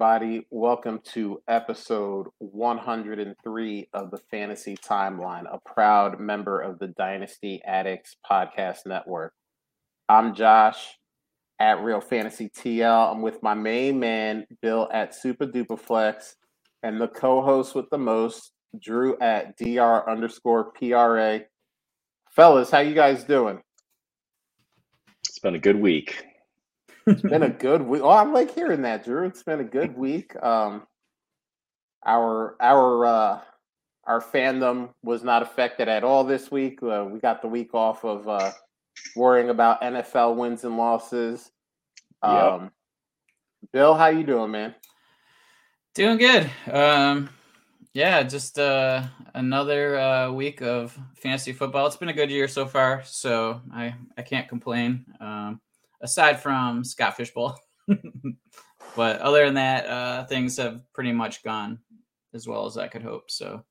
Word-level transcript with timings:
Everybody. 0.00 0.46
Welcome 0.50 1.00
to 1.14 1.42
episode 1.48 2.28
103 2.38 3.88
of 3.92 4.12
the 4.12 4.20
Fantasy 4.30 4.76
Timeline, 4.76 5.52
a 5.52 5.58
proud 5.58 6.20
member 6.20 6.60
of 6.60 6.78
the 6.78 6.86
Dynasty 6.86 7.60
Addicts 7.64 8.14
Podcast 8.24 8.86
Network. 8.86 9.32
I'm 10.08 10.36
Josh 10.36 10.86
at 11.58 11.82
Real 11.82 12.00
Fantasy 12.00 12.48
TL. 12.48 13.10
I'm 13.10 13.22
with 13.22 13.42
my 13.42 13.54
main 13.54 13.98
man, 13.98 14.46
Bill 14.62 14.88
at 14.92 15.16
Super 15.16 15.48
Duper 15.48 15.76
Flex, 15.76 16.36
and 16.84 17.00
the 17.00 17.08
co 17.08 17.42
host 17.42 17.74
with 17.74 17.90
the 17.90 17.98
most, 17.98 18.52
Drew 18.80 19.18
at 19.18 19.56
DR 19.56 20.08
underscore 20.08 20.70
PRA. 20.74 21.40
Fellas, 22.30 22.70
how 22.70 22.78
you 22.78 22.94
guys 22.94 23.24
doing? 23.24 23.60
It's 25.28 25.40
been 25.40 25.56
a 25.56 25.58
good 25.58 25.80
week. 25.80 26.24
It's 27.08 27.22
been 27.22 27.42
a 27.42 27.50
good 27.50 27.82
week. 27.82 28.02
Oh, 28.02 28.10
I'm 28.10 28.32
like 28.32 28.54
hearing 28.54 28.82
that, 28.82 29.04
Drew. 29.04 29.26
It's 29.26 29.42
been 29.42 29.60
a 29.60 29.64
good 29.64 29.96
week. 29.96 30.40
Um, 30.42 30.86
our 32.04 32.56
our 32.60 33.06
uh, 33.06 33.40
our 34.04 34.20
fandom 34.20 34.90
was 35.02 35.22
not 35.22 35.42
affected 35.42 35.88
at 35.88 36.04
all 36.04 36.24
this 36.24 36.50
week. 36.50 36.82
Uh, 36.82 37.06
we 37.10 37.18
got 37.18 37.42
the 37.42 37.48
week 37.48 37.74
off 37.74 38.04
of 38.04 38.28
uh, 38.28 38.50
worrying 39.16 39.50
about 39.50 39.82
NFL 39.82 40.36
wins 40.36 40.64
and 40.64 40.76
losses. 40.76 41.50
Um, 42.22 42.62
yep. 42.62 42.72
Bill, 43.72 43.94
how 43.94 44.08
you 44.08 44.24
doing, 44.24 44.50
man? 44.50 44.74
Doing 45.94 46.18
good. 46.18 46.50
Um, 46.70 47.30
yeah, 47.92 48.22
just 48.22 48.58
uh, 48.58 49.02
another 49.34 49.98
uh, 49.98 50.30
week 50.30 50.62
of 50.62 50.96
fantasy 51.16 51.52
football. 51.52 51.86
It's 51.86 51.96
been 51.96 52.08
a 52.08 52.14
good 52.14 52.30
year 52.30 52.48
so 52.48 52.66
far, 52.66 53.02
so 53.04 53.60
I 53.72 53.94
I 54.16 54.22
can't 54.22 54.48
complain. 54.48 55.04
Um, 55.20 55.60
aside 56.00 56.40
from 56.40 56.84
Scott 56.84 57.16
Fish 57.16 57.32
Bowl. 57.32 57.54
but 58.96 59.20
other 59.20 59.44
than 59.44 59.54
that, 59.54 59.86
uh, 59.86 60.24
things 60.26 60.56
have 60.56 60.80
pretty 60.92 61.12
much 61.12 61.42
gone 61.42 61.78
as 62.34 62.46
well 62.46 62.66
as 62.66 62.76
I 62.76 62.88
could 62.88 63.02
hope. 63.02 63.30
So, 63.30 63.64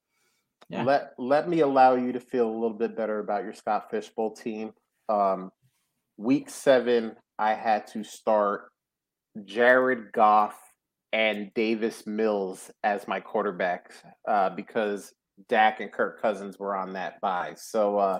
yeah. 0.69 0.83
Let 0.83 1.13
let 1.17 1.47
me 1.47 1.61
allow 1.61 1.95
you 1.95 2.11
to 2.11 2.19
feel 2.19 2.49
a 2.49 2.51
little 2.51 2.77
bit 2.77 2.97
better 2.97 3.19
about 3.19 3.43
your 3.43 3.53
Scott 3.53 3.89
Fish 3.89 4.09
Bowl 4.09 4.31
team. 4.31 4.73
Um, 5.07 5.51
week 6.17 6.49
seven, 6.49 7.15
I 7.39 7.53
had 7.53 7.87
to 7.87 8.03
start 8.03 8.69
Jared 9.45 10.11
Goff 10.11 10.59
and 11.13 11.53
Davis 11.53 12.05
Mills 12.05 12.69
as 12.83 13.07
my 13.07 13.21
quarterbacks 13.21 13.93
uh, 14.27 14.49
because 14.49 15.13
Dak 15.47 15.79
and 15.79 15.91
Kirk 15.91 16.21
Cousins 16.21 16.59
were 16.59 16.75
on 16.75 16.93
that 16.93 17.21
bye. 17.21 17.53
So 17.55 17.97
uh, 17.97 18.19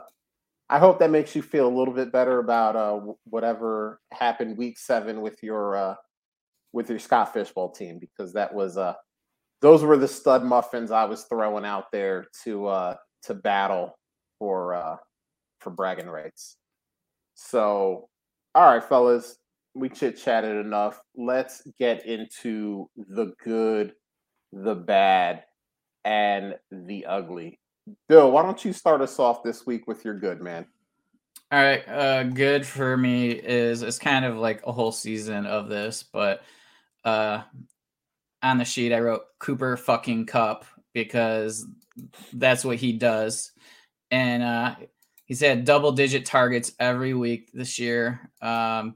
I 0.69 0.79
hope 0.79 0.99
that 0.99 1.11
makes 1.11 1.35
you 1.35 1.41
feel 1.41 1.67
a 1.67 1.77
little 1.77 1.93
bit 1.93 2.11
better 2.11 2.39
about 2.39 2.75
uh, 2.75 2.99
whatever 3.23 4.01
happened 4.11 4.57
week 4.57 4.77
seven 4.77 5.21
with 5.21 5.41
your 5.41 5.75
uh, 5.75 5.95
with 6.73 6.89
your 6.89 6.99
Scott 6.99 7.33
Fish 7.33 7.51
Bowl 7.51 7.71
team 7.71 7.99
because 7.99 8.33
that 8.33 8.53
was 8.53 8.77
uh 8.77 8.93
those 9.61 9.83
were 9.83 9.97
the 9.97 10.07
stud 10.07 10.43
muffins 10.43 10.91
I 10.91 11.05
was 11.05 11.23
throwing 11.23 11.65
out 11.65 11.85
there 11.91 12.27
to 12.43 12.67
uh, 12.67 12.95
to 13.23 13.33
battle 13.33 13.97
for 14.39 14.75
uh, 14.75 14.97
for 15.59 15.71
bragging 15.71 16.09
rights. 16.09 16.58
So, 17.36 18.09
all 18.55 18.73
right, 18.73 18.83
fellas, 18.83 19.37
we 19.73 19.89
chit 19.89 20.17
chatted 20.17 20.58
enough. 20.58 21.02
Let's 21.15 21.61
get 21.80 22.05
into 22.05 22.89
the 22.95 23.33
good, 23.43 23.93
the 24.52 24.75
bad, 24.75 25.43
and 26.05 26.55
the 26.71 27.05
ugly. 27.05 27.59
Bill, 28.08 28.31
why 28.31 28.43
don't 28.43 28.64
you 28.64 28.73
start 28.73 29.02
us 29.02 29.20
off 29.20 29.43
this 29.43 29.65
week 29.65 29.87
with 29.87 30.03
your 30.03 30.14
good 30.14 30.42
man? 30.42 30.65
All 31.52 31.61
right, 31.61 31.87
uh, 31.87 32.23
good 32.23 32.65
for 32.65 32.98
me 32.98 33.31
is 33.31 33.81
it's 33.81 33.99
kind 33.99 34.25
of 34.25 34.36
like 34.36 34.65
a 34.65 34.71
whole 34.71 34.92
season 34.92 35.45
of 35.45 35.70
this, 35.70 36.03
but 36.03 36.42
uh, 37.05 37.43
on 38.43 38.58
the 38.58 38.65
sheet 38.65 38.92
I 38.92 38.99
wrote 38.99 39.21
Cooper 39.39 39.77
fucking 39.77 40.25
Kupp 40.25 40.65
because 40.93 41.65
that's 42.33 42.65
what 42.65 42.77
he 42.77 42.92
does, 42.92 43.53
and 44.11 44.43
uh, 44.43 44.75
he's 45.25 45.39
had 45.39 45.64
double 45.64 45.93
digit 45.93 46.25
targets 46.25 46.73
every 46.80 47.14
week 47.14 47.52
this 47.54 47.80
year. 47.80 48.30
Um, 48.42 48.95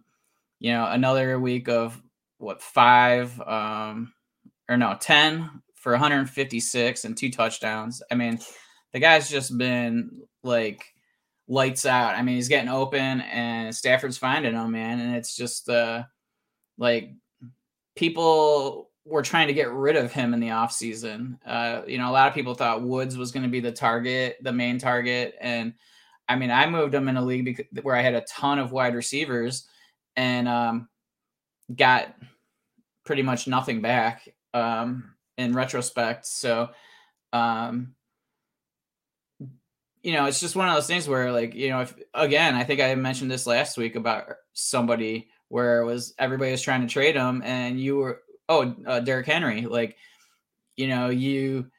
you 0.60 0.74
know, 0.74 0.86
another 0.88 1.40
week 1.40 1.70
of 1.70 2.02
what 2.38 2.62
five 2.62 3.40
um, 3.42 4.12
or 4.68 4.76
no 4.76 4.98
ten 5.00 5.62
for 5.76 5.94
156 5.94 7.06
and 7.06 7.18
two 7.18 7.32
touchdowns. 7.32 8.04
I 8.12 8.16
mean 8.16 8.40
the 8.94 9.00
guy's 9.00 9.30
just 9.30 9.58
been 9.58 10.22
like 10.44 10.86
lights 11.48 11.86
out. 11.86 12.16
I 12.16 12.22
mean, 12.22 12.36
he's 12.36 12.48
getting 12.48 12.70
open 12.70 13.22
and 13.22 13.76
Stafford's 13.76 14.18
finding 14.18 14.54
him, 14.54 14.72
man. 14.72 15.00
And 15.00 15.16
it's 15.16 15.36
just 15.36 15.70
uh 15.70 16.04
like 16.78 17.14
people 17.96 18.90
were 19.06 19.22
trying 19.22 19.48
to 19.48 19.54
get 19.54 19.72
rid 19.72 19.96
of 19.96 20.12
him 20.12 20.34
in 20.34 20.40
the 20.40 20.50
offseason. 20.50 21.38
Uh, 21.46 21.82
you 21.88 21.98
know, 21.98 22.10
a 22.10 22.14
lot 22.14 22.28
of 22.28 22.34
people 22.34 22.54
thought 22.54 22.84
Woods 22.84 23.18
was 23.18 23.32
going 23.32 23.44
to 23.44 23.50
be 23.50 23.60
the 23.60 23.72
target, 23.72 24.38
the 24.42 24.54
main 24.54 24.78
target. 24.78 25.36
And 25.42 25.74
I 26.30 26.36
mean, 26.36 26.52
I 26.52 26.68
moved 26.68 26.94
him 26.94 27.08
in 27.08 27.18
a 27.18 27.22
league 27.22 27.46
because, 27.46 27.66
where 27.82 27.96
I 27.96 28.02
had 28.02 28.14
a 28.14 28.22
ton 28.22 28.60
of 28.60 28.72
wide 28.72 28.96
receivers 28.96 29.68
and 30.16 30.48
um, 30.48 30.88
got 31.76 32.16
pretty 33.06 33.24
much 33.24 33.48
nothing 33.48 33.82
back 33.82 34.30
um, 34.54 35.16
in 35.38 35.54
retrospect. 35.54 36.26
So, 36.26 36.70
um, 37.34 37.96
you 40.04 40.14
know, 40.14 40.26
it's 40.26 40.40
just 40.40 40.56
one 40.56 40.68
of 40.68 40.76
those 40.76 40.88
things 40.88 41.08
where, 41.08 41.32
like, 41.32 41.54
you 41.54 41.70
know, 41.70 41.82
if 41.82 41.94
again, 42.14 42.56
I 42.56 42.64
think 42.64 42.82
I 42.82 42.94
mentioned 42.96 43.30
this 43.30 43.46
last 43.46 43.78
week 43.78 43.96
about 43.96 44.26
somebody 44.54 45.30
where 45.50 45.82
it 45.82 45.86
was 45.86 46.14
everybody 46.18 46.52
was 46.52 46.62
trying 46.62 46.82
to 46.82 46.88
trade 46.88 47.16
him, 47.16 47.42
and 47.46 47.80
you 47.80 47.98
were, 47.98 48.22
oh, 48.50 48.76
uh, 48.88 49.00
Derrick 49.00 49.28
Henry, 49.28 49.62
like, 49.62 49.98
you 50.76 50.88
know, 50.88 51.10
you 51.10 51.70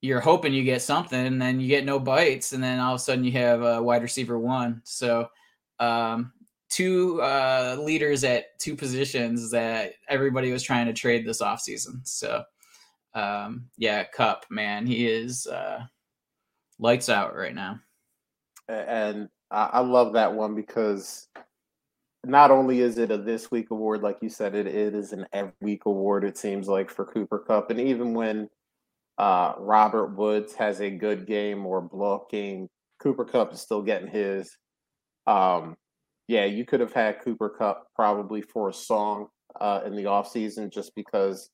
you're 0.00 0.20
hoping 0.20 0.54
you 0.54 0.62
get 0.62 0.82
something, 0.82 1.26
and 1.26 1.42
then 1.42 1.60
you 1.60 1.66
get 1.66 1.84
no 1.84 1.98
bites, 1.98 2.52
and 2.52 2.62
then 2.62 2.78
all 2.78 2.94
of 2.94 3.00
a 3.00 3.02
sudden 3.02 3.24
you 3.24 3.32
have 3.32 3.62
a 3.62 3.82
wide 3.82 4.02
receiver 4.02 4.38
one. 4.38 4.80
So, 4.84 5.28
um, 5.80 6.32
two 6.68 7.20
uh, 7.22 7.76
leaders 7.80 8.22
at 8.24 8.58
two 8.60 8.76
positions 8.76 9.50
that 9.50 9.94
everybody 10.08 10.52
was 10.52 10.62
trying 10.62 10.86
to 10.86 10.92
trade 10.92 11.26
this 11.26 11.42
offseason. 11.42 12.06
So, 12.06 12.44
um, 13.14 13.66
yeah, 13.76 14.04
Kupp, 14.04 14.44
man, 14.50 14.86
he 14.86 15.08
is. 15.08 15.46
Uh, 15.46 15.86
lights 16.78 17.08
out 17.08 17.34
right 17.36 17.54
now. 17.54 17.80
And 18.68 19.28
I 19.50 19.80
love 19.80 20.12
that 20.12 20.34
one 20.34 20.54
because 20.54 21.26
not 22.24 22.50
only 22.50 22.80
is 22.80 22.98
it 22.98 23.10
a 23.10 23.16
this 23.16 23.50
week 23.50 23.70
award, 23.70 24.02
like 24.02 24.18
you 24.20 24.28
said, 24.28 24.54
it, 24.54 24.66
it 24.66 24.94
is 24.94 25.12
an 25.12 25.26
every 25.32 25.52
week 25.60 25.86
award, 25.86 26.24
it 26.24 26.36
seems 26.36 26.68
like, 26.68 26.90
for 26.90 27.06
Cooper 27.06 27.38
Kupp. 27.38 27.70
And 27.70 27.80
even 27.80 28.12
when 28.12 28.48
uh, 29.16 29.54
Robert 29.58 30.16
Woods 30.16 30.54
has 30.54 30.80
a 30.80 30.90
good 30.90 31.26
game 31.26 31.64
or 31.64 31.80
blow 31.80 32.26
game, 32.30 32.68
Cooper 32.98 33.24
Kupp 33.24 33.52
is 33.52 33.60
still 33.60 33.82
getting 33.82 34.08
his. 34.08 34.56
Um, 35.26 35.76
yeah, 36.26 36.44
you 36.44 36.66
could 36.66 36.80
have 36.80 36.92
had 36.92 37.22
Cooper 37.22 37.48
Kupp 37.48 37.86
probably 37.94 38.42
for 38.42 38.68
a 38.68 38.74
song 38.74 39.28
uh, 39.60 39.80
in 39.86 39.96
the 39.96 40.04
offseason 40.04 40.70
just 40.70 40.94
because 40.94 41.48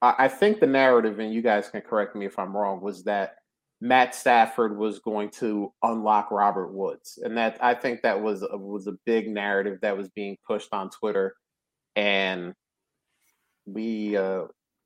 I, 0.00 0.14
I 0.18 0.28
think 0.28 0.60
the 0.60 0.66
narrative, 0.66 1.18
and 1.18 1.32
you 1.32 1.42
guys 1.42 1.68
can 1.68 1.80
correct 1.80 2.14
me 2.14 2.26
if 2.26 2.38
I'm 2.38 2.56
wrong, 2.56 2.80
was 2.80 3.02
that 3.04 3.36
Matt 3.80 4.14
Stafford 4.14 4.76
was 4.76 4.98
going 5.00 5.30
to 5.30 5.72
unlock 5.82 6.30
Robert 6.30 6.72
Woods, 6.72 7.18
and 7.22 7.36
that 7.36 7.58
I 7.60 7.74
think 7.74 8.02
that 8.02 8.20
was 8.20 8.42
a, 8.42 8.56
was 8.56 8.86
a 8.86 8.96
big 9.04 9.28
narrative 9.28 9.78
that 9.82 9.96
was 9.96 10.08
being 10.10 10.36
pushed 10.46 10.72
on 10.72 10.90
Twitter, 10.90 11.34
and 11.94 12.54
we 13.66 14.16
uh, 14.16 14.44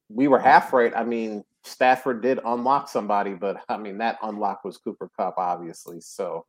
we 0.08 0.26
were 0.26 0.40
half 0.40 0.72
right. 0.72 0.92
I 0.94 1.04
mean, 1.04 1.44
Stafford 1.62 2.20
did 2.20 2.40
unlock 2.44 2.88
somebody, 2.88 3.34
but 3.34 3.58
I 3.68 3.76
mean 3.76 3.98
that 3.98 4.18
unlock 4.22 4.64
was 4.64 4.78
Cooper 4.78 5.08
Kupp, 5.16 5.34
obviously. 5.38 6.00
So, 6.00 6.46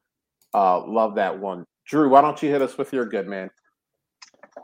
uh, 0.53 0.85
love 0.85 1.15
that 1.15 1.37
one. 1.37 1.65
Drew, 1.85 2.09
why 2.09 2.21
don't 2.21 2.41
you 2.41 2.49
hit 2.49 2.61
us 2.61 2.77
with 2.77 2.91
your 2.91 3.05
good 3.05 3.27
man? 3.27 3.51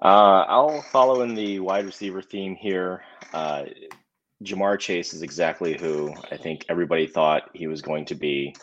Uh, 0.02 0.46
I'll 0.48 0.82
follow 0.82 1.22
in 1.22 1.36
the 1.36 1.60
wide 1.60 1.86
receiver 1.86 2.22
theme 2.22 2.56
here. 2.56 3.04
Uh, 3.34 3.66
Ja'Marr 4.44 4.80
Chase 4.80 5.14
is 5.14 5.22
exactly 5.22 5.78
who 5.78 6.14
I 6.32 6.38
think 6.38 6.66
everybody 6.70 7.08
thought 7.08 7.50
he 7.54 7.68
was 7.68 7.82
going 7.82 8.06
to 8.06 8.16
be. 8.16 8.56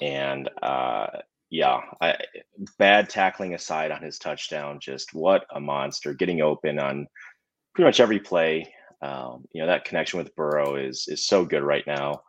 And 0.00 0.48
uh, 0.62 1.06
yeah, 1.50 1.80
I, 2.00 2.16
bad 2.78 3.08
tackling 3.08 3.54
aside 3.54 3.90
on 3.90 4.02
his 4.02 4.18
touchdown, 4.18 4.78
just 4.80 5.14
what 5.14 5.44
a 5.54 5.60
monster 5.60 6.14
getting 6.14 6.40
open 6.40 6.78
on 6.78 7.06
pretty 7.74 7.88
much 7.88 8.00
every 8.00 8.20
play. 8.20 8.72
Um, 9.02 9.44
you 9.52 9.60
know, 9.60 9.66
that 9.68 9.84
connection 9.84 10.18
with 10.18 10.34
Burrow 10.34 10.76
is 10.76 11.06
is 11.08 11.26
so 11.26 11.44
good 11.44 11.62
right 11.62 11.86
now. 11.86 12.22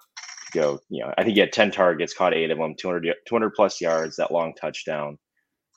Go, 0.52 0.80
you 0.90 1.04
know, 1.04 1.14
I 1.18 1.24
think 1.24 1.36
he 1.36 1.42
had 1.42 1.52
10 1.52 1.70
targets, 1.72 2.14
caught 2.14 2.34
eight 2.34 2.50
of 2.50 2.58
them, 2.58 2.74
200, 2.76 3.14
200 3.28 3.50
plus 3.52 3.80
yards, 3.80 4.16
that 4.16 4.32
long 4.32 4.54
touchdown. 4.56 5.18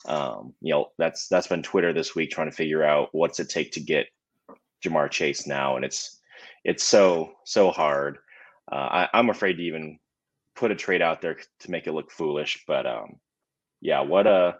Um, 0.06 0.54
you 0.60 0.72
know, 0.72 0.86
that's 0.98 1.28
that's 1.28 1.46
been 1.46 1.62
Twitter 1.62 1.92
this 1.92 2.14
week 2.14 2.30
trying 2.30 2.50
to 2.50 2.56
figure 2.56 2.82
out 2.82 3.08
what's 3.12 3.38
it 3.38 3.50
take 3.50 3.72
to 3.72 3.80
get 3.80 4.06
Ja'Marr 4.84 5.10
Chase 5.10 5.46
now. 5.46 5.76
And 5.76 5.84
it's 5.84 6.20
it's 6.64 6.84
so 6.84 7.32
so 7.44 7.70
hard. 7.70 8.18
Uh, 8.70 9.06
I, 9.12 9.18
am 9.18 9.30
afraid 9.30 9.54
to 9.54 9.62
even 9.62 9.98
put 10.54 10.70
a 10.70 10.76
trade 10.76 11.02
out 11.02 11.20
there 11.20 11.38
to 11.60 11.70
make 11.70 11.86
it 11.86 11.92
look 11.92 12.10
foolish. 12.10 12.64
But 12.66 12.86
um, 12.86 13.16
yeah, 13.80 14.00
what 14.00 14.26
a 14.26 14.56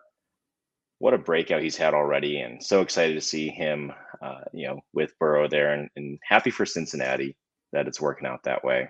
what 0.99 1.15
a 1.15 1.19
breakout 1.19 1.63
he's 1.63 1.77
had 1.77 1.95
already, 1.95 2.41
and 2.41 2.63
so 2.63 2.81
excited 2.81 3.15
to 3.15 3.21
see 3.21 3.49
him, 3.49 3.93
uh, 4.21 4.43
you 4.53 4.69
know, 4.69 4.81
with 4.93 5.19
Burrow 5.19 5.49
there, 5.49 5.73
and, 5.73 5.89
and 5.97 6.19
happy 6.23 6.51
for 6.51 6.65
Cincinnati 6.65 7.37
that 7.73 7.89
it's 7.89 8.01
working 8.01 8.27
out 8.27 8.45
that 8.45 8.65
way. 8.65 8.89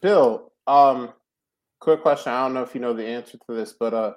Bill, 0.00 0.52
um, 0.66 1.12
quick 1.80 2.02
question. 2.02 2.32
I 2.32 2.44
don't 2.44 2.54
know 2.54 2.62
if 2.62 2.74
you 2.74 2.80
know 2.80 2.92
the 2.92 3.06
answer 3.06 3.38
to 3.38 3.54
this, 3.54 3.72
but 3.72 3.94
uh, 3.94 4.14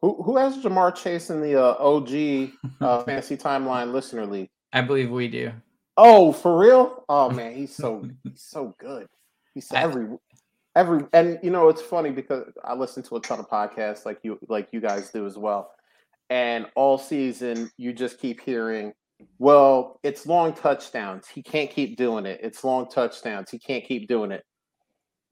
who 0.00 0.22
who 0.22 0.36
has 0.36 0.58
Ja'Marr 0.58 0.94
Chase 0.94 1.30
in 1.30 1.40
the 1.40 1.60
uh, 1.60 1.74
OG 1.78 2.50
uh, 2.80 3.02
Fantasy 3.04 3.36
Timeline 3.36 3.92
Listener 3.92 4.26
League? 4.26 4.48
I 4.72 4.82
believe 4.82 5.10
we 5.10 5.28
do. 5.28 5.52
Oh, 6.02 6.32
for 6.32 6.58
real? 6.58 7.04
Oh 7.10 7.28
man, 7.30 7.54
he's 7.54 7.76
so 7.76 8.02
he's 8.24 8.42
so 8.42 8.74
good. 8.78 9.06
He's 9.54 9.70
every 9.72 10.08
every 10.74 11.04
and 11.12 11.38
you 11.42 11.50
know 11.50 11.68
it's 11.68 11.82
funny 11.82 12.10
because 12.10 12.50
I 12.64 12.74
listen 12.74 13.02
to 13.04 13.16
a 13.16 13.20
ton 13.20 13.38
of 13.38 13.50
podcasts 13.50 14.06
like 14.06 14.18
you 14.22 14.38
like 14.48 14.68
you 14.72 14.80
guys 14.80 15.10
do 15.10 15.26
as 15.26 15.36
well. 15.36 15.72
And 16.30 16.66
all 16.74 16.96
season 16.96 17.70
you 17.76 17.92
just 17.92 18.18
keep 18.18 18.40
hearing, 18.40 18.94
well, 19.38 20.00
it's 20.02 20.26
long 20.26 20.54
touchdowns. 20.54 21.28
He 21.28 21.42
can't 21.42 21.70
keep 21.70 21.98
doing 21.98 22.24
it. 22.24 22.40
It's 22.42 22.64
long 22.64 22.88
touchdowns. 22.88 23.50
He 23.50 23.58
can't 23.58 23.84
keep 23.84 24.08
doing 24.08 24.30
it. 24.30 24.42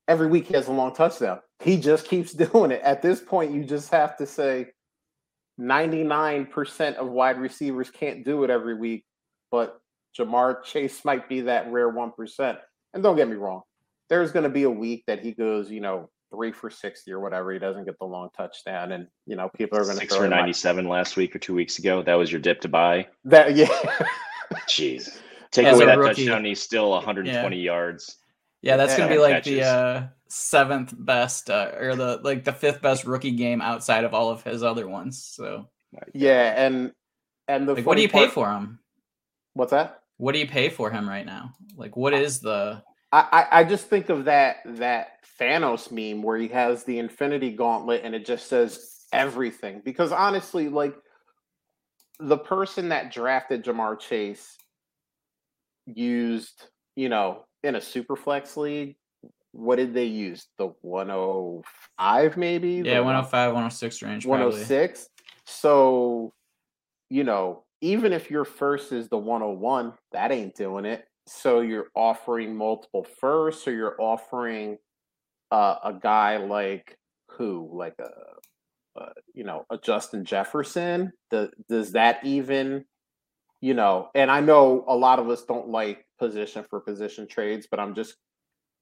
Every 0.06 0.26
week 0.26 0.48
he 0.48 0.54
has 0.54 0.68
a 0.68 0.72
long 0.72 0.94
touchdown. 0.94 1.40
He 1.62 1.80
just 1.80 2.06
keeps 2.06 2.32
doing 2.34 2.72
it. 2.72 2.82
At 2.82 3.00
this 3.00 3.20
point, 3.20 3.52
you 3.52 3.64
just 3.64 3.90
have 3.90 4.18
to 4.18 4.26
say 4.26 4.66
99% 5.58 6.94
of 6.96 7.08
wide 7.08 7.38
receivers 7.38 7.90
can't 7.90 8.22
do 8.24 8.44
it 8.44 8.50
every 8.50 8.74
week, 8.74 9.04
but 9.50 9.80
Ja'Marr 10.18 10.62
Chase 10.64 11.04
might 11.04 11.28
be 11.28 11.42
that 11.42 11.70
rare 11.70 11.92
1%. 11.92 12.58
And 12.94 13.02
don't 13.02 13.16
get 13.16 13.28
me 13.28 13.36
wrong, 13.36 13.62
there's 14.08 14.32
going 14.32 14.44
to 14.44 14.50
be 14.50 14.64
a 14.64 14.70
week 14.70 15.04
that 15.06 15.20
he 15.20 15.32
goes, 15.32 15.70
you 15.70 15.80
know, 15.80 16.10
three 16.30 16.52
for 16.52 16.70
60 16.70 17.10
or 17.12 17.20
whatever. 17.20 17.52
He 17.52 17.58
doesn't 17.58 17.84
get 17.84 17.98
the 17.98 18.06
long 18.06 18.28
touchdown. 18.36 18.92
And, 18.92 19.06
you 19.26 19.36
know, 19.36 19.48
people 19.48 19.78
are 19.78 19.84
going 19.84 19.94
to 19.94 20.00
six 20.00 20.16
for 20.16 20.28
97 20.28 20.84
my... 20.84 20.90
last 20.90 21.16
week 21.16 21.34
or 21.34 21.38
two 21.38 21.54
weeks 21.54 21.78
ago. 21.78 22.02
That 22.02 22.14
was 22.14 22.30
your 22.30 22.40
dip 22.40 22.60
to 22.62 22.68
buy. 22.68 23.08
That, 23.24 23.54
yeah. 23.54 23.68
Jeez. 24.68 25.18
Take 25.50 25.66
As 25.66 25.76
away 25.76 25.86
that 25.86 25.98
rookie. 25.98 26.26
touchdown. 26.26 26.44
He's 26.44 26.62
still 26.62 26.90
120 26.90 27.56
yeah. 27.56 27.62
yards. 27.62 28.16
Yeah, 28.60 28.76
that's 28.76 28.96
going 28.96 29.08
to 29.08 29.14
be 29.14 29.20
like 29.20 29.34
catches. 29.34 29.54
the 29.54 29.62
uh, 29.62 30.06
seventh 30.28 30.92
best 30.98 31.48
uh, 31.48 31.70
or 31.78 31.94
the 31.94 32.20
like 32.24 32.42
the 32.44 32.52
fifth 32.52 32.82
best 32.82 33.04
rookie 33.04 33.30
game 33.30 33.62
outside 33.62 34.02
of 34.04 34.14
all 34.14 34.30
of 34.30 34.42
his 34.42 34.64
other 34.64 34.88
ones. 34.88 35.24
So, 35.24 35.68
yeah. 36.12 36.66
And, 36.66 36.92
and 37.46 37.68
the 37.68 37.74
like, 37.74 37.86
what 37.86 37.96
do 37.96 38.02
you 38.02 38.08
part... 38.08 38.28
pay 38.28 38.34
for 38.34 38.50
him? 38.50 38.80
What's 39.54 39.70
that? 39.70 39.97
What 40.18 40.32
do 40.32 40.38
you 40.38 40.46
pay 40.46 40.68
for 40.68 40.90
him 40.90 41.08
right 41.08 41.26
now? 41.26 41.54
Like, 41.76 41.96
what 41.96 42.12
is 42.12 42.40
the? 42.40 42.82
I 43.10 43.46
I 43.50 43.64
just 43.64 43.88
think 43.88 44.10
of 44.10 44.26
that 44.26 44.56
that 44.66 45.24
Thanos 45.40 45.90
meme 45.90 46.22
where 46.22 46.36
he 46.36 46.48
has 46.48 46.84
the 46.84 46.98
Infinity 46.98 47.52
Gauntlet 47.52 48.02
and 48.04 48.14
it 48.14 48.26
just 48.26 48.48
says 48.48 49.06
everything. 49.12 49.80
Because 49.84 50.12
honestly, 50.12 50.68
like 50.68 50.94
the 52.20 52.36
person 52.36 52.90
that 52.90 53.12
drafted 53.12 53.64
Ja'Marr 53.64 53.98
Chase 53.98 54.56
used, 55.86 56.66
you 56.96 57.08
know, 57.08 57.44
in 57.62 57.76
a 57.76 57.80
super 57.80 58.16
flex 58.16 58.56
league, 58.56 58.96
what 59.52 59.76
did 59.76 59.94
they 59.94 60.04
use? 60.04 60.46
The 60.58 60.72
105 60.82 62.36
maybe? 62.36 62.82
Yeah, 62.84 63.00
105, 63.00 63.48
106 63.48 64.02
range. 64.02 64.26
106. 64.26 64.68
Probably. 64.68 65.08
So, 65.46 66.34
you 67.08 67.24
know, 67.24 67.64
even 67.80 68.12
if 68.12 68.30
your 68.30 68.44
first 68.44 68.92
is 68.92 69.08
the 69.08 69.18
101, 69.18 69.92
that 70.12 70.32
ain't 70.32 70.54
doing 70.54 70.84
it. 70.84 71.04
So 71.26 71.60
you're 71.60 71.88
offering 71.94 72.56
multiple 72.56 73.06
firsts, 73.20 73.66
or 73.68 73.72
you're 73.72 74.00
offering 74.00 74.78
uh, 75.50 75.76
a 75.84 75.92
guy 75.92 76.38
like 76.38 76.96
who, 77.30 77.70
like 77.72 77.94
a, 78.00 79.08
you 79.34 79.44
know, 79.44 79.64
a 79.70 79.78
Justin 79.78 80.24
Jefferson. 80.24 81.12
The, 81.30 81.50
does 81.68 81.92
that 81.92 82.24
even, 82.24 82.84
you 83.60 83.74
know? 83.74 84.08
And 84.14 84.30
I 84.30 84.40
know 84.40 84.84
a 84.88 84.96
lot 84.96 85.18
of 85.18 85.28
us 85.28 85.44
don't 85.44 85.68
like 85.68 86.04
position 86.18 86.64
for 86.68 86.80
position 86.80 87.28
trades, 87.28 87.68
but 87.70 87.78
I'm 87.78 87.94
just, 87.94 88.16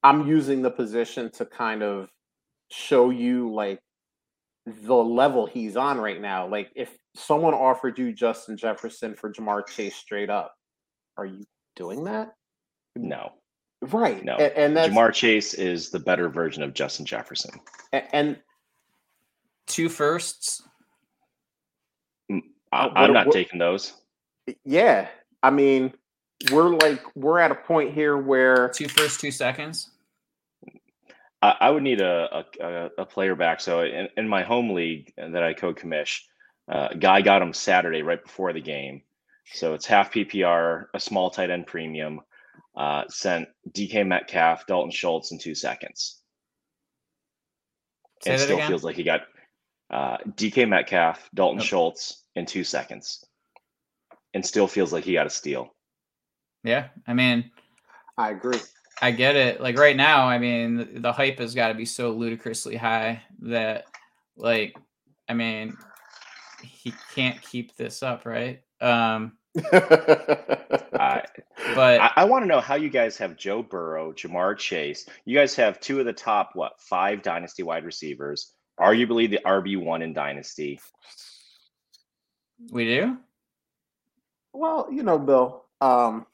I'm 0.03 0.27
using 0.27 0.61
the 0.61 0.71
position 0.71 1.31
to 1.33 1.45
kind 1.45 1.83
of 1.83 2.09
show 2.71 3.09
you 3.09 3.53
like 3.53 3.79
the 4.67 4.95
level 4.95 5.45
he's 5.45 5.77
on 5.77 5.97
right 5.97 6.19
now. 6.19 6.47
Like 6.47 6.71
if 6.75 6.95
someone 7.15 7.53
offered 7.53 7.97
you 7.97 8.11
Justin 8.11 8.57
Jefferson 8.57 9.15
for 9.15 9.31
Ja'Marr 9.31 9.65
Chase 9.65 9.95
straight 9.95 10.29
up, 10.29 10.53
are 11.15 11.25
you 11.25 11.45
doing 11.75 12.03
that? 12.03 12.33
No. 12.95 13.31
Right. 13.81 14.23
No. 14.23 14.35
And, 14.35 14.53
and 14.53 14.77
that's, 14.77 14.93
Ja'Marr 14.93 15.13
Chase 15.13 15.53
is 15.53 15.89
the 15.89 15.99
better 15.99 16.27
version 16.27 16.63
of 16.63 16.73
Justin 16.73 17.05
Jefferson. 17.05 17.51
And, 17.93 18.03
and 18.11 18.37
two 19.67 19.87
firsts. 19.87 20.63
Mm, 22.29 22.41
I, 22.73 23.05
am 23.05 23.13
not 23.13 23.31
taking 23.31 23.59
those. 23.59 23.93
Yeah. 24.65 25.07
I 25.43 25.49
mean, 25.49 25.93
we're 26.51 26.69
like 26.69 27.01
we're 27.15 27.39
at 27.39 27.51
a 27.51 27.55
point 27.55 27.93
here 27.93 28.17
where 28.17 28.69
two 28.69 28.89
first, 28.89 29.21
two 29.21 29.31
seconds. 29.31 29.91
I, 31.41 31.55
I 31.61 31.69
would 31.69 31.83
need 31.83 32.01
a, 32.01 32.45
a, 32.59 32.89
a 32.99 33.05
player 33.05 33.35
back. 33.35 33.61
So 33.61 33.81
in, 33.81 34.09
in 34.17 34.27
my 34.27 34.43
home 34.43 34.73
league 34.73 35.13
that 35.17 35.43
I 35.43 35.53
co-commish, 35.53 36.21
uh, 36.71 36.89
guy 36.89 37.21
got 37.21 37.41
him 37.41 37.53
Saturday 37.53 38.01
right 38.01 38.21
before 38.21 38.53
the 38.53 38.61
game. 38.61 39.01
So 39.53 39.73
it's 39.73 39.85
half 39.85 40.11
PPR, 40.11 40.87
a 40.93 40.99
small 40.99 41.29
tight 41.29 41.49
end 41.49 41.67
premium. 41.67 42.21
Uh, 42.75 43.03
sent 43.09 43.47
DK 43.71 44.05
Metcalf, 44.05 44.67
Dalton 44.67 44.91
Schultz 44.91 45.31
in 45.31 45.39
two 45.39 45.55
seconds. 45.55 46.21
Say 48.23 48.31
and 48.31 48.41
still 48.41 48.57
again? 48.57 48.67
feels 48.67 48.83
like 48.83 48.95
he 48.95 49.03
got 49.03 49.21
uh, 49.89 50.17
DK 50.35 50.67
Metcalf, 50.67 51.29
Dalton 51.33 51.61
Schultz 51.61 52.23
in 52.35 52.45
two 52.45 52.63
seconds, 52.63 53.25
and 54.33 54.45
still 54.45 54.67
feels 54.67 54.93
like 54.93 55.03
he 55.03 55.13
got 55.13 55.25
a 55.25 55.29
steal. 55.31 55.73
Yeah, 56.63 56.89
I 57.07 57.13
mean, 57.13 57.49
I 58.17 58.31
agree. 58.31 58.59
I 59.01 59.11
get 59.11 59.35
it. 59.35 59.61
Like 59.61 59.77
right 59.77 59.95
now, 59.95 60.27
I 60.27 60.37
mean, 60.39 60.77
the, 60.77 60.85
the 60.85 61.11
hype 61.13 61.39
has 61.39 61.53
got 61.53 61.69
to 61.69 61.73
be 61.73 61.85
so 61.85 62.11
ludicrously 62.11 62.75
high 62.75 63.21
that, 63.41 63.85
like, 64.35 64.75
I 65.29 65.33
mean, 65.33 65.77
he 66.61 66.93
can't 67.13 67.41
keep 67.41 67.75
this 67.75 68.01
up, 68.01 68.25
right? 68.25 68.61
Um, 68.81 69.33
I, 69.71 71.23
but 71.75 72.01
I, 72.01 72.11
I 72.17 72.25
want 72.25 72.43
to 72.43 72.47
know 72.47 72.61
how 72.61 72.75
you 72.75 72.89
guys 72.89 73.17
have 73.17 73.37
Joe 73.37 73.63
Burrow, 73.63 74.13
Ja'Marr 74.13 74.57
Chase. 74.57 75.07
You 75.25 75.37
guys 75.37 75.55
have 75.55 75.79
two 75.79 75.99
of 75.99 76.05
the 76.05 76.13
top 76.13 76.51
what 76.53 76.79
five 76.79 77.21
dynasty 77.21 77.63
wide 77.63 77.85
receivers, 77.85 78.53
arguably 78.79 79.29
the 79.29 79.39
RB 79.45 79.81
one 79.81 80.01
in 80.01 80.13
dynasty. 80.13 80.79
We 82.71 82.85
do. 82.85 83.17
Well, 84.53 84.87
you 84.91 85.03
know, 85.03 85.19
Bill. 85.19 85.65
Um, 85.81 86.25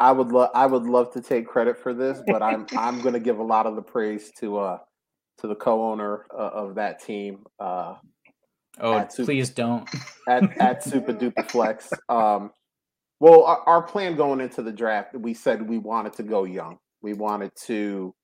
I 0.00 0.12
would 0.12 0.28
love 0.28 0.50
I 0.54 0.66
would 0.66 0.84
love 0.84 1.12
to 1.14 1.20
take 1.20 1.46
credit 1.46 1.78
for 1.78 1.92
this, 1.94 2.20
but 2.26 2.42
I'm 2.42 2.66
I'm 2.76 3.00
going 3.00 3.14
to 3.14 3.20
give 3.20 3.38
a 3.38 3.44
lot 3.44 3.66
of 3.66 3.76
the 3.76 3.82
praise 3.82 4.30
to 4.40 4.58
uh 4.58 4.78
to 5.38 5.46
the 5.46 5.54
co-owner 5.54 6.26
uh, 6.32 6.50
of 6.52 6.74
that 6.74 7.00
team. 7.02 7.44
Uh, 7.60 7.94
oh, 8.80 9.06
Super, 9.08 9.26
please 9.26 9.50
don't. 9.50 9.88
at 10.28 10.60
at 10.60 10.84
Super 10.84 11.12
Duper 11.12 11.48
Flex. 11.48 11.92
Um, 12.08 12.50
well, 13.20 13.44
our, 13.44 13.58
our, 13.66 13.82
plan 13.82 14.14
going 14.14 14.40
into 14.40 14.62
the 14.62 14.70
draft, 14.70 15.14
we 15.14 15.34
said 15.34 15.68
we 15.68 15.78
wanted 15.78 16.12
to 16.14 16.22
go 16.22 16.44
young. 16.44 16.78
We 17.02 17.14
wanted 17.14 17.50
to, 17.66 18.14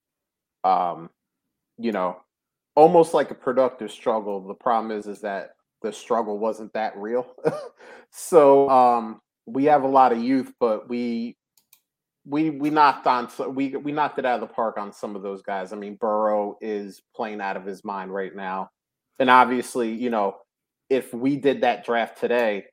um, 0.63 1.11
you 1.79 1.91
know, 1.91 2.19
almost 2.77 3.13
like 3.13 3.33
a 3.33 3.35
productive 3.35 3.91
struggle. 3.91 4.47
The 4.47 4.55
problem 4.55 4.97
is, 4.97 5.07
is 5.07 5.21
that 5.23 5.51
the 5.83 5.93
struggle 5.93 6.39
wasn't 6.39 6.73
that 6.75 6.97
real. 6.97 7.27
so 8.11 8.69
um, 8.71 9.21
we 9.47 9.65
have 9.65 9.83
a 9.83 9.89
lot 9.89 10.13
of 10.13 10.23
youth, 10.23 10.53
but 10.61 10.89
we 10.89 11.37
we 12.27 12.51
we 12.51 12.71
knocked 12.71 13.07
on 13.07 13.29
we 13.55 13.77
we 13.77 13.93
knocked 13.93 14.19
it 14.19 14.25
out 14.25 14.43
of 14.43 14.49
the 14.49 14.55
park 14.55 14.79
on 14.79 14.93
some 14.93 15.15
of 15.17 15.23
those 15.23 15.43
guys. 15.43 15.73
I 15.73 15.77
mean, 15.77 15.97
Burrow 15.97 16.57
is 16.61 17.03
playing 17.15 17.41
out 17.41 17.57
of 17.57 17.65
his 17.65 17.85
mind 17.85 18.13
right 18.13 18.35
now, 18.35 18.71
and 19.19 19.29
obviously, 19.29 19.93
you 19.93 20.11
know, 20.11 20.37
if 20.89 21.13
we 21.13 21.37
did 21.37 21.61
that 21.63 21.85
draft 21.85 22.19
today, 22.19 22.65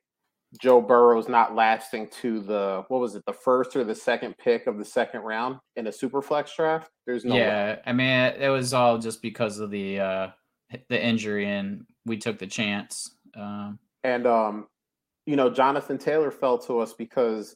Joe 0.60 0.80
Burrow's 0.80 1.28
not 1.28 1.54
lasting 1.54 2.08
to 2.20 2.40
the 2.40 2.84
what 2.88 3.00
was 3.00 3.14
it, 3.14 3.24
the 3.26 3.32
first 3.32 3.76
or 3.76 3.84
the 3.84 3.94
second 3.94 4.36
pick 4.38 4.66
of 4.66 4.78
the 4.78 4.84
second 4.84 5.20
round 5.20 5.56
in 5.76 5.86
a 5.86 5.92
super 5.92 6.22
flex 6.22 6.54
draft. 6.56 6.90
There's 7.06 7.24
no 7.24 7.36
yeah. 7.36 7.74
Way. 7.74 7.80
I 7.86 7.92
mean, 7.92 8.42
it 8.42 8.48
was 8.48 8.72
all 8.72 8.98
just 8.98 9.22
because 9.22 9.58
of 9.58 9.70
the 9.70 10.00
uh 10.00 10.28
the 10.88 11.02
injury, 11.02 11.46
and 11.46 11.84
we 12.06 12.16
took 12.16 12.38
the 12.38 12.46
chance. 12.46 13.16
Um, 13.36 13.78
and 14.04 14.26
um, 14.26 14.66
you 15.26 15.36
know, 15.36 15.50
Jonathan 15.50 15.98
Taylor 15.98 16.30
fell 16.30 16.58
to 16.58 16.80
us 16.80 16.92
because 16.92 17.54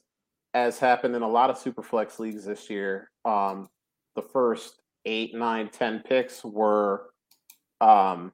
as 0.57 0.79
happened 0.79 1.15
in 1.15 1.21
a 1.21 1.27
lot 1.27 1.49
of 1.49 1.57
super 1.57 1.83
flex 1.83 2.19
leagues 2.19 2.45
this 2.45 2.69
year, 2.69 3.11
um, 3.25 3.69
the 4.15 4.21
first 4.21 4.81
eight, 5.05 5.35
nine, 5.35 5.69
ten 5.69 6.01
picks 6.01 6.43
were 6.43 7.09
um, 7.79 8.33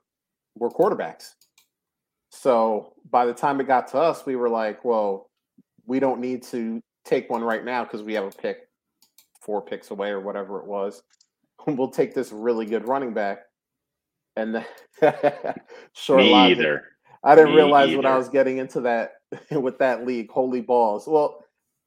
were 0.56 0.70
quarterbacks. 0.70 1.32
So 2.30 2.94
by 3.12 3.26
the 3.26 3.34
time 3.34 3.60
it 3.60 3.68
got 3.68 3.90
to 3.90 3.98
us, 3.98 4.26
we 4.26 4.36
were 4.36 4.50
like, 4.50 4.86
well, 4.86 5.30
we 5.86 6.00
don't 6.00 6.22
need 6.22 6.44
to 6.44 6.82
take 7.06 7.30
one 7.30 7.44
right 7.44 7.64
now 7.64 7.84
because 7.84 8.02
we 8.02 8.14
have 8.14 8.24
a 8.24 8.32
pick 8.32 8.70
four 9.42 9.62
picks 9.62 9.92
away 9.92 10.10
or 10.10 10.22
whatever 10.22 10.60
it 10.60 10.66
was. 10.66 11.04
we'll 11.68 11.90
take 11.90 12.16
this 12.16 12.32
really 12.32 12.66
good 12.66 12.88
running 12.88 13.14
back. 13.14 13.40
And 14.36 14.56
the 15.02 15.56
short 15.94 16.22
Me 16.22 16.32
logic, 16.32 16.58
either. 16.58 16.84
I 17.24 17.36
didn't 17.36 17.52
Me 17.52 17.58
realize 17.58 17.90
either. 17.90 17.98
when 17.98 18.06
I 18.06 18.18
was 18.18 18.30
getting 18.30 18.58
into 18.58 18.80
that 18.82 19.16
with 19.52 19.78
that 19.80 20.06
league. 20.06 20.32
Holy 20.32 20.62
balls! 20.62 21.06
Well, 21.06 21.43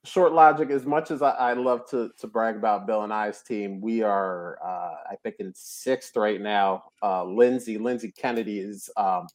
short 0.07 0.33
logic. 0.33 0.71
As 0.71 0.87
much 0.87 1.11
as 1.11 1.23
I, 1.23 1.31
I, 1.31 1.53
love 1.53 1.89
to 1.91 2.11
to 2.19 2.27
brag 2.27 2.57
about 2.57 2.87
Bill 2.87 3.03
and 3.03 3.13
I's 3.13 3.43
team, 3.43 3.81
we 3.81 4.03
are 4.03 4.59
uh, 4.65 4.95
I 5.11 5.17
think 5.23 5.37
in 5.39 5.53
sixth 5.55 6.17
right 6.17 6.41
now. 6.41 6.85
Uh, 7.03 7.25
Lindsay 7.25 7.79
Lindsay 7.79 8.13
Kennedy 8.17 8.61
is 8.61 8.89
um, 8.97 9.27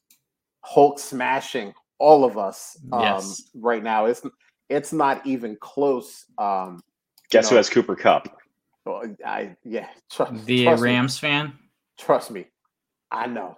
Hulk 0.62 1.00
smashing 1.00 1.74
all 2.00 2.26
of 2.26 2.38
us 2.38 2.78
um, 2.92 3.02
yes. 3.02 3.44
right 3.56 3.84
now. 3.84 4.06
It's 4.06 4.22
it's 4.70 4.94
not 4.94 5.26
even 5.26 5.58
close. 5.58 6.26
Um, 6.38 6.82
Guess 7.30 7.46
know, 7.46 7.50
who 7.52 7.56
has 7.58 7.70
Cooper 7.70 7.96
Kupp? 7.96 8.28
Well, 8.86 9.04
I 9.26 9.56
yeah. 9.64 9.88
Trust, 10.10 10.46
the 10.46 10.64
trust 10.64 10.84
Rams 10.84 11.22
me. 11.22 11.30
fan. 11.30 11.54
Trust 11.98 12.32
me, 12.32 12.48
I 13.12 13.28
know. 13.28 13.58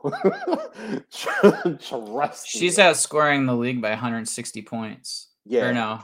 trust. 1.79 2.47
She's 2.47 2.77
me. 2.77 2.83
outscoring 2.83 3.47
the 3.47 3.55
league 3.55 3.81
by 3.81 3.91
160 3.91 4.61
points. 4.63 5.29
Yeah. 5.45 5.65
Or 5.65 5.73
no, 5.73 5.99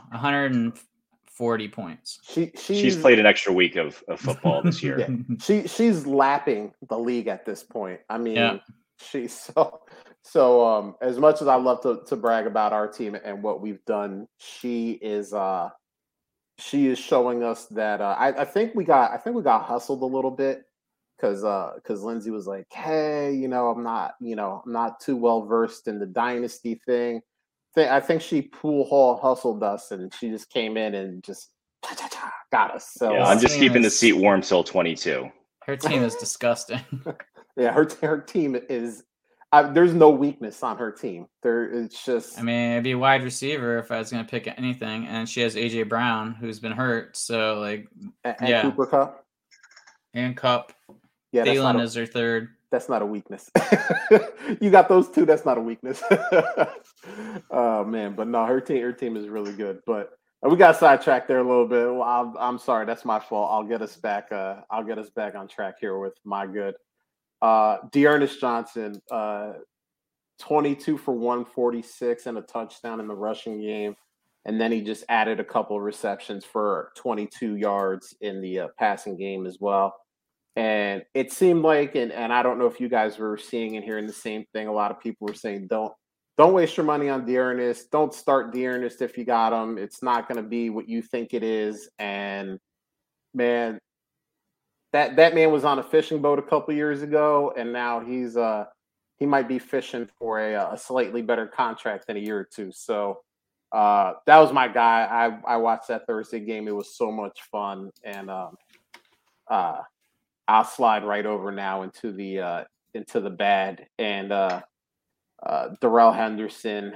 140 1.40 1.68
points. 1.68 2.18
She 2.22 2.52
she's, 2.54 2.96
played 2.96 3.18
an 3.18 3.26
extra 3.26 3.52
week 3.52 3.76
of, 3.76 4.02
of 4.08 4.20
football 4.20 4.62
this 4.62 4.82
year. 4.84 5.00
yeah. 5.00 5.08
She 5.40 5.66
she's 5.66 6.06
lapping 6.06 6.72
the 6.88 6.98
league 6.98 7.28
at 7.28 7.46
this 7.46 7.62
point. 7.62 8.00
I 8.10 8.18
mean, 8.18 8.36
yeah. 8.36 8.58
she's 8.98 9.32
so 9.54 9.80
so 10.22 10.66
um 10.66 10.96
as 11.00 11.18
much 11.18 11.40
as 11.40 11.48
I 11.48 11.56
love 11.56 11.80
to 11.82 12.02
to 12.06 12.16
brag 12.16 12.46
about 12.46 12.72
our 12.72 12.86
team 12.86 13.16
and 13.24 13.42
what 13.42 13.60
we've 13.60 13.84
done, 13.86 14.28
she 14.38 14.92
is 14.92 15.32
uh 15.32 15.70
she 16.58 16.88
is 16.88 16.98
showing 16.98 17.42
us 17.42 17.66
that 17.66 18.02
uh, 18.02 18.16
I, 18.18 18.42
I 18.42 18.44
think 18.44 18.74
we 18.74 18.84
got 18.84 19.12
I 19.12 19.16
think 19.16 19.34
we 19.34 19.42
got 19.42 19.62
hustled 19.62 20.02
a 20.02 20.06
little 20.06 20.30
bit 20.30 20.64
because 21.16 21.42
uh 21.42 21.72
because 21.76 22.02
Lindsay 22.02 22.30
was 22.30 22.46
like, 22.46 22.66
hey, 22.70 23.32
you 23.32 23.48
know, 23.48 23.70
I'm 23.70 23.82
not 23.82 24.14
you 24.20 24.36
know 24.36 24.62
I'm 24.64 24.72
not 24.72 25.00
too 25.00 25.16
well 25.16 25.46
versed 25.46 25.88
in 25.88 25.98
the 25.98 26.06
dynasty 26.06 26.80
thing. 26.86 27.22
I 27.76 28.00
think 28.00 28.22
she 28.22 28.42
pool 28.42 28.84
hall 28.84 29.16
hustled 29.16 29.62
us, 29.62 29.90
and 29.90 30.12
she 30.14 30.30
just 30.30 30.50
came 30.50 30.76
in 30.76 30.94
and 30.94 31.22
just 31.22 31.50
got 32.50 32.74
us. 32.74 32.90
So 32.92 33.12
yeah, 33.12 33.26
I'm 33.26 33.38
just 33.38 33.58
keeping 33.58 33.84
is, 33.84 33.92
the 33.92 33.96
seat 33.96 34.12
warm 34.14 34.42
till 34.42 34.64
22. 34.64 35.30
Her 35.64 35.76
team 35.76 36.02
is 36.02 36.16
disgusting. 36.16 36.80
yeah, 37.56 37.72
her 37.72 37.88
her 38.02 38.20
team 38.20 38.56
is 38.68 39.04
I, 39.52 39.62
there's 39.64 39.94
no 39.94 40.10
weakness 40.10 40.62
on 40.62 40.78
her 40.78 40.92
team. 40.92 41.26
There, 41.42 41.64
it's 41.64 42.04
just. 42.04 42.38
I 42.38 42.42
mean, 42.42 42.72
it'd 42.72 42.84
be 42.84 42.94
wide 42.94 43.24
receiver 43.24 43.78
if 43.78 43.90
I 43.90 43.98
was 43.98 44.10
going 44.10 44.24
to 44.24 44.30
pick 44.30 44.46
anything, 44.46 45.06
and 45.06 45.28
she 45.28 45.40
has 45.40 45.56
AJ 45.56 45.88
Brown, 45.88 46.34
who's 46.34 46.60
been 46.60 46.72
hurt. 46.72 47.16
So 47.16 47.58
like, 47.58 47.88
and, 48.24 48.36
and 48.38 48.48
yeah, 48.48 48.62
Cooper 48.62 48.86
Kupp 48.86 49.24
and 50.14 50.36
Kupp. 50.36 50.72
Yeah, 51.32 51.44
Thielen 51.44 51.82
is 51.82 51.94
her 51.94 52.06
third. 52.06 52.50
That's 52.70 52.88
not 52.88 53.02
a 53.02 53.06
weakness. 53.06 53.50
you 54.60 54.70
got 54.70 54.88
those 54.88 55.10
two. 55.10 55.26
That's 55.26 55.44
not 55.44 55.58
a 55.58 55.60
weakness. 55.60 56.02
oh 57.50 57.84
man, 57.84 58.14
but 58.14 58.28
no, 58.28 58.46
her 58.46 58.60
team, 58.60 58.82
her 58.82 58.92
team 58.92 59.16
is 59.16 59.28
really 59.28 59.52
good. 59.52 59.80
But 59.86 60.10
we 60.42 60.56
got 60.56 60.76
sidetracked 60.76 61.28
there 61.28 61.40
a 61.40 61.46
little 61.46 61.66
bit. 61.66 61.84
Well, 61.92 62.02
I'm, 62.02 62.36
I'm 62.38 62.58
sorry. 62.58 62.86
That's 62.86 63.04
my 63.04 63.20
fault. 63.20 63.50
I'll 63.52 63.64
get 63.64 63.82
us 63.82 63.96
back. 63.96 64.32
Uh, 64.32 64.56
I'll 64.70 64.84
get 64.84 64.98
us 64.98 65.10
back 65.10 65.34
on 65.34 65.48
track 65.48 65.74
here 65.80 65.98
with 65.98 66.14
my 66.24 66.46
good. 66.46 66.74
Uh, 67.42 67.78
D'Ernest 67.90 68.40
Johnson, 68.40 69.00
uh, 69.10 69.52
22 70.40 70.96
for 70.96 71.12
146 71.12 72.26
and 72.26 72.38
a 72.38 72.42
touchdown 72.42 73.00
in 73.00 73.08
the 73.08 73.14
rushing 73.14 73.60
game. 73.60 73.96
And 74.46 74.58
then 74.58 74.72
he 74.72 74.80
just 74.80 75.04
added 75.10 75.38
a 75.38 75.44
couple 75.44 75.76
of 75.76 75.82
receptions 75.82 76.46
for 76.46 76.92
22 76.96 77.56
yards 77.56 78.14
in 78.22 78.40
the 78.40 78.60
uh, 78.60 78.68
passing 78.78 79.18
game 79.18 79.46
as 79.46 79.58
well. 79.60 79.94
And 80.56 81.02
it 81.14 81.32
seemed 81.32 81.62
like, 81.62 81.94
and, 81.94 82.12
and 82.12 82.32
I 82.32 82.42
don't 82.42 82.58
know 82.58 82.66
if 82.66 82.80
you 82.80 82.88
guys 82.88 83.18
were 83.18 83.38
seeing 83.38 83.76
and 83.76 83.84
hearing 83.84 84.06
the 84.06 84.12
same 84.12 84.44
thing. 84.52 84.66
A 84.66 84.72
lot 84.72 84.90
of 84.90 85.00
people 85.00 85.26
were 85.26 85.34
saying, 85.34 85.68
don't 85.68 85.92
don't 86.36 86.54
waste 86.54 86.76
your 86.76 86.86
money 86.86 87.10
on 87.10 87.26
D'Ernest. 87.26 87.90
Don't 87.90 88.14
start 88.14 88.52
D'Ernest 88.52 89.02
if 89.02 89.18
you 89.18 89.24
got 89.24 89.52
him. 89.52 89.76
It's 89.76 90.02
not 90.02 90.26
going 90.26 90.42
to 90.42 90.48
be 90.48 90.70
what 90.70 90.88
you 90.88 91.02
think 91.02 91.34
it 91.34 91.42
is. 91.42 91.90
And 91.98 92.58
man, 93.34 93.78
that 94.92 95.16
that 95.16 95.34
man 95.34 95.52
was 95.52 95.64
on 95.64 95.78
a 95.78 95.82
fishing 95.82 96.22
boat 96.22 96.38
a 96.38 96.42
couple 96.42 96.74
years 96.74 97.02
ago, 97.02 97.52
and 97.56 97.72
now 97.72 98.00
he's 98.00 98.36
uh 98.36 98.64
he 99.18 99.26
might 99.26 99.48
be 99.48 99.58
fishing 99.58 100.08
for 100.18 100.40
a, 100.40 100.72
a 100.72 100.78
slightly 100.78 101.20
better 101.20 101.46
contract 101.46 102.06
in 102.08 102.16
a 102.16 102.20
year 102.20 102.38
or 102.38 102.48
two. 102.50 102.72
So 102.72 103.20
uh, 103.70 104.14
that 104.26 104.38
was 104.38 104.52
my 104.52 104.66
guy. 104.66 105.04
I 105.04 105.54
I 105.54 105.56
watched 105.58 105.88
that 105.88 106.06
Thursday 106.06 106.40
game. 106.40 106.66
It 106.66 106.74
was 106.74 106.96
so 106.96 107.12
much 107.12 107.40
fun, 107.52 107.90
and 108.02 108.30
um, 108.30 108.56
uh, 109.48 109.80
I'll 110.50 110.64
slide 110.64 111.04
right 111.04 111.26
over 111.26 111.52
now 111.52 111.82
into 111.82 112.10
the 112.10 112.40
uh, 112.40 112.64
into 112.94 113.20
the 113.20 113.30
bad 113.30 113.86
and 114.00 114.32
uh, 114.32 114.62
uh, 115.46 115.68
Darrell 115.80 116.10
Henderson, 116.10 116.92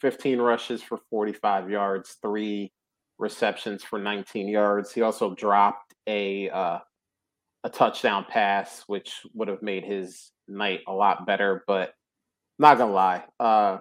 15 0.00 0.40
rushes 0.40 0.80
for 0.80 1.00
45 1.10 1.70
yards, 1.70 2.18
three 2.22 2.72
receptions 3.18 3.82
for 3.82 3.98
19 3.98 4.46
yards. 4.46 4.92
He 4.92 5.02
also 5.02 5.34
dropped 5.34 5.92
a 6.06 6.48
uh, 6.50 6.78
a 7.64 7.68
touchdown 7.68 8.26
pass, 8.28 8.84
which 8.86 9.22
would 9.34 9.48
have 9.48 9.62
made 9.62 9.82
his 9.82 10.30
night 10.46 10.82
a 10.86 10.92
lot 10.92 11.26
better. 11.26 11.64
But 11.66 11.94
not 12.60 12.78
gonna 12.78 12.92
lie, 12.92 13.24
uh, 13.40 13.78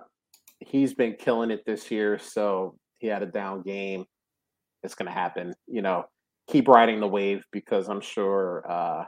he's 0.59 0.95
been 0.95 1.17
killing 1.19 1.51
it 1.51 1.63
this 1.67 1.91
year. 1.91 2.17
So 2.17 2.79
he 2.97 3.05
had 3.05 3.21
a 3.21 3.27
down 3.27 3.61
game. 3.61 4.05
It's 4.81 4.95
gonna 4.95 5.11
happen. 5.11 5.53
You 5.67 5.83
know, 5.83 6.05
keep 6.47 6.67
riding 6.67 6.99
the 6.99 7.07
wave 7.07 7.45
because 7.51 7.89
I'm 7.89 8.01
sure, 8.01 8.63
uh, 8.69 9.05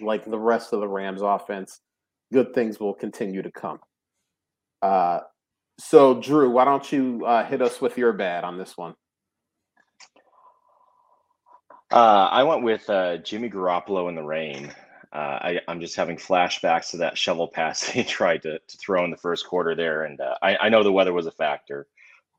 like 0.00 0.24
the 0.24 0.38
rest 0.38 0.72
of 0.72 0.80
the 0.80 0.88
Rams 0.88 1.22
offense, 1.22 1.80
good 2.32 2.54
things 2.54 2.80
will 2.80 2.94
continue 2.94 3.42
to 3.42 3.50
come. 3.50 3.78
Uh, 4.82 5.20
so 5.78 6.20
Drew, 6.20 6.50
why 6.50 6.64
don't 6.64 6.90
you 6.90 7.24
uh, 7.26 7.44
hit 7.44 7.62
us 7.62 7.80
with 7.80 7.98
your 7.98 8.12
bad 8.12 8.44
on 8.44 8.58
this 8.58 8.76
one? 8.76 8.94
Uh, 11.90 12.28
I 12.30 12.42
went 12.42 12.62
with 12.62 12.88
uh, 12.90 13.18
Jimmy 13.18 13.48
Garoppolo 13.48 14.08
in 14.08 14.14
the 14.14 14.22
rain. 14.22 14.72
Uh, 15.12 15.16
I, 15.16 15.60
am 15.68 15.80
just 15.80 15.94
having 15.94 16.16
flashbacks 16.16 16.90
to 16.90 16.96
that 16.96 17.16
shovel 17.16 17.46
pass 17.46 17.82
he 17.88 18.02
tried 18.02 18.42
to, 18.42 18.58
to 18.58 18.78
throw 18.78 19.04
in 19.04 19.12
the 19.12 19.16
first 19.16 19.46
quarter 19.46 19.76
there, 19.76 20.04
and 20.04 20.20
uh, 20.20 20.34
I, 20.42 20.56
I, 20.56 20.68
know 20.70 20.82
the 20.82 20.90
weather 20.90 21.12
was 21.12 21.26
a 21.26 21.32
factor, 21.32 21.86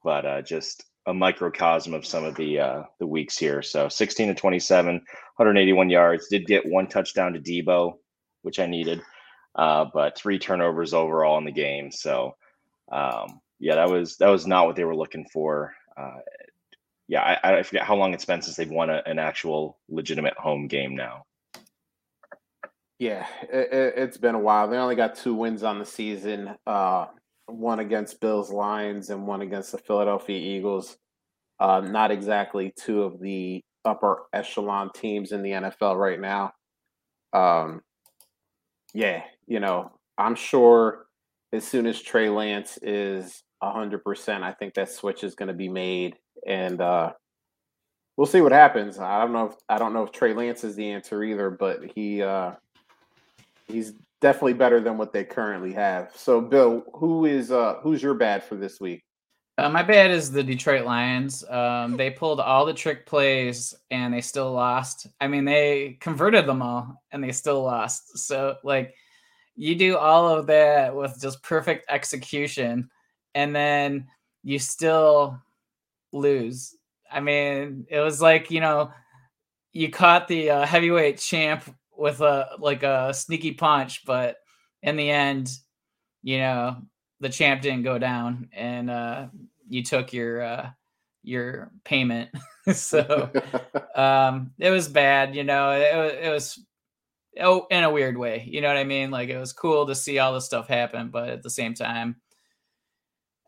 but 0.04 0.26
uh, 0.26 0.42
just 0.42 0.84
a 1.08 1.14
microcosm 1.14 1.94
of 1.94 2.06
some 2.06 2.24
of 2.24 2.36
the 2.36 2.60
uh, 2.60 2.84
the 3.00 3.08
weeks 3.08 3.38
here. 3.38 3.62
So 3.62 3.90
16 3.90 4.30
to 4.30 4.36
27, 4.36 4.96
181 4.96 5.90
yards. 5.90 6.28
Did 6.28 6.48
get 6.48 6.66
one 6.66 6.88
touchdown 6.88 7.34
to 7.34 7.40
Deebo, 7.40 7.94
which 8.42 8.60
I 8.60 8.66
needed, 8.66 9.02
uh, 9.56 9.86
but 9.94 10.18
three 10.18 10.40
turnovers 10.40 10.94
overall 10.94 11.38
in 11.38 11.46
the 11.46 11.52
game. 11.52 11.92
So 11.92 12.36
um, 12.92 13.40
yeah, 13.60 13.76
that 13.76 13.90
was 13.90 14.18
that 14.18 14.30
was 14.30 14.48
not 14.48 14.66
what 14.66 14.76
they 14.76 14.84
were 14.84 14.96
looking 14.96 15.26
for 15.32 15.76
Uh, 15.98 16.20
yeah, 17.08 17.22
I, 17.22 17.58
I 17.58 17.64
forget 17.64 17.84
how 17.84 17.96
long 17.96 18.14
it's 18.14 18.26
been 18.26 18.42
since 18.42 18.56
they've 18.56 18.70
won 18.70 18.90
a, 18.90 19.02
an 19.06 19.20
actual 19.20 19.78
legitimate 19.90 20.34
home 20.38 20.68
game 20.68 20.96
now. 20.96 21.24
Yeah, 22.98 23.28
it, 23.44 23.98
has 23.98 24.18
been 24.18 24.36
a 24.36 24.40
while. 24.40 24.68
They 24.68 24.78
only 24.78 24.96
got 24.96 25.16
two 25.16 25.36
wins 25.36 25.64
on 25.64 25.80
the 25.80 25.86
season. 25.86 26.56
Uh, 26.66 27.08
one 27.48 27.80
against 27.80 28.20
Bills 28.20 28.52
Lions 28.52 29.10
and 29.10 29.28
one 29.28 29.42
against 29.42 29.72
the 29.72 29.78
Philadelphia 29.78 30.38
Eagles. 30.38 30.98
Uh, 31.60 31.80
not 31.80 32.12
exactly 32.12 32.74
two 32.78 33.04
of 33.04 33.20
the 33.20 33.64
upper 33.86 34.24
echelon 34.34 34.90
teams 34.94 35.32
in 35.32 35.42
the 35.42 35.52
NFL 35.52 35.98
right 35.98 36.20
now. 36.20 36.52
Um, 37.34 37.82
yeah, 38.94 39.24
you 39.48 39.60
know, 39.60 39.92
I'm 40.18 40.36
sure 40.36 41.06
as 41.54 41.66
soon 41.66 41.86
as 41.86 42.02
Trey 42.02 42.30
Lance 42.30 42.78
is 42.82 43.44
100%, 43.64 44.44
I 44.44 44.52
think 44.52 44.74
that 44.74 44.90
switch 44.90 45.24
is 45.24 45.36
going 45.36 45.48
to 45.48 45.54
be 45.54 45.70
made 45.70 46.16
and 46.46 46.82
uh, 46.82 47.14
we'll 48.18 48.28
see 48.28 48.42
what 48.42 48.52
happens. 48.52 49.00
I 49.00 49.20
don't 49.20 49.34
know 49.34 49.48
if 49.48 49.56
I 49.70 49.78
don't 49.78 49.94
know 49.94 50.04
if 50.04 50.12
Trey 50.12 50.34
Lance 50.34 50.64
is 50.64 50.76
the 50.76 50.92
answer 50.92 51.24
either, 51.24 51.50
but 51.50 51.80
he 51.96 52.22
uh, 52.22 52.52
he's 53.68 53.94
definitely 54.22 54.54
better 54.54 54.80
than 54.80 54.98
what 54.98 55.14
they 55.14 55.24
currently 55.24 55.74
have. 55.74 56.12
So, 56.16 56.42
Bill, 56.42 56.84
who 56.94 57.26
is 57.26 57.52
uh, 57.52 57.76
who's 57.82 58.02
your 58.02 58.14
bad 58.14 58.44
for 58.44 58.56
this 58.56 58.80
week? 58.80 59.04
Uh, 59.58 59.70
my 59.70 59.84
bad 59.84 60.12
is 60.12 60.32
the 60.32 60.44
Detroit 60.44 60.86
Lions. 60.86 61.44
Um, 61.50 61.96
they 61.96 62.12
pulled 62.12 62.42
all 62.42 62.66
the 62.66 62.74
trick 62.74 63.06
plays 63.06 63.74
and 63.90 64.14
they 64.14 64.20
still 64.20 64.52
lost. 64.52 65.08
I 65.22 65.30
mean, 65.30 65.46
they 65.46 65.98
converted 66.02 66.46
them 66.46 66.62
all 66.62 67.02
and 67.12 67.24
they 67.24 67.32
still 67.32 67.64
lost. 67.64 68.18
So, 68.18 68.58
like, 68.64 68.94
you 69.56 69.76
do 69.76 69.98
all 69.98 70.28
of 70.28 70.48
that 70.48 70.94
with 70.94 71.22
just 71.22 71.42
perfect 71.42 71.86
execution, 71.90 72.90
and 73.34 73.56
then 73.56 74.08
you 74.44 74.60
still 74.60 75.42
lose. 76.12 76.76
I 77.10 77.22
mean, 77.22 77.86
it 77.90 78.00
was 78.00 78.22
like 78.22 78.52
you 78.52 78.60
know, 78.60 78.92
you 79.72 79.90
caught 79.90 80.28
the 80.28 80.50
uh, 80.50 80.66
heavyweight 80.66 81.20
champ 81.20 81.64
with 81.98 82.22
a 82.22 82.50
like 82.60 82.84
a 82.84 83.14
sneaky 83.14 83.54
punch, 83.54 84.06
but 84.06 84.38
in 84.82 84.96
the 84.96 85.10
end, 85.10 85.52
you 86.24 86.40
know, 86.40 86.78
the 87.20 87.30
champ 87.30 87.62
didn't 87.62 87.84
go 87.84 87.98
down, 87.98 88.50
and 88.54 88.90
uh, 88.90 89.28
you 89.68 89.84
took 89.84 90.14
your 90.14 90.42
uh, 90.42 90.70
your 91.24 91.72
payment. 91.84 92.30
so 92.74 93.30
um, 93.96 94.52
it 94.60 94.70
was 94.70 94.88
bad. 94.88 95.36
You 95.36 95.44
know, 95.44 95.72
it, 95.72 96.26
it 96.26 96.30
was 96.30 96.60
oh 97.40 97.68
in 97.70 97.84
a 97.84 97.92
weird 97.92 98.18
way. 98.18 98.48
You 98.48 98.62
know 98.62 98.68
what 98.68 98.78
I 98.78 98.84
mean? 98.84 99.12
Like 99.12 99.30
it 99.30 99.40
was 99.40 99.54
cool 99.54 99.88
to 99.88 99.96
see 99.96 100.20
all 100.20 100.34
this 100.34 100.46
stuff 100.46 100.68
happen, 100.68 101.10
but 101.10 101.30
at 101.30 101.44
the 101.44 101.50
same 101.50 101.74
time, 101.74 102.18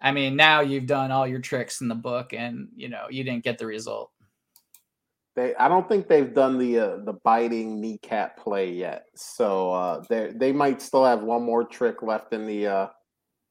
I 0.02 0.12
mean, 0.12 0.36
now 0.36 0.62
you've 0.62 0.86
done 0.88 1.12
all 1.12 1.28
your 1.28 1.40
tricks 1.40 1.82
in 1.82 1.88
the 1.88 1.96
book, 1.96 2.34
and 2.34 2.70
you 2.76 2.90
know 2.90 3.08
you 3.10 3.24
didn't 3.24 3.44
get 3.44 3.58
the 3.58 3.66
result. 3.66 4.12
They, 5.38 5.54
I 5.56 5.68
don't 5.68 5.88
think 5.88 6.08
they've 6.08 6.34
done 6.34 6.58
the 6.58 6.80
uh, 6.80 6.98
the 7.06 7.14
biting 7.24 7.80
kneecap 7.80 8.38
play 8.38 8.72
yet, 8.72 9.06
so 9.16 9.72
uh, 9.72 10.04
they 10.10 10.32
they 10.36 10.52
might 10.52 10.82
still 10.82 11.06
have 11.06 11.22
one 11.22 11.44
more 11.44 11.64
trick 11.64 12.02
left 12.02 12.34
in 12.34 12.48
the 12.48 12.66
uh, 12.66 12.88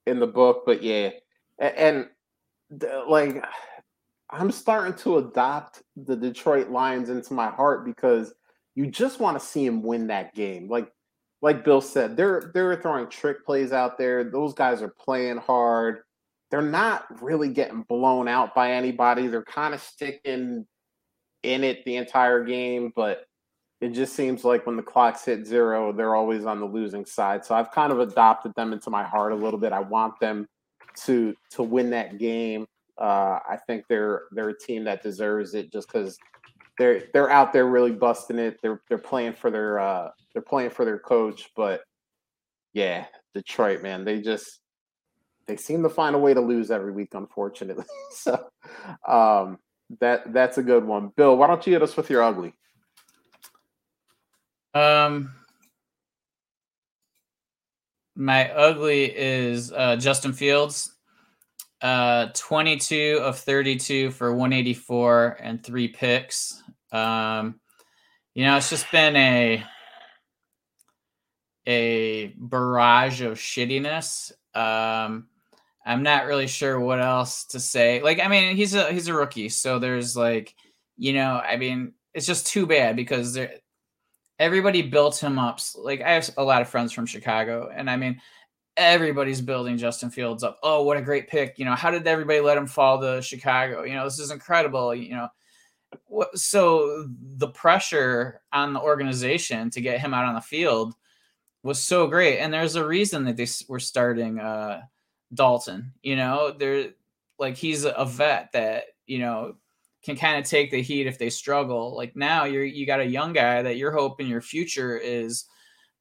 in 0.05 0.19
the 0.19 0.27
book. 0.27 0.65
But 0.67 0.83
yeah, 0.83 1.11
and, 1.61 2.09
and 2.71 2.85
like 3.09 3.45
I'm 4.31 4.51
starting 4.51 4.95
to 4.95 5.19
adopt 5.19 5.85
the 5.95 6.17
Detroit 6.17 6.71
Lions 6.71 7.09
into 7.09 7.35
my 7.35 7.51
heart 7.51 7.85
because 7.85 8.35
you 8.75 8.89
just 8.89 9.21
want 9.21 9.39
to 9.39 9.47
see 9.47 9.65
him 9.65 9.81
win 9.81 10.09
that 10.09 10.35
game. 10.35 10.69
Like 10.69 10.91
like 11.41 11.65
Bill 11.65 11.81
said, 11.81 12.17
they're 12.17 12.51
they're 12.53 12.83
throwing 12.83 13.09
trick 13.09 13.47
plays 13.47 13.71
out 13.71 13.97
there. 13.97 14.25
Those 14.25 14.55
guys 14.55 14.83
are 14.83 14.89
playing 14.89 15.37
hard. 15.37 16.01
They're 16.51 16.63
not 16.63 17.23
really 17.23 17.51
getting 17.51 17.83
blown 17.83 18.27
out 18.27 18.57
by 18.57 18.73
anybody. 18.73 19.29
They're 19.29 19.45
kind 19.45 19.73
of 19.73 19.81
sticking 19.81 20.67
in 21.47 21.65
it 21.65 21.85
the 21.85 21.97
entire 21.97 22.45
game, 22.45 22.93
but 22.95 23.27
it 23.81 23.91
just 23.91 24.15
seems 24.15 24.45
like 24.45 24.67
when 24.67 24.77
the 24.77 24.83
clocks 24.83 25.25
hit 25.25 25.47
zero, 25.47 25.93
they're 25.93 26.15
always 26.15 26.45
on 26.47 26.61
the 26.61 26.67
losing 26.67 27.05
side. 27.05 27.45
So 27.45 27.55
I've 27.55 27.71
kind 27.71 27.93
of 27.93 28.01
adopted 28.01 28.55
them 28.55 28.73
into 28.73 28.91
my 28.91 29.05
heart 29.05 29.33
a 29.33 29.37
little 29.37 29.61
bit. 29.61 29.73
I 29.73 29.81
want 29.81 30.19
them 30.21 30.47
to 31.05 31.35
to 31.51 31.63
win 31.63 31.91
that 31.91 32.19
game. 32.19 32.67
Uh, 32.99 33.39
I 33.49 33.59
think 33.67 33.85
they're 33.89 34.23
they're 34.33 34.49
a 34.49 34.59
team 34.59 34.85
that 34.85 35.03
deserves 35.03 35.55
it 35.55 35.71
just 35.71 35.89
because 35.89 36.19
they're 36.79 37.03
they're 37.13 37.31
out 37.31 37.53
there 37.53 37.67
really 37.67 37.93
busting 37.93 38.39
it. 38.39 38.59
They're 38.63 38.81
they're 38.89 38.99
playing 38.99 39.35
for 39.35 39.51
their 39.51 39.79
uh, 39.79 40.11
they're 40.33 40.43
playing 40.43 40.71
for 40.71 40.85
their 40.85 40.99
coach, 40.99 41.51
but 41.55 41.83
yeah, 42.73 43.07
Detroit, 43.35 43.83
man, 43.83 44.05
they 44.05 44.21
just 44.21 44.61
they 45.47 45.57
seem 45.57 45.83
to 45.83 45.89
find 45.89 46.17
a 46.17 46.19
way 46.19 46.35
to 46.35 46.41
lose 46.41 46.71
every 46.71 46.93
week, 46.93 47.15
unfortunately. 47.15 47.85
so 48.13 48.49
um, 49.07 49.59
that 50.01 50.33
that's 50.33 50.59
a 50.59 50.63
good 50.63 50.85
one. 50.85 51.13
Bill, 51.17 51.37
why 51.37 51.47
don't 51.47 51.67
you 51.67 51.73
hit 51.73 51.83
us 51.83 51.97
with 51.97 52.11
your 52.11 52.23
ugly? 52.23 52.55
Um, 54.75 55.33
my 58.15 58.51
ugly 58.51 59.05
is 59.05 59.73
uh, 59.73 59.97
Justin 59.97 60.33
Fields. 60.33 60.93
Uh, 61.83 62.29
22 62.35 63.21
of 63.23 63.39
32 63.39 64.11
for 64.11 64.33
184 64.33 65.37
and 65.41 65.63
three 65.63 65.89
picks. 65.89 66.63
Um, 66.91 67.61
you 68.35 68.45
know, 68.45 68.57
it's 68.57 68.71
just 68.71 68.91
been 68.91 69.15
a 69.17 69.65
a 71.67 72.29
barrage 72.37 73.23
of 73.23 73.39
shittiness. 73.39 74.33
Um, 74.55 75.29
I'm 75.87 76.03
not 76.03 76.27
really 76.27 76.49
sure 76.49 76.81
what 76.81 77.01
else 77.01 77.45
to 77.47 77.61
say. 77.61 78.03
Like, 78.03 78.19
I 78.19 78.27
mean, 78.27 78.57
he's 78.57 78.75
a 78.75 78.93
he's 78.93 79.07
a 79.07 79.15
rookie, 79.15 79.49
so 79.49 79.79
there's 79.79 80.17
like, 80.17 80.55
you 80.97 81.13
know, 81.13 81.41
I 81.41 81.57
mean, 81.57 81.93
it's 82.13 82.27
just 82.27 82.49
too 82.49 82.67
bad 82.67 82.97
because 82.97 83.35
there, 83.35 83.55
everybody 84.41 84.83
built 84.83 85.23
him 85.23 85.39
up. 85.39 85.61
Like, 85.77 86.03
I 86.03 86.11
have 86.11 86.29
a 86.37 86.43
lot 86.45 86.61
of 86.61 86.69
friends 86.69 86.93
from 86.93 87.07
Chicago, 87.07 87.71
and 87.73 87.89
I 87.89 87.97
mean, 87.97 88.21
everybody's 88.77 89.41
building 89.41 89.79
Justin 89.79 90.11
Fields 90.11 90.43
up. 90.43 90.59
Oh, 90.65 90.83
what 90.83 90.97
a 90.97 91.03
great 91.03 91.29
pick! 91.29 91.57
You 91.57 91.65
know, 91.65 91.77
how 91.77 91.93
did 91.93 92.07
everybody 92.09 92.41
let 92.41 92.59
him 92.59 92.67
fall 92.67 93.01
to 93.01 93.23
Chicago? 93.23 93.85
You 93.85 93.95
know, 93.95 94.05
this 94.05 94.19
is 94.19 94.33
incredible. 94.33 94.93
You 94.93 95.15
know, 95.15 95.29
so 96.35 97.07
the 97.37 97.49
pressure 97.49 98.43
on 98.53 98.73
the 98.73 98.81
organization 98.81 99.71
to 99.71 99.81
get 99.81 100.01
him 100.01 100.15
out 100.15 100.25
on 100.25 100.35
the 100.35 100.41
field 100.41 100.95
was 101.63 101.81
so 101.81 102.09
great, 102.09 102.41
and 102.41 102.53
there's 102.53 102.75
a 102.75 102.85
reason 102.85 103.25
that 103.27 103.37
they 103.37 103.47
were 103.69 103.79
starting 103.79 104.41
uh, 104.41 104.83
Dalton. 105.35 105.93
You 106.03 106.17
know, 106.17 106.53
they're 106.57 106.91
like 107.39 107.57
he's 107.57 107.85
a 107.85 108.05
vet 108.05 108.51
that 108.53 108.85
you 109.07 109.19
know 109.19 109.57
can 110.03 110.17
kind 110.17 110.39
of 110.39 110.49
take 110.49 110.71
the 110.71 110.83
heat 110.83 111.07
if 111.07 111.19
they 111.19 111.31
struggle. 111.31 111.97
Like 111.97 112.17
now, 112.17 112.45
you're 112.45 112.65
you 112.65 112.87
got 112.87 113.01
a 113.01 113.07
young 113.07 113.33
guy 113.33 113.63
that 113.63 113.77
you're 113.77 113.93
hoping 113.93 114.27
your 114.27 114.41
future 114.41 114.97
is 114.97 115.47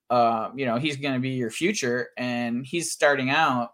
uh, 0.10 0.50
you 0.56 0.66
know, 0.66 0.78
he's 0.78 0.98
going 0.98 1.16
to 1.16 1.20
be 1.20 1.32
your 1.32 1.50
future, 1.50 2.10
and 2.18 2.66
he's 2.66 2.92
starting 2.92 3.30
out 3.30 3.72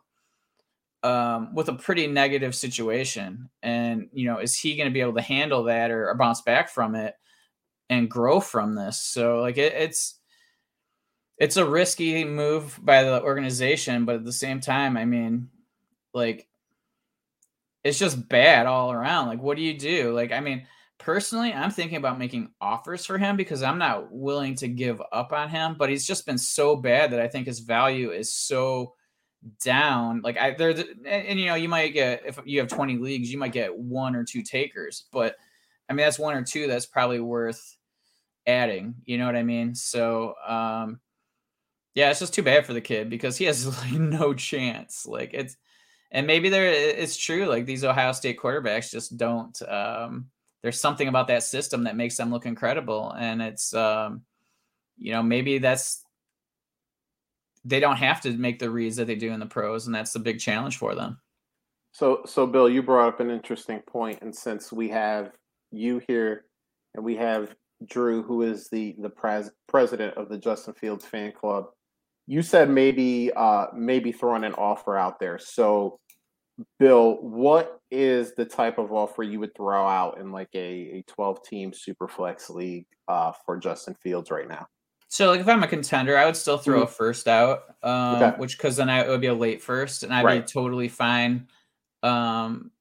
um, 1.04 1.54
with 1.54 1.68
a 1.68 1.74
pretty 1.74 2.08
negative 2.08 2.56
situation. 2.56 3.50
And 3.62 4.10
you 4.14 4.28
know, 4.28 4.38
is 4.40 4.58
he 4.58 4.78
going 4.78 4.90
to 4.90 4.94
be 4.94 5.02
able 5.02 5.16
to 5.16 5.22
handle 5.22 5.64
that 5.64 5.92
or, 5.92 6.10
or, 6.10 6.16
bounce 6.16 6.42
back 6.42 6.70
from 6.70 6.96
it 6.96 7.16
and 7.90 8.10
grow 8.10 8.40
from 8.40 8.76
this? 8.76 9.02
So, 9.02 9.40
like, 9.40 9.58
it, 9.58 9.74
it's 9.74 10.20
it's 11.41 11.58
a 11.58 11.65
risky 11.65 12.23
move 12.23 12.80
by 12.84 13.04
the 13.04 13.21
organization, 13.23 14.06
but 14.06 14.15
at 14.15 14.23
the 14.23 14.32
same 14.32 14.60
time, 14.60 14.95
I 14.95 15.06
mean, 15.06 15.49
like, 16.13 16.47
it's 17.84 17.97
just 17.97 18.30
bad 18.30 18.67
all 18.67 18.91
around. 18.91 19.27
Like, 19.27 19.41
what 19.41 19.58
do 19.58 19.63
you 19.63 19.77
do? 19.77 20.13
Like, 20.13 20.32
I 20.32 20.39
mean 20.39 20.67
personally, 21.01 21.51
I'm 21.51 21.71
thinking 21.71 21.97
about 21.97 22.19
making 22.19 22.51
offers 22.62 23.08
for 23.08 23.17
him 23.17 23.36
because 23.36 23.63
I'm 23.63 23.80
not 23.80 24.12
willing 24.12 24.54
to 24.58 24.67
give 24.67 25.01
up 25.12 25.34
on 25.34 25.49
him. 25.49 25.75
But 25.77 25.89
he's 25.89 26.06
just 26.06 26.27
been 26.27 26.38
so 26.38 26.75
bad 26.75 27.12
that 27.12 27.19
I 27.19 27.27
think 27.27 27.47
his 27.47 27.60
value 27.60 28.12
is 28.12 28.32
so 28.32 28.93
down. 29.63 30.21
Like 30.23 30.38
I 30.38 30.51
there, 30.51 30.69
and, 30.69 31.08
and, 31.08 31.39
you 31.39 31.47
know, 31.47 31.56
you 31.56 31.67
might 31.67 31.89
get 31.89 32.21
if 32.23 32.39
you 32.45 32.60
have 32.60 32.67
20 32.67 32.97
leagues, 32.97 33.32
you 33.32 33.39
might 33.39 33.51
get 33.51 33.75
one 33.75 34.15
or 34.15 34.23
two 34.23 34.43
takers. 34.43 35.06
But 35.12 35.38
I 35.89 35.93
mean, 35.93 36.06
that's 36.06 36.19
one 36.19 36.36
or 36.36 36.43
two 36.43 36.67
that's 36.67 36.86
probably 36.86 37.19
worth 37.19 37.77
adding. 38.45 38.93
You 39.06 39.17
know 39.17 39.25
what 39.25 39.36
I 39.36 39.43
mean? 39.43 39.73
So 39.73 40.36
um 40.47 40.99
yeah, 41.95 42.10
it's 42.10 42.19
just 42.19 42.34
too 42.34 42.43
bad 42.43 42.65
for 42.65 42.73
the 42.73 42.82
kid 42.82 43.10
because 43.10 43.38
he 43.38 43.45
has 43.45 43.65
like 43.84 43.93
no 43.93 44.34
chance. 44.34 45.06
Like 45.06 45.32
it's 45.34 45.58
and 46.12 46.27
maybe 46.27 46.49
there 46.49 46.67
it's 46.67 47.17
true 47.17 47.45
like 47.45 47.65
these 47.65 47.84
ohio 47.84 48.12
state 48.12 48.39
quarterbacks 48.39 48.91
just 48.91 49.17
don't 49.17 49.62
um 49.63 50.27
there's 50.62 50.80
something 50.80 51.08
about 51.08 51.27
that 51.27 51.43
system 51.43 51.86
that 51.86 51.95
makes 51.95 52.17
them 52.17 52.32
look 52.32 52.45
incredible 52.45 53.12
and 53.12 53.41
it's 53.41 53.73
um 53.73 54.21
you 54.97 55.12
know 55.12 55.23
maybe 55.23 55.58
that's 55.58 56.04
they 57.63 57.80
don't 57.80 57.97
have 57.97 58.21
to 58.21 58.32
make 58.32 58.60
the 58.60 58.69
reads 58.69 58.97
that 58.97 59.08
they 59.08 59.15
do 59.15 59.32
in 59.32 59.39
the 59.39 59.45
pros 59.45 59.86
and 59.86 59.95
that's 59.95 60.13
the 60.13 60.19
big 60.19 60.39
challenge 60.39 60.77
for 60.77 60.93
them 60.93 61.19
so 61.91 62.21
so 62.25 62.45
bill 62.45 62.69
you 62.69 62.84
brought 62.84 63.08
up 63.08 63.19
an 63.19 63.32
interesting 63.32 63.80
point 63.80 64.19
and 64.21 64.36
since 64.36 64.71
we 64.71 64.89
have 64.89 65.32
you 65.71 66.01
here 66.08 66.45
and 66.93 67.04
we 67.04 67.15
have 67.15 67.56
drew 67.86 68.21
who 68.21 68.43
is 68.43 68.69
the 68.69 68.95
the 68.99 69.10
pres- 69.10 69.51
president 69.67 70.15
of 70.15 70.30
the 70.30 70.38
justin 70.38 70.73
fields 70.73 71.06
fan 71.06 71.32
club 71.32 71.67
you 72.28 72.42
said 72.42 72.70
maybe 72.70 73.32
uh 73.36 73.68
maybe 73.74 74.12
throwing 74.12 74.44
an 74.44 74.54
offer 74.54 74.96
out 74.98 75.20
there 75.20 75.40
so 75.40 76.00
Bill, 76.80 77.18
what 77.22 77.80
is 77.90 78.34
the 78.36 78.46
type 78.46 78.78
of 78.78 78.92
offer 78.92 79.24
you 79.24 79.40
would 79.40 79.56
throw 79.56 79.88
out 79.88 80.20
in 80.20 80.32
like 80.32 80.50
a, 80.54 80.60
a 81.00 81.04
12 81.08 81.44
team 81.44 81.74
super 81.74 82.08
flex 82.08 82.50
league 82.50 82.86
uh, 83.08 83.32
for 83.46 83.58
Justin 83.58 83.96
Fields 83.96 84.32
right 84.32 84.48
now? 84.48 84.68
So, 85.08 85.30
like, 85.30 85.42
if 85.42 85.48
I'm 85.48 85.64
a 85.64 85.68
contender, 85.68 86.18
I 86.18 86.26
would 86.26 86.38
still 86.38 86.58
throw 86.58 86.78
mm-hmm. 86.78 86.84
a 86.84 86.88
first 86.88 87.28
out, 87.28 87.64
um, 87.84 88.16
okay. 88.16 88.34
which 88.38 88.58
because 88.58 88.78
then 88.78 88.90
I, 88.90 89.02
it 89.02 89.10
would 89.10 89.22
be 89.22 89.28
a 89.28 89.34
late 89.34 89.62
first, 89.62 90.04
and 90.04 90.14
I'd 90.14 90.24
right. 90.24 90.46
be 90.46 90.52
totally 90.52 90.88
fine 90.88 91.48
um, 92.02 92.72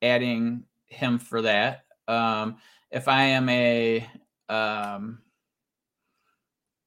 adding 0.00 0.64
him 0.86 1.18
for 1.18 1.42
that. 1.42 1.82
Um, 2.06 2.58
if 2.92 3.08
I 3.08 3.24
am 3.24 3.48
a, 3.48 4.06
um, 4.48 5.18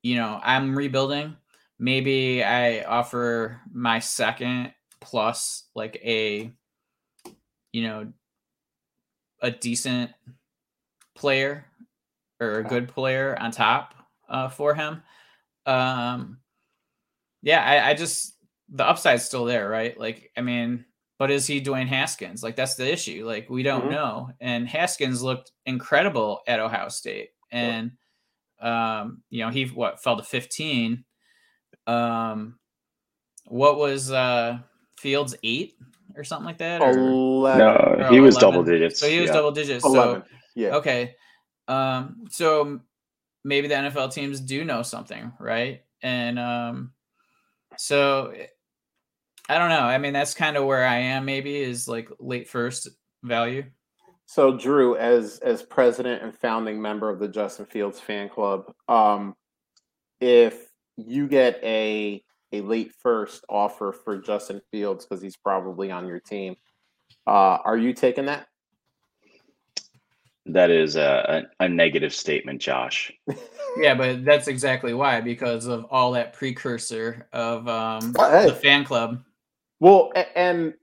you 0.03 0.15
know, 0.15 0.39
I'm 0.41 0.77
rebuilding, 0.77 1.35
maybe 1.79 2.43
I 2.43 2.83
offer 2.83 3.61
my 3.71 3.99
second 3.99 4.73
plus 5.01 5.67
like 5.75 5.99
a 6.03 6.51
you 7.73 7.83
know 7.83 8.11
a 9.41 9.51
decent 9.51 10.11
player 11.15 11.65
or 12.39 12.59
a 12.59 12.63
good 12.63 12.87
player 12.87 13.37
on 13.39 13.51
top 13.51 13.93
uh, 14.29 14.49
for 14.49 14.73
him. 14.73 15.01
Um, 15.65 16.39
yeah, 17.41 17.63
I, 17.63 17.91
I 17.91 17.93
just 17.93 18.35
the 18.69 18.87
upside's 18.87 19.25
still 19.25 19.45
there, 19.45 19.69
right? 19.69 19.97
Like, 19.99 20.31
I 20.35 20.41
mean, 20.41 20.85
but 21.19 21.31
is 21.31 21.47
he 21.47 21.61
Dwayne 21.61 21.87
Haskins? 21.87 22.43
Like, 22.43 22.55
that's 22.55 22.75
the 22.75 22.91
issue. 22.91 23.25
Like, 23.25 23.49
we 23.49 23.63
don't 23.63 23.83
mm-hmm. 23.83 23.91
know. 23.91 24.29
And 24.41 24.67
Haskins 24.67 25.21
looked 25.21 25.51
incredible 25.65 26.41
at 26.47 26.59
Ohio 26.59 26.89
State, 26.89 27.29
and 27.51 27.91
um, 28.61 29.21
you 29.29 29.43
know, 29.43 29.49
he 29.49 29.65
what 29.65 30.01
fell 30.01 30.17
to 30.17 30.23
15. 30.23 31.03
Um, 31.87 32.57
what 33.45 33.77
was 33.77 34.11
uh 34.11 34.59
Fields 34.97 35.35
eight 35.43 35.75
or 36.15 36.23
something 36.23 36.45
like 36.45 36.57
that? 36.59 36.81
Or, 36.81 36.93
no, 36.93 38.07
he 38.09 38.19
was 38.19 38.35
11? 38.37 38.39
double 38.39 38.63
digits. 38.63 38.99
So 38.99 39.07
he 39.07 39.19
was 39.19 39.27
yeah. 39.27 39.33
double 39.33 39.51
digits. 39.51 39.85
11. 39.85 40.21
So 40.21 40.27
yeah. 40.55 40.75
Okay. 40.75 41.15
Um, 41.67 42.25
so 42.29 42.79
maybe 43.43 43.67
the 43.67 43.75
NFL 43.75 44.13
teams 44.13 44.39
do 44.39 44.63
know 44.63 44.81
something, 44.81 45.31
right? 45.39 45.83
And 46.01 46.39
um, 46.39 46.93
so 47.77 48.33
I 49.49 49.57
don't 49.57 49.69
know. 49.69 49.81
I 49.81 49.97
mean, 49.97 50.13
that's 50.13 50.33
kind 50.33 50.57
of 50.57 50.65
where 50.65 50.85
I 50.85 50.97
am. 50.97 51.25
Maybe 51.25 51.57
is 51.57 51.87
like 51.87 52.09
late 52.19 52.49
first 52.49 52.89
value. 53.23 53.63
So 54.25 54.57
Drew, 54.57 54.95
as 54.97 55.39
as 55.39 55.61
president 55.61 56.23
and 56.23 56.35
founding 56.35 56.81
member 56.81 57.09
of 57.09 57.19
the 57.19 57.27
Justin 57.27 57.65
Fields 57.65 57.99
fan 57.99 58.27
club, 58.27 58.73
um, 58.87 59.35
if 60.19 60.71
you 60.97 61.27
get 61.27 61.59
a 61.63 62.23
a 62.51 62.61
late 62.61 62.93
first 62.93 63.43
offer 63.49 63.91
for 63.91 64.17
Justin 64.17 64.61
Fields 64.71 65.05
because 65.05 65.21
he's 65.21 65.35
probably 65.35 65.91
on 65.91 66.07
your 66.07 66.19
team. 66.19 66.55
Uh, 67.27 67.57
are 67.65 67.77
you 67.77 67.93
taking 67.93 68.25
that? 68.27 68.47
That 70.45 70.69
is 70.69 70.95
a, 70.95 71.47
a, 71.59 71.65
a 71.65 71.67
negative 71.67 72.13
statement, 72.13 72.61
Josh. 72.61 73.11
yeah, 73.77 73.95
but 73.95 74.23
that's 74.23 74.47
exactly 74.47 74.93
why 74.93 75.19
because 75.21 75.65
of 75.65 75.85
all 75.89 76.11
that 76.11 76.33
precursor 76.33 77.27
of 77.33 77.67
um, 77.67 78.13
hey. 78.17 78.45
the 78.45 78.53
fan 78.53 78.85
club. 78.85 79.23
Well, 79.79 80.13
and 80.35 80.75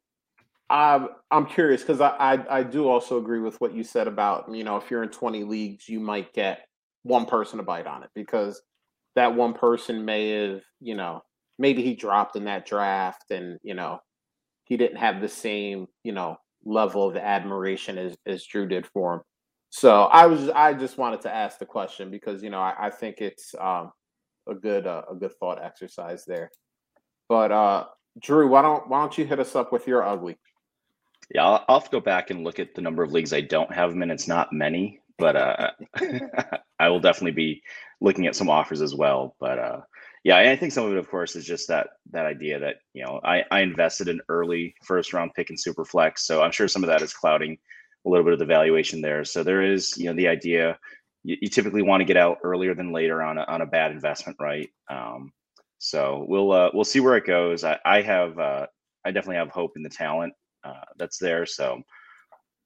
I'm 0.69 1.11
I'm 1.31 1.47
curious 1.47 1.83
because 1.83 2.01
I, 2.01 2.09
I 2.19 2.59
I 2.59 2.63
do 2.63 2.89
also 2.89 3.19
agree 3.19 3.41
with 3.41 3.61
what 3.61 3.75
you 3.75 3.85
said 3.85 4.09
about 4.09 4.53
you 4.53 4.65
know 4.65 4.77
if 4.79 4.91
you're 4.91 5.03
in 5.03 5.11
20 5.11 5.45
leagues 5.45 5.89
you 5.89 6.01
might 6.01 6.33
get 6.33 6.67
one 7.03 7.27
person 7.27 7.59
to 7.59 7.63
bite 7.63 7.87
on 7.87 8.03
it 8.03 8.11
because 8.15 8.63
that 9.17 9.35
one 9.35 9.55
person 9.55 10.05
may 10.05 10.31
have 10.31 10.63
you 10.81 10.95
know 10.95 11.23
maybe 11.59 11.83
he 11.83 11.95
dropped 11.95 12.37
in 12.37 12.45
that 12.45 12.67
draft 12.67 13.31
and 13.31 13.59
you 13.63 13.75
know 13.75 13.99
he 14.65 14.77
didn't 14.77 14.97
have 14.97 15.21
the 15.21 15.29
same 15.29 15.87
you 16.05 16.13
know 16.13 16.37
level 16.65 17.09
of 17.09 17.17
admiration 17.17 17.99
as 17.99 18.17
as 18.27 18.45
Drew 18.45 18.67
did 18.67 18.87
for 18.87 19.15
him. 19.15 19.21
So 19.71 20.05
I 20.05 20.27
was 20.27 20.49
I 20.51 20.75
just 20.75 20.99
wanted 20.99 21.23
to 21.23 21.35
ask 21.35 21.59
the 21.59 21.67
question 21.67 22.11
because 22.11 22.43
you 22.43 22.51
know 22.51 22.61
I, 22.61 22.75
I 22.79 22.91
think 22.91 23.21
it's 23.21 23.55
um, 23.59 23.91
a 24.49 24.55
good 24.55 24.87
uh, 24.87 25.03
a 25.11 25.15
good 25.15 25.33
thought 25.41 25.63
exercise 25.63 26.25
there. 26.27 26.51
But 27.29 27.53
uh, 27.53 27.87
Drew, 28.21 28.49
why 28.49 28.63
don't 28.63 28.89
why 28.89 29.01
don't 29.01 29.17
you 29.17 29.25
hit 29.25 29.41
us 29.41 29.57
up 29.57 29.73
with 29.73 29.87
your 29.87 30.07
ugly? 30.07 30.37
Yeah, 31.35 31.45
I'll, 31.45 31.65
I'll 31.69 31.81
have 31.81 31.85
to 31.89 31.91
go 31.91 32.01
back 32.01 32.31
and 32.31 32.45
look 32.45 32.59
at 32.59 32.75
the 32.75 32.83
number 32.83 33.03
of 33.03 33.13
leagues 33.13 33.33
I 33.33 33.41
don't 33.41 33.73
have 33.73 33.91
them 33.91 34.03
in. 34.03 34.11
It's 34.11 34.29
not 34.29 34.53
many, 34.53 35.01
but 35.23 35.37
uh, 35.37 35.71
I 36.81 36.89
will 36.89 36.99
definitely 36.99 37.31
be 37.33 37.63
looking 38.01 38.27
at 38.27 38.35
some 38.35 38.51
offers 38.51 38.83
as 38.83 38.93
well. 38.93 39.37
But 39.39 39.59
uh, 39.61 39.81
yeah, 40.25 40.39
I 40.39 40.57
think 40.57 40.73
some 40.73 40.85
of 40.85 40.93
it, 40.93 40.99
of 40.99 41.09
course, 41.09 41.37
is 41.37 41.47
just 41.47 41.69
that 41.69 41.91
that 42.11 42.27
idea 42.27 42.59
that 42.59 42.77
you 42.93 43.05
know 43.05 43.21
I, 43.23 43.45
I 43.53 43.61
invested 43.61 44.09
an 44.09 44.21
early 44.29 44.75
first 44.83 45.13
round 45.13 45.33
pick 45.35 45.49
in 45.51 45.57
Superflex, 45.57 46.19
so 46.19 46.43
I'm 46.43 46.51
sure 46.51 46.67
some 46.67 46.83
of 46.83 46.89
that 46.89 47.03
is 47.03 47.15
clouding 47.15 47.57
a 48.05 48.11
little 48.11 48.25
bit 48.25 48.33
of 48.33 48.41
the 48.41 48.47
valuation 48.47 49.01
there. 49.01 49.25
So 49.25 49.45
there 49.45 49.63
is 49.63 49.97
you 49.97 50.07
know 50.07 50.15
the 50.15 50.27
idea 50.27 50.77
you, 51.23 51.37
you 51.41 51.49
typically 51.49 51.83
want 51.83 52.01
to 52.01 52.05
get 52.05 52.17
out 52.17 52.39
earlier 52.43 52.75
than 52.75 52.93
later 52.93 53.23
on 53.23 53.39
a, 53.39 53.43
on 53.43 53.61
a 53.61 53.67
bad 53.67 53.93
investment, 53.93 54.37
right? 54.41 54.69
Um, 54.91 55.33
so 55.79 56.25
we'll 56.29 56.51
uh, 56.51 56.71
we'll 56.75 56.85
see 56.85 57.01
where 57.01 57.17
it 57.17 57.27
goes. 57.27 57.63
I, 57.63 57.79
I 57.85 58.03
have 58.03 58.39
uh, 58.41 58.67
I 59.05 59.13
definitely 59.13 59.37
have 59.37 59.51
hope 59.51 59.77
in 59.77 59.85
the 59.85 59.89
talent 59.89 60.35
uh, 60.65 60.85
that's 60.97 61.19
there. 61.19 61.47
So 61.47 61.81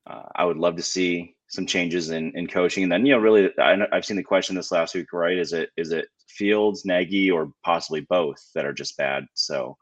uh, 0.06 0.22
I 0.34 0.46
would 0.46 0.56
love 0.56 0.76
to 0.76 0.82
see 0.82 1.35
some 1.48 1.66
changes 1.66 2.10
in, 2.10 2.36
in 2.36 2.46
coaching. 2.46 2.82
And 2.82 2.92
then, 2.92 3.06
you 3.06 3.12
know, 3.12 3.18
really, 3.18 3.50
I, 3.58 3.76
have 3.92 4.04
seen 4.04 4.16
the 4.16 4.22
question 4.22 4.56
this 4.56 4.72
last 4.72 4.94
week, 4.94 5.12
right? 5.12 5.36
Is 5.36 5.52
it 5.52 5.70
is 5.76 5.92
it 5.92 6.08
Fields, 6.28 6.84
Nagy, 6.84 7.30
or 7.30 7.52
possibly 7.64 8.00
both 8.00 8.38
that 8.54 8.64
are 8.64 8.72
just 8.72 8.96
bad? 8.96 9.26
So 9.34 9.76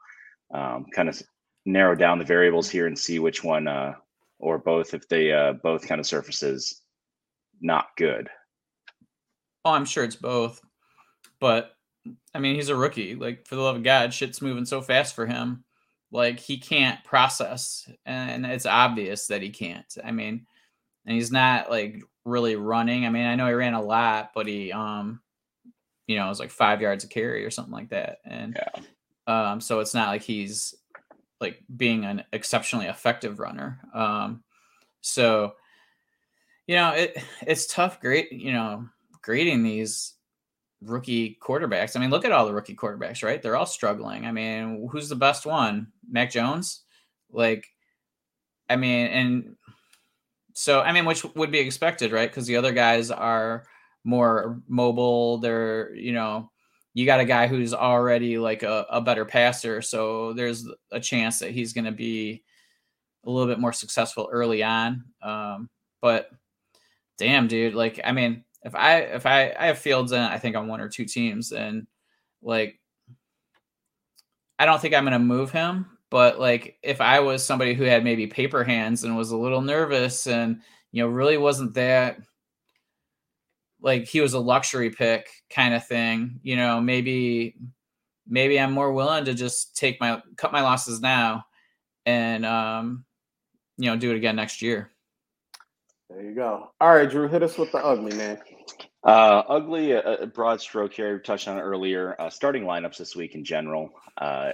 um, 0.53 0.85
kind 0.93 1.09
of 1.09 1.21
narrow 1.65 1.95
down 1.95 2.19
the 2.19 2.25
variables 2.25 2.69
here 2.69 2.87
and 2.87 2.97
see 2.97 3.19
which 3.19 3.43
one 3.43 3.67
uh, 3.67 3.93
or 4.39 4.57
both, 4.57 4.93
if 4.93 5.07
they 5.07 5.31
uh, 5.31 5.53
both 5.53 5.87
kind 5.87 5.99
of 5.99 6.05
surfaces 6.05 6.81
not 7.61 7.87
good. 7.97 8.29
Oh, 9.63 9.71
I'm 9.71 9.85
sure 9.85 10.03
it's 10.03 10.15
both. 10.15 10.61
But 11.39 11.75
I 12.33 12.39
mean, 12.39 12.55
he's 12.55 12.69
a 12.69 12.75
rookie. 12.75 13.15
Like, 13.15 13.47
for 13.47 13.55
the 13.55 13.61
love 13.61 13.77
of 13.77 13.83
God, 13.83 14.13
shit's 14.13 14.41
moving 14.41 14.65
so 14.65 14.81
fast 14.81 15.15
for 15.15 15.25
him. 15.25 15.63
Like, 16.11 16.39
he 16.39 16.57
can't 16.57 17.03
process. 17.03 17.89
And 18.05 18.45
it's 18.45 18.67
obvious 18.67 19.27
that 19.27 19.41
he 19.41 19.49
can't. 19.49 19.97
I 20.03 20.11
mean, 20.11 20.45
and 21.05 21.15
he's 21.15 21.31
not 21.31 21.69
like 21.69 22.01
really 22.25 22.55
running. 22.55 23.05
I 23.05 23.09
mean, 23.09 23.25
I 23.25 23.35
know 23.35 23.47
he 23.47 23.53
ran 23.53 23.73
a 23.73 23.81
lot, 23.81 24.31
but 24.33 24.47
he 24.47 24.71
um 24.71 25.21
you 26.07 26.17
know, 26.17 26.25
it 26.25 26.29
was 26.29 26.39
like 26.39 26.51
five 26.51 26.81
yards 26.81 27.03
a 27.03 27.07
carry 27.07 27.45
or 27.45 27.49
something 27.49 27.73
like 27.73 27.89
that. 27.89 28.19
And 28.25 28.59
yeah. 29.27 29.51
um, 29.51 29.59
so 29.59 29.79
it's 29.79 29.93
not 29.93 30.09
like 30.09 30.21
he's 30.21 30.75
like 31.41 31.63
being 31.75 32.05
an 32.05 32.23
exceptionally 32.31 32.85
effective 32.85 33.39
runner. 33.39 33.79
Um, 33.93 34.43
so 35.01 35.53
you 36.67 36.75
know, 36.75 36.91
it 36.91 37.17
it's 37.41 37.67
tough 37.67 37.99
great, 37.99 38.31
you 38.31 38.53
know, 38.53 38.87
grading 39.21 39.63
these 39.63 40.13
rookie 40.81 41.37
quarterbacks. 41.41 41.95
I 41.95 41.99
mean, 41.99 42.09
look 42.09 42.25
at 42.25 42.31
all 42.31 42.45
the 42.45 42.53
rookie 42.53 42.75
quarterbacks, 42.75 43.23
right? 43.23 43.41
They're 43.41 43.55
all 43.55 43.65
struggling. 43.65 44.25
I 44.25 44.31
mean, 44.31 44.87
who's 44.91 45.09
the 45.09 45.15
best 45.15 45.45
one? 45.45 45.87
Mac 46.09 46.31
Jones? 46.31 46.81
Like 47.31 47.67
I 48.69 48.75
mean, 48.75 49.07
and 49.07 49.55
so 50.57 50.79
I 50.79 50.93
mean, 50.93 51.03
which 51.05 51.23
would 51.35 51.51
be 51.51 51.59
expected, 51.59 52.13
right? 52.13 52.29
Because 52.29 52.47
the 52.47 52.55
other 52.55 52.71
guys 52.71 53.11
are 53.11 53.65
more 54.05 54.61
mobile. 54.69 55.37
They're 55.37 55.93
you 55.93 56.13
know, 56.13 56.49
you 56.93 57.05
got 57.05 57.19
a 57.19 57.25
guy 57.25 57.47
who's 57.47 57.73
already 57.73 58.37
like 58.37 58.63
a, 58.63 58.85
a 58.89 59.01
better 59.01 59.25
passer, 59.25 59.81
so 59.81 60.31
there's 60.31 60.65
a 60.91 60.99
chance 60.99 61.39
that 61.39 61.51
he's 61.51 61.73
going 61.73 61.85
to 61.85 61.91
be 61.91 62.43
a 63.25 63.29
little 63.29 63.47
bit 63.47 63.59
more 63.59 63.73
successful 63.73 64.29
early 64.31 64.63
on. 64.63 65.03
Um, 65.21 65.69
but 66.01 66.29
damn, 67.17 67.49
dude, 67.49 67.75
like 67.75 67.99
I 68.05 68.13
mean, 68.13 68.45
if 68.63 68.75
I 68.75 68.99
if 68.99 69.25
I 69.25 69.53
I 69.59 69.67
have 69.67 69.77
Fields 69.77 70.13
in, 70.13 70.21
I 70.21 70.39
think 70.39 70.55
on 70.55 70.69
one 70.69 70.79
or 70.79 70.87
two 70.87 71.05
teams, 71.05 71.51
and 71.51 71.85
like 72.41 72.79
I 74.57 74.65
don't 74.65 74.81
think 74.81 74.93
I'm 74.93 75.03
going 75.03 75.11
to 75.11 75.19
move 75.19 75.51
him 75.51 75.94
but 76.15 76.39
like 76.39 76.77
if 76.81 77.01
I 77.01 77.19
was 77.19 77.43
somebody 77.43 77.73
who 77.73 77.83
had 77.83 78.05
maybe 78.05 78.25
paper 78.25 78.63
hands 78.63 79.03
and 79.03 79.17
was 79.17 79.31
a 79.31 79.37
little 79.37 79.59
nervous 79.59 80.27
and 80.27 80.61
you 80.93 81.03
know 81.03 81.09
really 81.09 81.35
wasn't 81.35 81.73
that 81.73 82.21
like 83.81 84.05
he 84.05 84.21
was 84.21 84.31
a 84.31 84.39
luxury 84.39 84.91
pick 84.91 85.27
kind 85.49 85.73
of 85.73 85.85
thing, 85.85 86.39
you 86.41 86.55
know, 86.55 86.79
maybe 86.79 87.57
maybe 88.25 88.57
I'm 88.57 88.71
more 88.71 88.93
willing 88.93 89.25
to 89.25 89.33
just 89.33 89.75
take 89.75 89.99
my 89.99 90.23
cut 90.37 90.53
my 90.53 90.61
losses 90.61 91.01
now 91.01 91.47
and 92.05 92.45
um 92.45 93.03
you 93.75 93.89
know 93.89 93.97
do 93.97 94.11
it 94.11 94.15
again 94.15 94.37
next 94.37 94.61
year. 94.61 94.91
There 96.09 96.23
you 96.23 96.33
go. 96.33 96.71
All 96.79 96.95
right, 96.95 97.11
Drew, 97.11 97.27
hit 97.27 97.43
us 97.43 97.57
with 97.57 97.73
the 97.73 97.79
ugly 97.79 98.15
man. 98.15 98.39
Uh, 99.03 99.43
ugly, 99.49 99.91
a, 99.91 100.01
a, 100.21 100.25
broad 100.25 100.61
stroke 100.61 100.93
here. 100.93 101.13
We 101.13 101.19
touched 101.19 101.49
on 101.49 101.57
it 101.57 101.61
earlier. 101.61 102.15
Uh, 102.19 102.29
starting 102.29 102.63
lineups 102.63 102.97
this 102.97 103.17
week 103.17 103.35
in 103.35 103.43
general. 103.43 103.91
Uh, 104.17 104.53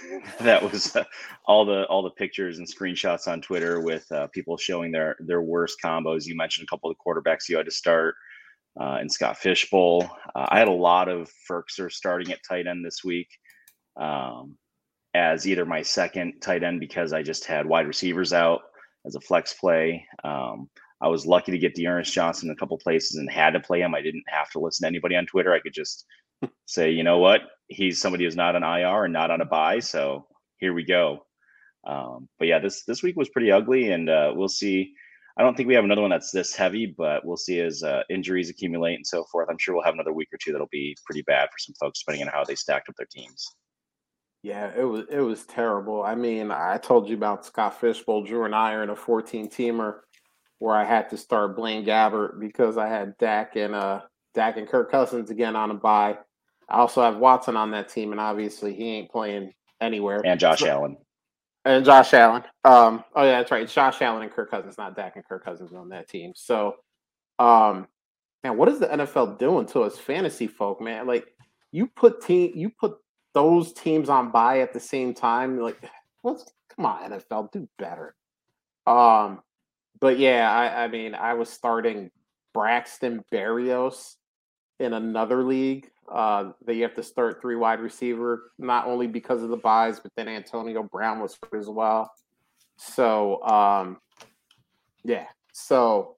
that 0.40 0.62
was 0.62 0.94
uh, 0.96 1.04
all 1.46 1.64
the 1.64 1.84
all 1.86 2.02
the 2.02 2.10
pictures 2.10 2.58
and 2.58 2.66
screenshots 2.66 3.28
on 3.28 3.40
Twitter 3.40 3.80
with 3.80 4.10
uh, 4.12 4.26
people 4.28 4.56
showing 4.56 4.92
their 4.92 5.16
their 5.20 5.42
worst 5.42 5.78
combos. 5.82 6.26
You 6.26 6.36
mentioned 6.36 6.66
a 6.66 6.70
couple 6.70 6.90
of 6.90 6.96
quarterbacks 7.04 7.48
you 7.48 7.56
had 7.56 7.66
to 7.66 7.72
start 7.72 8.14
uh, 8.80 8.98
in 9.00 9.08
Scott 9.08 9.38
Fish 9.38 9.68
Bowl. 9.70 10.08
Uh, 10.34 10.46
I 10.48 10.58
had 10.58 10.68
a 10.68 10.72
lot 10.72 11.08
of 11.08 11.30
Firkser 11.50 11.90
starting 11.90 12.32
at 12.32 12.40
tight 12.48 12.66
end 12.66 12.84
this 12.84 13.04
week 13.04 13.28
um, 14.00 14.56
as 15.14 15.46
either 15.46 15.64
my 15.64 15.82
second 15.82 16.40
tight 16.40 16.62
end 16.62 16.80
because 16.80 17.12
I 17.12 17.22
just 17.22 17.44
had 17.44 17.66
wide 17.66 17.86
receivers 17.86 18.32
out 18.32 18.62
as 19.06 19.14
a 19.14 19.20
flex 19.20 19.54
play. 19.54 20.06
Um, 20.24 20.68
I 21.00 21.08
was 21.08 21.26
lucky 21.26 21.50
to 21.50 21.58
get 21.58 21.74
D'Ernest 21.74 22.12
Johnson 22.12 22.50
a 22.50 22.56
couple 22.56 22.78
places 22.78 23.16
and 23.16 23.30
had 23.30 23.50
to 23.50 23.60
play 23.60 23.80
him. 23.80 23.94
I 23.94 24.02
didn't 24.02 24.24
have 24.28 24.50
to 24.50 24.60
listen 24.60 24.84
to 24.84 24.88
anybody 24.88 25.16
on 25.16 25.26
Twitter. 25.26 25.52
I 25.52 25.58
could 25.58 25.74
just 25.74 26.06
say, 26.66 26.90
you 26.90 27.02
know 27.02 27.18
what, 27.18 27.40
he's 27.72 28.00
somebody 28.00 28.24
who's 28.24 28.36
not 28.36 28.56
on 28.56 28.62
IR 28.62 29.04
and 29.04 29.12
not 29.12 29.30
on 29.30 29.40
a 29.40 29.44
bye. 29.44 29.80
So 29.80 30.26
here 30.58 30.72
we 30.72 30.84
go. 30.84 31.26
Um, 31.84 32.28
but 32.38 32.48
yeah, 32.48 32.58
this 32.58 32.84
this 32.84 33.02
week 33.02 33.16
was 33.16 33.28
pretty 33.28 33.50
ugly, 33.50 33.90
and 33.90 34.08
uh, 34.08 34.32
we'll 34.34 34.48
see. 34.48 34.94
I 35.36 35.42
don't 35.42 35.56
think 35.56 35.66
we 35.66 35.74
have 35.74 35.84
another 35.84 36.02
one 36.02 36.10
that's 36.10 36.30
this 36.30 36.54
heavy, 36.54 36.86
but 36.86 37.24
we'll 37.24 37.38
see 37.38 37.58
as 37.60 37.82
uh, 37.82 38.02
injuries 38.10 38.50
accumulate 38.50 38.96
and 38.96 39.06
so 39.06 39.24
forth. 39.24 39.48
I'm 39.50 39.58
sure 39.58 39.74
we'll 39.74 39.84
have 39.84 39.94
another 39.94 40.12
week 40.12 40.28
or 40.32 40.38
two 40.42 40.52
that'll 40.52 40.68
be 40.70 40.94
pretty 41.06 41.22
bad 41.22 41.48
for 41.48 41.58
some 41.58 41.74
folks, 41.80 42.00
depending 42.00 42.28
on 42.28 42.32
how 42.32 42.44
they 42.44 42.54
stacked 42.54 42.88
up 42.88 42.96
their 42.96 43.08
teams. 43.10 43.48
Yeah, 44.42 44.72
it 44.76 44.82
was 44.82 45.04
it 45.08 45.20
was 45.20 45.44
terrible. 45.46 46.02
I 46.02 46.14
mean, 46.14 46.50
I 46.50 46.78
told 46.78 47.08
you 47.08 47.16
about 47.16 47.46
Scott 47.46 47.80
Fish 47.80 48.00
Bowl. 48.02 48.24
Drew 48.24 48.44
and 48.44 48.54
I 48.54 48.74
are 48.74 48.82
in 48.82 48.90
a 48.90 48.96
14 48.96 49.48
teamer 49.48 50.00
where 50.58 50.74
I 50.74 50.84
had 50.84 51.10
to 51.10 51.16
start 51.16 51.56
Blaine 51.56 51.84
Gabbert 51.84 52.38
because 52.38 52.76
I 52.76 52.88
had 52.88 53.16
Dak 53.18 53.56
and 53.56 53.74
uh 53.74 54.02
Dak 54.34 54.56
and 54.56 54.68
Kirk 54.68 54.90
Cousins 54.90 55.30
again 55.30 55.56
on 55.56 55.70
a 55.70 55.74
bye. 55.74 56.18
I 56.72 56.78
also 56.78 57.02
have 57.02 57.18
Watson 57.18 57.56
on 57.56 57.70
that 57.72 57.90
team, 57.90 58.12
and 58.12 58.20
obviously 58.20 58.72
he 58.72 58.90
ain't 58.92 59.10
playing 59.10 59.52
anywhere. 59.80 60.22
And 60.24 60.40
Josh 60.40 60.60
so, 60.60 60.68
Allen. 60.68 60.96
And 61.64 61.84
Josh 61.84 62.14
Allen. 62.14 62.42
Um, 62.64 63.04
oh 63.14 63.24
yeah, 63.24 63.38
that's 63.38 63.50
right. 63.50 63.62
It's 63.62 63.74
Josh 63.74 64.00
Allen 64.00 64.22
and 64.22 64.32
Kirk 64.32 64.50
Cousins, 64.50 64.78
not 64.78 64.96
Dak 64.96 65.16
and 65.16 65.24
Kirk 65.24 65.44
Cousins 65.44 65.74
on 65.74 65.90
that 65.90 66.08
team. 66.08 66.32
So, 66.34 66.76
um, 67.38 67.86
man, 68.42 68.56
what 68.56 68.68
is 68.68 68.78
the 68.78 68.86
NFL 68.86 69.38
doing 69.38 69.66
to 69.66 69.80
us 69.82 69.98
fantasy 69.98 70.46
folk, 70.46 70.80
man? 70.80 71.06
Like 71.06 71.26
you 71.72 71.86
put 71.86 72.22
team, 72.22 72.52
you 72.54 72.70
put 72.70 72.96
those 73.34 73.72
teams 73.74 74.08
on 74.08 74.30
bye 74.30 74.60
at 74.60 74.72
the 74.72 74.80
same 74.80 75.12
time. 75.12 75.60
Like, 75.60 75.76
what's 76.22 76.50
come 76.74 76.86
on, 76.86 77.10
NFL, 77.10 77.52
do 77.52 77.68
better. 77.78 78.14
Um, 78.86 79.42
but 80.00 80.18
yeah, 80.18 80.50
I, 80.50 80.84
I 80.84 80.88
mean, 80.88 81.14
I 81.14 81.34
was 81.34 81.50
starting 81.50 82.10
Braxton 82.54 83.22
Berrios 83.32 84.16
in 84.80 84.94
another 84.94 85.42
league 85.42 85.90
uh, 86.10 86.52
that 86.64 86.74
you 86.74 86.82
have 86.82 86.94
to 86.94 87.02
start 87.02 87.40
three 87.40 87.56
wide 87.56 87.80
receiver, 87.80 88.52
not 88.58 88.86
only 88.86 89.06
because 89.06 89.42
of 89.42 89.48
the 89.48 89.56
byes, 89.56 90.00
but 90.00 90.12
then 90.16 90.28
Antonio 90.28 90.82
Brown 90.82 91.20
was 91.20 91.38
hurt 91.42 91.58
as 91.58 91.68
well. 91.68 92.12
So, 92.76 93.42
um, 93.44 93.98
yeah. 95.04 95.26
So, 95.52 96.16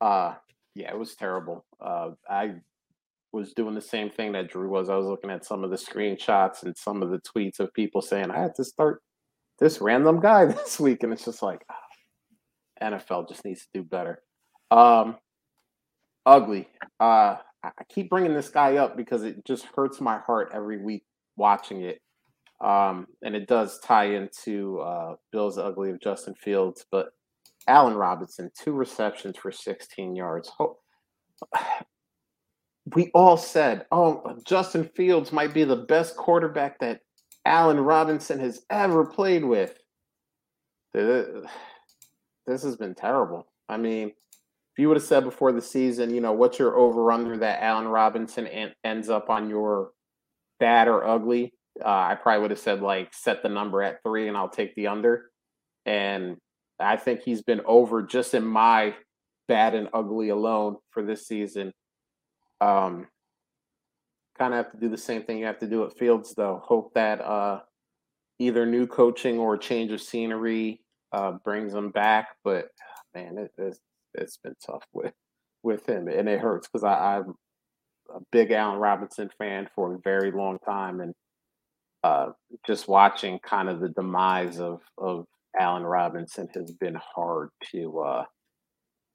uh, 0.00 0.34
yeah, 0.74 0.90
it 0.90 0.98
was 0.98 1.14
terrible. 1.14 1.64
Uh, 1.80 2.10
I 2.28 2.54
was 3.32 3.52
doing 3.52 3.74
the 3.74 3.80
same 3.80 4.10
thing 4.10 4.32
that 4.32 4.48
Drew 4.48 4.68
was. 4.68 4.88
I 4.88 4.96
was 4.96 5.06
looking 5.06 5.30
at 5.30 5.44
some 5.44 5.64
of 5.64 5.70
the 5.70 5.76
screenshots 5.76 6.62
and 6.62 6.76
some 6.76 7.02
of 7.02 7.10
the 7.10 7.20
tweets 7.20 7.60
of 7.60 7.72
people 7.74 8.00
saying 8.00 8.30
I 8.30 8.40
had 8.40 8.54
to 8.56 8.64
start 8.64 9.02
this 9.58 9.80
random 9.80 10.20
guy 10.20 10.44
this 10.46 10.78
week, 10.78 11.02
and 11.02 11.12
it's 11.12 11.24
just 11.24 11.42
like 11.42 11.64
ah, 11.68 11.74
NFL 12.82 13.28
just 13.28 13.44
needs 13.44 13.62
to 13.62 13.68
do 13.74 13.82
better. 13.82 14.22
Um, 14.70 15.16
ugly. 16.24 16.68
Uh, 17.00 17.36
I 17.64 17.84
keep 17.88 18.08
bringing 18.08 18.34
this 18.34 18.50
guy 18.50 18.76
up 18.76 18.96
because 18.96 19.24
it 19.24 19.44
just 19.44 19.66
hurts 19.74 20.00
my 20.00 20.18
heart 20.18 20.50
every 20.54 20.82
week 20.82 21.04
watching 21.36 21.82
it. 21.82 22.00
Um, 22.60 23.06
and 23.22 23.36
it 23.36 23.46
does 23.46 23.78
tie 23.80 24.14
into 24.14 24.80
uh, 24.80 25.14
Bill's 25.32 25.58
ugly 25.58 25.90
of 25.90 26.00
Justin 26.00 26.34
Fields, 26.34 26.84
but 26.90 27.10
Allen 27.68 27.94
Robinson, 27.94 28.50
two 28.58 28.72
receptions 28.72 29.36
for 29.36 29.52
16 29.52 30.16
yards. 30.16 30.50
We 32.94 33.10
all 33.12 33.36
said, 33.36 33.84
oh, 33.92 34.38
Justin 34.46 34.88
Fields 34.96 35.30
might 35.30 35.52
be 35.52 35.64
the 35.64 35.76
best 35.76 36.16
quarterback 36.16 36.78
that 36.78 37.02
Allen 37.44 37.80
Robinson 37.80 38.40
has 38.40 38.62
ever 38.70 39.04
played 39.04 39.44
with. 39.44 39.78
This 42.46 42.62
has 42.62 42.76
been 42.76 42.94
terrible. 42.94 43.46
I 43.68 43.76
mean, 43.76 44.12
if 44.78 44.82
you 44.82 44.86
would 44.86 44.96
have 44.96 45.04
said 45.04 45.24
before 45.24 45.50
the 45.50 45.60
season, 45.60 46.14
you 46.14 46.20
know, 46.20 46.30
what's 46.30 46.60
your 46.60 46.76
over 46.76 47.10
under 47.10 47.36
that 47.38 47.64
Allen 47.64 47.88
Robinson 47.88 48.46
en- 48.46 48.72
ends 48.84 49.10
up 49.10 49.28
on 49.28 49.50
your 49.50 49.90
bad 50.60 50.86
or 50.86 51.04
ugly, 51.04 51.52
uh, 51.84 51.88
I 51.88 52.14
probably 52.14 52.42
would 52.42 52.52
have 52.52 52.60
said 52.60 52.80
like 52.80 53.12
set 53.12 53.42
the 53.42 53.48
number 53.48 53.82
at 53.82 54.04
three 54.04 54.28
and 54.28 54.36
I'll 54.36 54.48
take 54.48 54.76
the 54.76 54.86
under. 54.86 55.32
And 55.84 56.36
I 56.78 56.96
think 56.96 57.22
he's 57.22 57.42
been 57.42 57.60
over 57.66 58.04
just 58.04 58.34
in 58.34 58.46
my 58.46 58.94
bad 59.48 59.74
and 59.74 59.88
ugly 59.92 60.28
alone 60.28 60.76
for 60.92 61.02
this 61.02 61.26
season. 61.26 61.72
Um, 62.60 63.08
kind 64.38 64.54
of 64.54 64.64
have 64.64 64.70
to 64.70 64.78
do 64.78 64.88
the 64.88 64.96
same 64.96 65.24
thing 65.24 65.38
you 65.38 65.46
have 65.46 65.58
to 65.58 65.66
do 65.66 65.82
at 65.86 65.98
Fields, 65.98 66.34
though. 66.36 66.62
Hope 66.64 66.94
that 66.94 67.20
uh, 67.20 67.62
either 68.38 68.64
new 68.64 68.86
coaching 68.86 69.40
or 69.40 69.58
change 69.58 69.90
of 69.90 70.00
scenery 70.00 70.82
uh, 71.10 71.32
brings 71.32 71.74
him 71.74 71.90
back. 71.90 72.28
But 72.44 72.68
man, 73.12 73.38
it, 73.38 73.50
it's 73.58 73.80
it's 74.18 74.38
been 74.38 74.54
tough 74.64 74.84
with 74.92 75.14
with 75.62 75.88
him, 75.88 76.08
and 76.08 76.28
it 76.28 76.40
hurts 76.40 76.68
because 76.68 76.84
I'm 76.84 77.34
a 78.14 78.20
big 78.32 78.50
Allen 78.52 78.78
Robinson 78.78 79.30
fan 79.38 79.68
for 79.74 79.94
a 79.94 79.98
very 79.98 80.30
long 80.30 80.58
time, 80.64 81.00
and 81.00 81.14
uh, 82.04 82.28
just 82.66 82.88
watching 82.88 83.38
kind 83.40 83.68
of 83.68 83.80
the 83.80 83.90
demise 83.90 84.60
of 84.60 84.80
of 84.98 85.26
Allen 85.58 85.84
Robinson 85.84 86.48
has 86.54 86.72
been 86.72 86.96
hard 87.14 87.50
to 87.72 87.98
uh, 88.00 88.24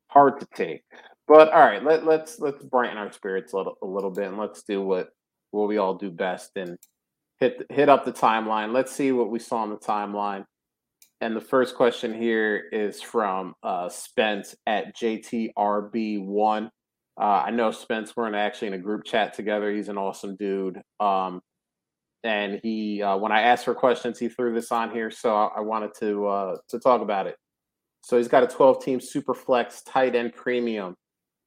hard 0.08 0.40
to 0.40 0.48
take. 0.56 0.82
But 1.28 1.54
all 1.54 1.62
right, 1.62 1.84
let, 1.84 2.06
let's 2.06 2.40
let's 2.40 2.64
brighten 2.64 2.98
our 2.98 3.12
spirits 3.12 3.54
a 3.54 3.58
little, 3.58 3.78
a 3.82 3.88
little 3.88 4.12
bit, 4.12 4.28
and 4.28 4.38
let's 4.38 4.64
do 4.64 4.82
what 4.82 5.10
what 5.52 5.68
we 5.68 5.78
all 5.78 5.96
do 5.96 6.12
best 6.12 6.52
and 6.56 6.78
hit 7.40 7.66
hit 7.70 7.90
up 7.90 8.06
the 8.06 8.12
timeline. 8.12 8.74
Let's 8.74 8.92
see 8.94 9.12
what 9.12 9.30
we 9.30 9.40
saw 9.40 9.58
on 9.58 9.70
the 9.70 9.78
timeline. 9.78 10.46
And 11.24 11.38
the 11.38 11.42
first 11.42 11.76
question 11.76 12.14
here 12.14 12.66
is 12.74 13.02
from 13.02 13.56
uh, 13.64 13.88
Spence 13.88 14.56
at 14.68 14.94
JTRB1. 14.98 16.66
Uh, 16.66 17.24
I 17.24 17.50
know 17.50 17.72
Spence. 17.72 18.14
We're 18.14 18.28
in 18.28 18.36
actually 18.36 18.68
in 18.68 18.74
a 18.74 18.78
group 18.78 19.06
chat 19.06 19.34
together. 19.34 19.72
He's 19.72 19.88
an 19.88 19.98
awesome 19.98 20.36
dude. 20.36 20.82
Um, 21.00 21.42
and 22.26 22.60
he, 22.62 23.02
uh, 23.02 23.16
when 23.16 23.32
I 23.32 23.44
asked 23.44 23.64
for 23.64 23.74
questions, 23.74 24.20
he 24.20 24.28
threw 24.28 24.54
this 24.54 24.70
on 24.70 24.92
here, 24.92 25.10
so 25.10 25.34
I, 25.34 25.60
I 25.60 25.60
wanted 25.62 25.92
to 26.02 26.28
uh, 26.28 26.58
to 26.68 26.80
talk 26.80 27.02
about 27.02 27.28
it. 27.28 27.38
So 28.02 28.18
he's 28.18 28.28
got 28.28 28.44
a 28.44 28.48
12 28.48 28.84
team 28.84 29.00
super 29.00 29.34
flex 29.34 29.82
tight 29.84 30.16
end 30.16 30.34
premium. 30.36 30.94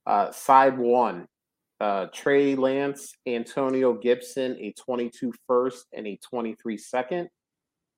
Uh, 0.07 0.33
side 0.33 0.79
one, 0.79 1.27
uh, 1.81 2.07
Trey 2.15 2.55
Lance, 2.55 3.12
Antonio 3.27 3.93
Gibson, 3.93 4.57
a 4.59 4.73
22 4.73 5.35
first 5.47 5.85
and 5.93 6.07
a 6.07 6.19
23 6.27 6.79
second, 6.79 7.29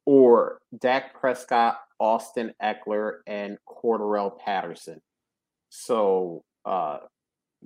or 0.08 0.58
Dak 0.80 1.12
Prescott, 1.20 1.76
Austin 2.00 2.54
Ekeler, 2.62 3.18
and 3.26 3.58
Cordarrelle 3.68 4.38
Patterson. 4.38 5.02
So, 5.68 6.44
uh, 6.64 7.00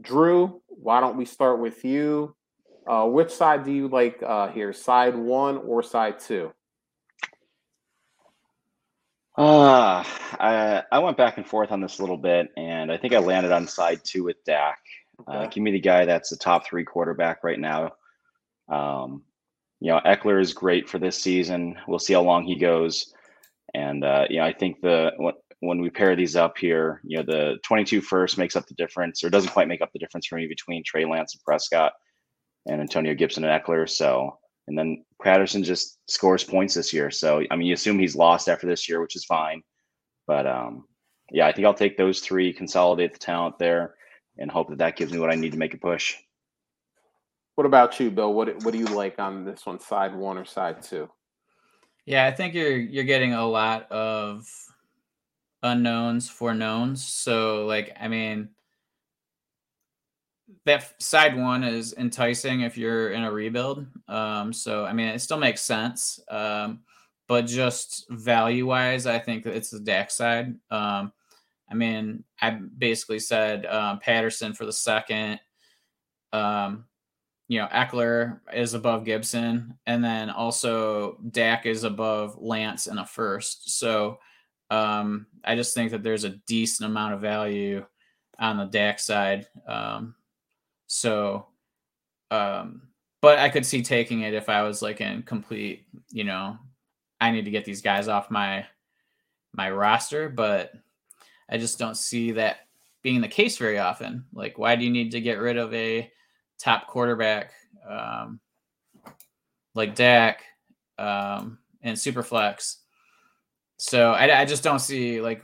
Drew, 0.01 0.61
why 0.67 0.99
don't 0.99 1.17
we 1.17 1.25
start 1.25 1.61
with 1.61 1.85
you? 1.85 2.35
Uh, 2.85 3.07
which 3.07 3.31
side 3.31 3.65
do 3.65 3.71
you 3.71 3.87
like 3.87 4.21
uh, 4.27 4.49
here, 4.49 4.73
side 4.73 5.15
one 5.15 5.57
or 5.59 5.85
side 5.85 6.19
two? 6.19 6.51
Uh, 9.39 10.03
I, 10.41 10.83
I 10.91 10.99
went 10.99 11.17
back 11.17 11.37
and 11.37 11.47
forth 11.47 11.71
on 11.71 11.81
this 11.81 12.01
a 12.01 12.03
little 12.03 12.17
bit, 12.17 12.49
and 12.57 12.91
I 12.91 12.97
think 12.97 13.15
I 13.15 13.19
landed 13.19 13.53
on 13.53 13.69
side 13.69 14.01
two 14.03 14.25
with 14.25 14.43
Dak. 14.45 14.81
Uh, 15.29 15.31
okay. 15.31 15.45
Uh, 15.45 15.47
give 15.47 15.63
me 15.63 15.71
the 15.71 15.79
guy 15.79 16.07
that's 16.07 16.31
the 16.31 16.37
top 16.37 16.67
three 16.67 16.83
quarterback 16.83 17.45
right 17.45 17.61
now. 17.61 17.93
Um, 18.69 19.23
you 19.83 19.91
know, 19.91 20.01
Ekeler 20.07 20.41
is 20.41 20.55
great 20.55 20.89
for 20.89 21.01
this 21.01 21.21
season. 21.21 21.77
We'll 21.89 21.99
see 21.99 22.13
how 22.13 22.23
long 22.23 22.45
he 22.45 22.55
goes. 22.55 23.13
And, 23.75 24.05
uh, 24.05 24.27
you 24.31 24.39
know, 24.39 24.45
I 24.45 24.53
think 24.53 24.81
the 24.81 25.11
when 25.59 25.81
we 25.81 25.91
pair 25.91 26.15
these 26.15 26.37
up 26.37 26.57
here, 26.57 27.01
you 27.05 27.17
know, 27.17 27.25
the 27.25 27.57
22 27.65 28.01
first 28.01 28.39
makes 28.39 28.55
up 28.55 28.67
the 28.67 28.75
difference, 28.75 29.25
or 29.25 29.31
doesn't 29.31 29.53
quite 29.53 29.67
make 29.67 29.81
up 29.81 29.91
the 29.93 29.99
difference 29.99 30.27
for 30.27 30.37
me 30.37 30.47
between 30.47 30.85
Trey 30.85 31.05
Lance 31.05 31.35
and 31.35 31.43
Prescott 31.43 31.95
and 32.67 32.81
Antonio 32.81 33.13
Gibson 33.15 33.45
and 33.45 33.61
Ekeler. 33.61 33.89
So 33.89 34.39
and 34.69 34.79
then 34.79 35.05
Patterson 35.21 35.65
just 35.65 35.99
scores 36.09 36.45
points 36.45 36.75
this 36.75 36.93
year. 36.93 37.11
So 37.11 37.43
I 37.51 37.57
mean, 37.57 37.67
you 37.67 37.75
assume 37.75 37.99
he's 37.99 38.15
lost 38.15 38.49
after 38.49 38.69
this 38.69 38.89
year, 38.89 39.01
which 39.01 39.17
is 39.17 39.25
fine. 39.25 39.63
But 40.29 40.47
um, 40.47 40.85
yeah, 41.33 41.49
I 41.49 41.53
think 41.53 41.67
I'll 41.67 41.75
take 41.75 41.97
those 41.97 42.21
three, 42.21 42.53
consolidate 42.53 43.15
the 43.15 43.19
talent 43.19 43.59
there, 43.59 43.97
and 44.39 44.49
hope 44.49 44.69
that 44.69 44.79
that 44.79 44.97
gives 44.97 45.13
me 45.13 45.19
what 45.19 45.33
I 45.33 45.35
need 45.35 45.53
to 45.53 45.59
make 45.59 45.75
a 45.75 45.79
push. 45.79 46.15
What 47.63 47.67
about 47.69 48.01
you, 48.01 48.11
Bill? 48.11 48.35
What 48.35 48.65
what 48.65 48.73
do 48.73 48.79
you 48.81 48.87
like 48.87 49.21
on 49.21 49.45
this 49.45 49.65
one, 49.65 49.79
side 49.79 50.17
one 50.17 50.37
or 50.37 50.45
side 50.45 50.83
two? 50.83 51.09
Yeah, 52.07 52.27
I 52.27 52.33
think 52.33 52.55
you're 52.55 52.77
you're 52.77 53.05
getting 53.05 53.35
a 53.35 53.47
lot 53.47 53.89
of 53.93 54.49
unknowns 55.63 56.29
for 56.29 56.55
knowns. 56.55 57.07
So 57.07 57.65
like, 57.67 57.97
I 58.01 58.09
mean, 58.09 58.49
that 60.65 61.01
side 61.01 61.39
one 61.39 61.63
is 61.63 61.95
enticing 61.97 62.63
if 62.63 62.77
you're 62.77 63.13
in 63.13 63.23
a 63.23 63.31
rebuild. 63.31 63.87
Um, 64.09 64.53
so 64.53 64.85
I 64.85 64.93
mean, 64.93 65.07
it 65.07 65.21
still 65.21 65.39
makes 65.39 65.61
sense. 65.61 66.19
Um, 66.29 66.81
but 67.29 67.43
just 67.43 68.11
value 68.11 68.67
wise, 68.67 69.07
I 69.07 69.21
think 69.21 69.47
it's 69.47 69.71
the 69.71 69.79
Dak 69.79 70.11
side. 70.11 70.57
Um, 70.73 71.13
I 71.71 71.75
mean, 71.75 72.25
I 72.41 72.51
basically 72.51 73.21
said 73.21 73.67
um, 73.67 74.01
Patterson 74.01 74.53
for 74.53 74.67
the 74.67 74.73
second. 74.73 75.39
Um, 76.33 76.87
you 77.49 77.59
know, 77.59 77.67
Ekeler 77.69 78.41
is 78.53 78.75
above 78.75 79.05
Gibson, 79.05 79.77
and 79.87 80.03
then 80.03 80.31
also 80.31 81.19
Dak 81.31 81.67
is 81.67 81.85
above 81.85 82.41
Lance 82.41 82.87
in 82.87 82.99
a 82.99 83.07
first. 83.07 83.79
So 83.79 84.19
um, 84.71 85.27
I 85.45 85.55
just 85.55 85.75
think 85.75 85.91
that 85.91 86.03
there's 86.03 86.25
a 86.25 86.41
decent 86.47 86.89
amount 86.89 87.15
of 87.15 87.21
value 87.21 87.85
on 88.39 88.57
the 88.57 88.65
Dak 88.65 88.99
side. 88.99 89.47
Um, 89.67 90.15
so, 90.87 91.47
um, 92.31 92.83
but 93.21 93.39
I 93.39 93.49
could 93.49 93.67
see 93.67 93.83
taking 93.83 94.23
it 94.23 94.35
if 94.35 94.49
I 94.49 94.63
was 94.63 94.83
like 94.83 95.01
in 95.01 95.23
complete, 95.23 95.87
you 96.11 96.25
know, 96.25 96.59
I 97.21 97.31
need 97.31 97.45
to 97.45 97.51
get 97.51 97.65
these 97.65 97.83
guys 97.83 98.09
off 98.09 98.31
my 98.31 98.67
my 99.55 99.71
roster, 99.71 100.29
but 100.29 100.73
I 101.49 101.59
just 101.59 101.79
don't 101.79 101.97
see 101.97 102.33
that 102.33 102.61
being 103.03 103.21
the 103.21 103.29
case 103.29 103.59
very 103.59 103.79
often. 103.79 104.25
Like, 104.33 104.59
why 104.59 104.77
do 104.77 104.85
you 104.85 104.91
need 104.91 105.11
to 105.11 105.21
get 105.21 105.39
rid 105.39 105.57
of 105.57 105.73
a 105.75 106.11
top 106.63 106.87
quarterback 106.87 107.53
um, 107.89 108.41
like 109.75 109.95
Dak 109.95 110.43
um, 110.99 111.59
and 111.83 111.97
Superflex? 111.97 112.77
So 113.79 114.13
I, 114.13 114.43
I 114.43 114.45
just 114.45 114.63
don't 114.63 114.79
see 114.79 115.21
like 115.21 115.43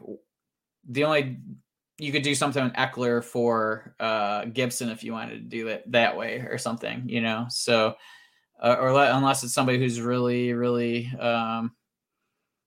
the 0.88 1.04
only 1.04 1.38
you 1.98 2.12
could 2.12 2.22
do 2.22 2.35
something 2.35 2.62
with 2.62 2.72
Ekeler 2.74 3.22
for 3.22 3.94
uh, 3.98 4.44
Gibson 4.46 4.88
if 4.88 5.02
you 5.02 5.12
wanted 5.12 5.35
to 5.35 5.40
do 5.40 5.66
it 5.66 5.90
that 5.90 6.16
way 6.16 6.38
or 6.38 6.57
something, 6.57 7.02
you 7.09 7.20
know. 7.20 7.46
So, 7.50 7.96
uh, 8.62 8.76
or 8.78 8.92
let, 8.92 9.12
unless 9.12 9.42
it's 9.42 9.52
somebody 9.52 9.78
who's 9.78 10.00
really, 10.00 10.52
really, 10.52 11.12
um, 11.18 11.72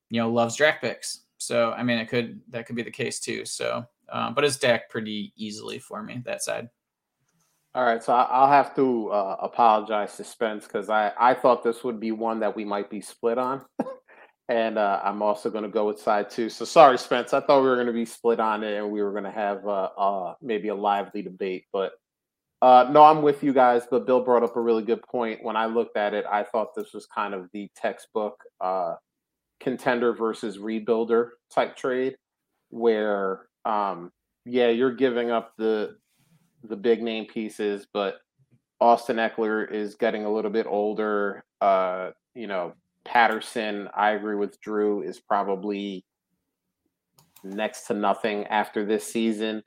you 0.09 0.19
know, 0.19 0.29
loves 0.29 0.57
draft 0.57 0.81
picks. 0.81 1.21
So, 1.37 1.71
I 1.71 1.83
mean, 1.83 1.97
it 1.97 2.07
could 2.07 2.41
that 2.49 2.65
could 2.65 2.75
be 2.75 2.83
the 2.83 2.91
case 2.91 3.19
too. 3.19 3.45
So, 3.45 3.85
um, 4.11 4.33
but 4.33 4.43
it's 4.43 4.57
Dak 4.57 4.89
pretty 4.89 5.31
easily 5.37 5.79
for 5.79 6.03
me 6.03 6.21
that 6.25 6.43
side. 6.43 6.69
All 7.73 7.85
right, 7.85 8.03
so 8.03 8.13
I'll 8.13 8.49
have 8.49 8.75
to 8.75 9.09
uh, 9.11 9.37
apologize 9.39 10.17
to 10.17 10.25
Spence 10.25 10.65
because 10.65 10.89
I 10.89 11.13
I 11.17 11.33
thought 11.33 11.63
this 11.63 11.85
would 11.85 12.01
be 12.01 12.11
one 12.11 12.41
that 12.41 12.53
we 12.53 12.65
might 12.65 12.89
be 12.89 12.99
split 12.99 13.37
on. 13.37 13.63
and 14.49 14.77
uh, 14.77 14.99
I'm 15.01 15.21
also 15.21 15.49
going 15.49 15.63
to 15.63 15.69
go 15.69 15.87
with 15.87 15.97
side 15.97 16.29
two. 16.29 16.49
So 16.49 16.65
sorry, 16.65 16.97
Spence. 16.97 17.31
I 17.33 17.39
thought 17.39 17.61
we 17.61 17.69
were 17.69 17.75
going 17.75 17.87
to 17.87 17.93
be 17.93 18.03
split 18.03 18.41
on 18.41 18.65
it, 18.65 18.77
and 18.77 18.91
we 18.91 19.01
were 19.01 19.13
going 19.13 19.23
to 19.23 19.31
have 19.31 19.65
uh, 19.65 19.89
uh, 19.97 20.33
maybe 20.41 20.67
a 20.67 20.75
lively 20.75 21.21
debate. 21.21 21.63
But 21.71 21.93
uh, 22.61 22.89
no, 22.91 23.03
I'm 23.03 23.21
with 23.21 23.41
you 23.41 23.53
guys. 23.53 23.83
But 23.89 24.05
Bill 24.05 24.21
brought 24.21 24.43
up 24.43 24.57
a 24.57 24.61
really 24.61 24.83
good 24.83 25.01
point. 25.03 25.41
When 25.41 25.55
I 25.55 25.67
looked 25.67 25.95
at 25.95 26.13
it, 26.13 26.25
I 26.29 26.43
thought 26.43 26.75
this 26.75 26.93
was 26.93 27.05
kind 27.05 27.33
of 27.33 27.47
the 27.53 27.69
textbook 27.73 28.35
uh, 28.59 28.95
contender 29.61 30.11
versus 30.11 30.57
rebuilder 30.57 31.29
type 31.49 31.77
trade, 31.77 32.17
where 32.69 33.47
um, 33.63 34.11
yeah, 34.45 34.67
you're 34.67 34.93
giving 34.93 35.31
up 35.31 35.53
the 35.57 35.95
the 36.63 36.75
big 36.75 37.01
name 37.01 37.25
pieces, 37.25 37.87
but 37.93 38.19
Austin 38.79 39.17
Ekeler 39.17 39.71
is 39.71 39.95
getting 39.95 40.25
a 40.25 40.33
little 40.33 40.51
bit 40.51 40.65
older. 40.67 41.43
Uh, 41.59 42.11
you 42.33 42.47
know, 42.47 42.73
Patterson, 43.05 43.87
I 43.95 44.11
agree 44.11 44.35
with 44.35 44.59
Drew, 44.61 45.01
is 45.01 45.19
probably 45.19 46.05
next 47.43 47.87
to 47.87 47.93
nothing 47.93 48.45
after 48.47 48.85
this 48.85 49.05
season. 49.05 49.63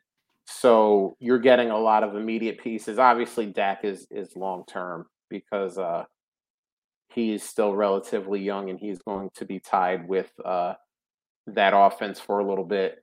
So 0.47 1.17
you're 1.21 1.39
getting 1.39 1.71
a 1.71 1.79
lot 1.79 2.03
of 2.03 2.17
immediate 2.17 2.59
pieces. 2.59 2.99
Obviously, 2.99 3.47
Dak 3.47 3.85
is 3.85 4.07
is 4.11 4.37
long 4.37 4.65
term 4.67 5.07
because 5.31 5.79
uh, 5.79 6.05
he 7.09 7.33
is 7.33 7.43
still 7.43 7.75
relatively 7.75 8.41
young 8.41 8.71
and 8.71 8.79
he's 8.79 9.01
going 9.01 9.31
to 9.37 9.45
be 9.45 9.59
tied 9.59 10.07
with 10.07 10.31
uh, 10.45 10.75
that 11.47 11.73
offense 11.75 12.21
for 12.21 12.41
a 12.41 12.47
little 12.47 12.65
bit. 12.65 12.99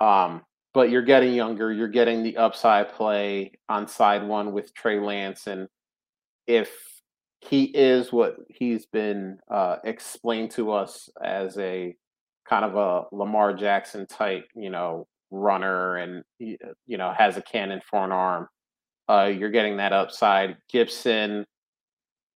Um, 0.00 0.42
but 0.74 0.90
you're 0.90 1.02
getting 1.02 1.34
younger. 1.34 1.72
You're 1.72 1.88
getting 1.88 2.22
the 2.22 2.36
upside 2.36 2.92
play 2.92 3.52
on 3.68 3.86
side 3.86 4.26
one 4.26 4.52
with 4.52 4.74
Trey 4.74 5.00
Lance, 5.00 5.46
and 5.46 5.68
if 6.46 6.70
he 7.40 7.64
is 7.64 8.12
what 8.12 8.36
he's 8.48 8.86
been 8.86 9.38
uh, 9.50 9.76
explained 9.84 10.52
to 10.52 10.70
us 10.70 11.08
as 11.22 11.58
a 11.58 11.94
kind 12.48 12.64
of 12.64 12.76
a 12.76 13.14
Lamar 13.14 13.52
Jackson 13.52 14.06
type, 14.06 14.46
you 14.54 14.70
know, 14.70 15.06
runner 15.30 15.96
and 15.96 16.22
you 16.38 16.58
know 16.88 17.12
has 17.16 17.36
a 17.36 17.42
cannon 17.42 17.80
for 17.88 18.04
an 18.04 18.12
arm. 18.12 18.48
Uh, 19.08 19.32
you're 19.36 19.50
getting 19.50 19.78
that 19.78 19.92
upside. 19.92 20.56
Gibson 20.70 21.44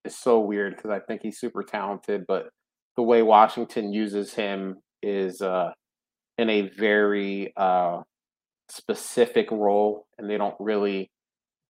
is 0.04 0.16
so 0.16 0.40
weird 0.40 0.76
because 0.76 0.90
I 0.90 0.98
think 1.00 1.22
he's 1.22 1.38
super 1.38 1.62
talented, 1.62 2.24
but 2.26 2.48
the 2.96 3.02
way 3.02 3.22
Washington 3.22 3.92
uses 3.92 4.34
him 4.34 4.76
is 5.02 5.42
uh, 5.42 5.72
in 6.38 6.50
a 6.50 6.70
very 6.70 7.52
uh, 7.56 8.00
specific 8.68 9.50
role, 9.50 10.06
and 10.18 10.28
they 10.28 10.36
don't 10.36 10.56
really 10.58 11.10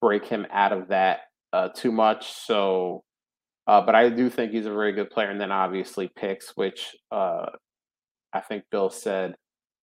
break 0.00 0.24
him 0.24 0.46
out 0.50 0.72
of 0.72 0.88
that 0.88 1.20
uh, 1.52 1.68
too 1.68 1.92
much. 1.92 2.32
So, 2.32 3.04
uh, 3.66 3.80
but 3.80 3.94
I 3.94 4.08
do 4.08 4.28
think 4.30 4.52
he's 4.52 4.66
a 4.66 4.72
very 4.72 4.92
good 4.92 5.10
player. 5.10 5.30
And 5.30 5.40
then 5.40 5.52
obviously 5.52 6.10
picks, 6.14 6.52
which 6.56 6.94
uh, 7.10 7.46
I 8.32 8.40
think 8.40 8.64
Bill 8.70 8.90
said 8.90 9.34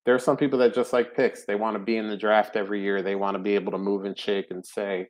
there 0.05 0.14
are 0.14 0.20
some 0.20 0.37
people 0.37 0.59
that 0.61 0.75
just 0.75 0.92
like 0.92 1.16
picks. 1.16 1.44
They 1.44 1.55
want 1.55 1.77
to 1.77 1.83
be 1.83 1.96
in 1.96 2.09
the 2.09 2.16
draft 2.16 2.57
every 2.57 2.83
year. 2.83 3.03
They 3.03 3.14
want 3.14 3.37
to 3.37 3.42
be 3.42 3.55
able 3.55 3.72
to 3.72 3.79
move 3.79 4.05
and 4.05 4.18
shake 4.18 4.51
and 4.51 4.64
say 4.64 5.09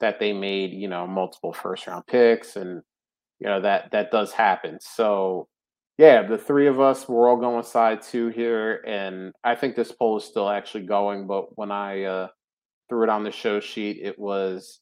that 0.00 0.20
they 0.20 0.32
made, 0.32 0.72
you 0.72 0.88
know, 0.88 1.06
multiple 1.06 1.52
first 1.52 1.86
round 1.86 2.06
picks 2.06 2.56
and 2.56 2.82
you 3.40 3.46
know 3.46 3.60
that 3.60 3.90
that 3.92 4.10
does 4.10 4.32
happen. 4.32 4.78
So 4.80 5.48
yeah, 5.98 6.22
the 6.22 6.38
three 6.38 6.68
of 6.68 6.80
us 6.80 7.08
we're 7.08 7.28
all 7.28 7.36
going 7.36 7.64
side 7.64 8.02
two 8.02 8.28
here 8.28 8.82
and 8.86 9.32
I 9.44 9.54
think 9.54 9.76
this 9.76 9.92
poll 9.92 10.16
is 10.16 10.24
still 10.24 10.48
actually 10.48 10.86
going, 10.86 11.26
but 11.26 11.56
when 11.58 11.70
I 11.70 12.04
uh 12.04 12.28
threw 12.88 13.02
it 13.02 13.10
on 13.10 13.24
the 13.24 13.32
show 13.32 13.60
sheet, 13.60 13.98
it 14.02 14.18
was 14.18 14.80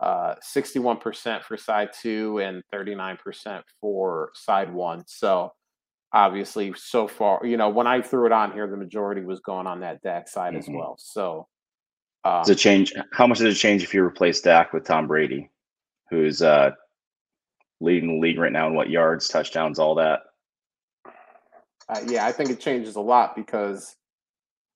uh 0.00 0.34
61% 0.42 1.42
for 1.42 1.56
side 1.56 1.90
2 2.00 2.38
and 2.38 2.62
39% 2.72 3.62
for 3.80 4.30
side 4.34 4.72
1. 4.72 5.04
So 5.06 5.52
obviously 6.12 6.72
so 6.76 7.08
far 7.08 7.40
you 7.44 7.56
know 7.56 7.68
when 7.68 7.86
i 7.86 8.00
threw 8.00 8.26
it 8.26 8.32
on 8.32 8.52
here 8.52 8.66
the 8.66 8.76
majority 8.76 9.22
was 9.22 9.40
going 9.40 9.66
on 9.66 9.80
that 9.80 10.02
Dak 10.02 10.28
side 10.28 10.50
mm-hmm. 10.50 10.58
as 10.58 10.68
well 10.68 10.96
so 10.98 11.48
um, 12.24 12.42
does 12.42 12.50
it 12.50 12.56
change 12.56 12.92
how 13.12 13.26
much 13.26 13.38
does 13.38 13.56
it 13.56 13.58
change 13.58 13.82
if 13.82 13.94
you 13.94 14.04
replace 14.04 14.40
Dak 14.40 14.72
with 14.72 14.84
tom 14.84 15.06
brady 15.06 15.50
who's 16.10 16.42
uh 16.42 16.70
leading 17.80 18.14
the 18.14 18.20
league 18.20 18.38
right 18.38 18.52
now 18.52 18.66
in 18.66 18.74
what 18.74 18.90
yards 18.90 19.26
touchdowns 19.26 19.78
all 19.78 19.94
that 19.94 20.20
uh, 21.88 22.00
yeah 22.06 22.26
i 22.26 22.32
think 22.32 22.50
it 22.50 22.60
changes 22.60 22.96
a 22.96 23.00
lot 23.00 23.34
because 23.36 23.96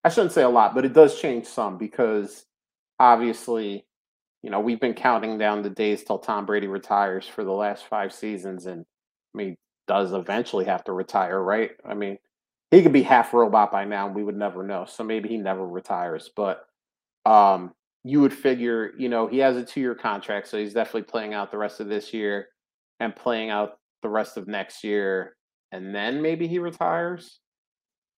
i 0.04 0.08
shouldn't 0.08 0.32
say 0.32 0.42
a 0.42 0.48
lot 0.48 0.74
but 0.74 0.84
it 0.84 0.92
does 0.92 1.20
change 1.20 1.46
some 1.46 1.78
because 1.78 2.46
obviously 2.98 3.84
you 4.42 4.50
know 4.50 4.60
we've 4.60 4.80
been 4.80 4.94
counting 4.94 5.38
down 5.38 5.62
the 5.62 5.70
days 5.70 6.04
till 6.04 6.18
tom 6.18 6.46
brady 6.46 6.66
retires 6.66 7.26
for 7.26 7.44
the 7.44 7.52
last 7.52 7.86
five 7.86 8.12
seasons 8.12 8.66
and 8.66 8.84
i 9.34 9.38
mean 9.38 9.56
does 9.86 10.12
eventually 10.12 10.64
have 10.64 10.84
to 10.84 10.92
retire, 10.92 11.42
right? 11.42 11.70
I 11.84 11.94
mean, 11.94 12.18
he 12.70 12.82
could 12.82 12.92
be 12.92 13.02
half 13.02 13.32
robot 13.32 13.70
by 13.70 13.84
now, 13.84 14.06
and 14.06 14.14
we 14.14 14.24
would 14.24 14.36
never 14.36 14.62
know. 14.62 14.84
So 14.86 15.04
maybe 15.04 15.28
he 15.28 15.36
never 15.36 15.66
retires. 15.66 16.30
But 16.34 16.66
um, 17.24 17.72
you 18.04 18.20
would 18.20 18.34
figure, 18.34 18.92
you 18.98 19.08
know, 19.08 19.26
he 19.26 19.38
has 19.38 19.56
a 19.56 19.64
two-year 19.64 19.94
contract, 19.94 20.48
so 20.48 20.58
he's 20.58 20.74
definitely 20.74 21.02
playing 21.02 21.34
out 21.34 21.50
the 21.50 21.58
rest 21.58 21.80
of 21.80 21.88
this 21.88 22.12
year 22.12 22.48
and 23.00 23.14
playing 23.14 23.50
out 23.50 23.78
the 24.02 24.08
rest 24.08 24.36
of 24.36 24.48
next 24.48 24.82
year, 24.82 25.36
and 25.76 25.94
then 25.94 26.22
maybe 26.22 26.48
he 26.48 26.58
retires. 26.58 27.38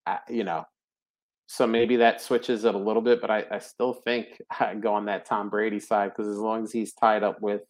I, 0.07 0.19
you 0.29 0.45
know, 0.45 0.65
so 1.49 1.67
maybe 1.67 1.97
that 1.97 2.21
switches 2.21 2.65
it 2.65 2.75
a 2.75 2.79
little 2.79 3.03
bit, 3.03 3.21
but 3.21 3.31
I, 3.31 3.45
I 3.51 3.59
still 3.59 3.95
think 3.95 4.41
I 4.61 4.75
go 4.75 4.95
on 4.95 5.07
that 5.07 5.27
Tom 5.27 5.51
Brady 5.51 5.81
side 5.81 6.13
because 6.15 6.31
as 6.31 6.39
long 6.39 6.63
as 6.65 6.73
he's 6.73 6.95
tied 6.95 7.23
up 7.23 7.41
with, 7.41 7.63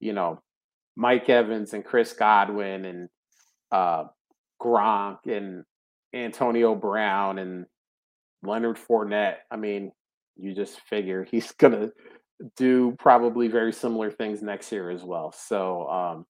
you 0.00 0.12
know, 0.12 0.40
Mike 0.96 1.28
Evans 1.28 1.72
and 1.72 1.84
Chris 1.84 2.12
Godwin 2.12 2.84
and 2.84 3.08
uh, 3.72 4.04
Gronk 4.60 5.26
and 5.26 5.64
Antonio 6.14 6.74
Brown 6.74 7.38
and 7.38 7.66
Leonard 8.42 8.76
Fournette. 8.76 9.36
I 9.50 9.56
mean, 9.56 9.92
you 10.36 10.54
just 10.54 10.80
figure 10.80 11.24
he's 11.30 11.52
gonna 11.52 11.90
do 12.56 12.94
probably 12.98 13.48
very 13.48 13.72
similar 13.72 14.10
things 14.10 14.42
next 14.42 14.70
year 14.70 14.90
as 14.90 15.02
well. 15.02 15.32
So 15.32 15.88
um, 15.88 16.26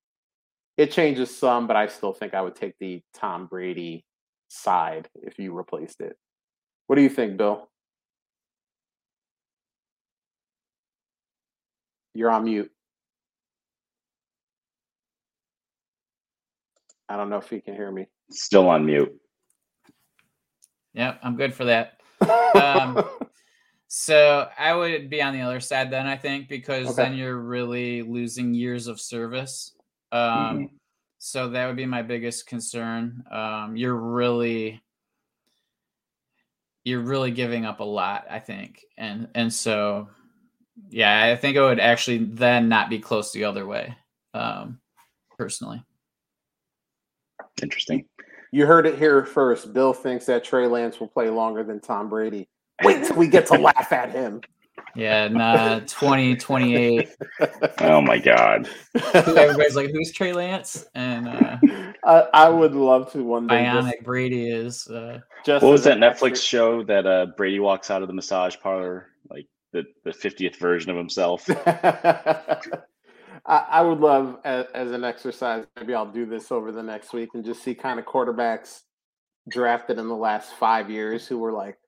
it 0.76 0.92
changes 0.92 1.36
some, 1.36 1.66
but 1.66 1.76
I 1.76 1.86
still 1.86 2.12
think 2.12 2.34
I 2.34 2.42
would 2.42 2.54
take 2.54 2.74
the 2.78 3.02
Tom 3.14 3.46
Brady 3.46 4.04
side 4.48 5.08
if 5.22 5.38
you 5.38 5.52
replaced 5.52 6.00
it. 6.00 6.16
What 6.86 6.96
do 6.96 7.02
you 7.02 7.08
think, 7.08 7.36
Bill? 7.36 7.68
You're 12.14 12.30
on 12.30 12.44
mute. 12.44 12.70
I 17.08 17.16
don't 17.16 17.30
know 17.30 17.36
if 17.36 17.48
he 17.48 17.60
can 17.60 17.74
hear 17.74 17.90
me. 17.90 18.06
Still 18.30 18.68
on 18.68 18.84
mute. 18.84 19.14
Yep, 20.94 21.20
I'm 21.22 21.36
good 21.36 21.54
for 21.54 21.64
that. 21.66 22.00
um, 22.54 23.04
so 23.88 24.48
I 24.58 24.74
would 24.74 25.10
be 25.10 25.22
on 25.22 25.34
the 25.34 25.42
other 25.42 25.60
side 25.60 25.90
then, 25.90 26.06
I 26.06 26.16
think, 26.16 26.48
because 26.48 26.88
okay. 26.88 27.04
then 27.04 27.16
you're 27.16 27.38
really 27.38 28.02
losing 28.02 28.54
years 28.54 28.86
of 28.86 29.00
service. 29.00 29.75
Um, 30.12 30.20
mm-hmm. 30.20 30.64
So 31.18 31.48
that 31.50 31.66
would 31.66 31.76
be 31.76 31.86
my 31.86 32.02
biggest 32.02 32.46
concern. 32.46 33.24
Um, 33.30 33.76
you're 33.76 33.96
really, 33.96 34.82
you're 36.84 37.00
really 37.00 37.30
giving 37.30 37.64
up 37.64 37.80
a 37.80 37.84
lot, 37.84 38.26
I 38.30 38.38
think, 38.38 38.84
and 38.96 39.28
and 39.34 39.52
so, 39.52 40.08
yeah, 40.90 41.24
I 41.24 41.36
think 41.36 41.56
it 41.56 41.62
would 41.62 41.80
actually 41.80 42.18
then 42.18 42.68
not 42.68 42.90
be 42.90 42.98
close 42.98 43.32
the 43.32 43.44
other 43.44 43.66
way, 43.66 43.96
um, 44.34 44.78
personally. 45.36 45.82
Interesting. 47.62 48.04
You 48.52 48.66
heard 48.66 48.86
it 48.86 48.98
here 48.98 49.24
first. 49.24 49.72
Bill 49.72 49.92
thinks 49.92 50.26
that 50.26 50.44
Trey 50.44 50.66
Lance 50.66 51.00
will 51.00 51.08
play 51.08 51.28
longer 51.28 51.64
than 51.64 51.80
Tom 51.80 52.08
Brady. 52.08 52.48
Wait 52.84 53.04
till 53.04 53.16
we 53.16 53.28
get 53.28 53.46
to 53.46 53.54
laugh 53.58 53.92
at 53.92 54.12
him. 54.12 54.40
Yeah, 54.96 55.28
nah, 55.28 55.80
20, 55.80 56.36
28. 56.36 57.08
Oh 57.80 58.00
my 58.00 58.18
God. 58.18 58.68
Everybody's 59.14 59.76
like, 59.76 59.90
who's 59.90 60.10
Trey 60.10 60.32
Lance? 60.32 60.86
And 60.94 61.28
uh, 61.28 61.58
I, 62.04 62.28
I, 62.32 62.48
would 62.48 62.74
love 62.74 63.12
to 63.12 63.22
one 63.22 63.46
day. 63.46 63.56
Bionic 63.56 63.92
just, 63.92 64.04
Brady 64.04 64.48
is. 64.48 64.88
Uh, 64.88 65.20
just 65.44 65.62
what 65.62 65.70
was 65.70 65.84
that 65.84 65.98
Netflix 65.98 66.42
show 66.42 66.82
that 66.84 67.06
uh, 67.06 67.26
Brady 67.36 67.60
walks 67.60 67.90
out 67.90 68.00
of 68.00 68.08
the 68.08 68.14
massage 68.14 68.56
parlor, 68.62 69.08
like 69.28 69.46
the, 69.72 69.84
the 70.04 70.12
50th 70.12 70.56
version 70.56 70.90
of 70.90 70.96
himself? 70.96 71.46
I, 71.66 72.70
I 73.46 73.82
would 73.82 74.00
love 74.00 74.38
as, 74.44 74.66
as, 74.74 74.92
an 74.92 75.04
exercise. 75.04 75.66
Maybe 75.76 75.94
I'll 75.94 76.10
do 76.10 76.24
this 76.24 76.50
over 76.50 76.72
the 76.72 76.82
next 76.82 77.12
week 77.12 77.30
and 77.34 77.44
just 77.44 77.62
see 77.62 77.74
kind 77.74 77.98
of 78.00 78.06
quarterbacks 78.06 78.80
drafted 79.48 79.98
in 79.98 80.08
the 80.08 80.16
last 80.16 80.54
five 80.54 80.90
years 80.90 81.26
who 81.26 81.38
were 81.38 81.52
like, 81.52 81.78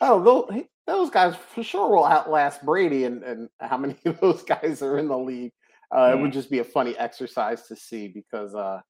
oh, 0.00 0.22
those, 0.22 0.62
those 0.86 1.10
guys 1.10 1.34
for 1.54 1.62
sure 1.62 1.90
will 1.90 2.04
outlast 2.04 2.64
Brady, 2.64 3.04
and, 3.04 3.22
and 3.22 3.48
how 3.60 3.76
many 3.76 3.96
of 4.04 4.20
those 4.20 4.42
guys 4.42 4.82
are 4.82 4.98
in 4.98 5.08
the 5.08 5.18
league. 5.18 5.52
Uh, 5.90 6.08
mm. 6.08 6.12
It 6.12 6.20
would 6.20 6.32
just 6.32 6.50
be 6.50 6.58
a 6.58 6.64
funny 6.64 6.96
exercise 6.96 7.66
to 7.68 7.76
see 7.76 8.08
because 8.08 8.54
uh, 8.54 8.80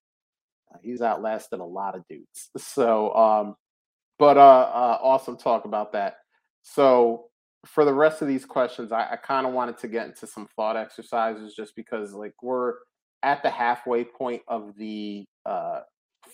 he's 0.82 1.02
outlasted 1.02 1.60
a 1.60 1.64
lot 1.64 1.94
of 1.94 2.04
dudes. 2.08 2.50
So, 2.58 3.14
um, 3.14 3.54
but 4.18 4.36
uh, 4.36 4.40
uh, 4.40 4.98
awesome 5.00 5.36
talk 5.36 5.64
about 5.64 5.92
that. 5.92 6.16
So 6.62 7.26
for 7.66 7.84
the 7.84 7.94
rest 7.94 8.22
of 8.22 8.28
these 8.28 8.44
questions, 8.44 8.92
I, 8.92 9.12
I 9.12 9.16
kind 9.16 9.46
of 9.46 9.52
wanted 9.52 9.78
to 9.78 9.88
get 9.88 10.06
into 10.06 10.26
some 10.26 10.48
thought 10.56 10.76
exercises 10.76 11.54
just 11.54 11.74
because 11.76 12.12
like 12.12 12.34
we're 12.42 12.74
at 13.22 13.42
the 13.42 13.50
halfway 13.50 14.04
point 14.04 14.42
of 14.46 14.76
the 14.76 15.24
uh 15.46 15.80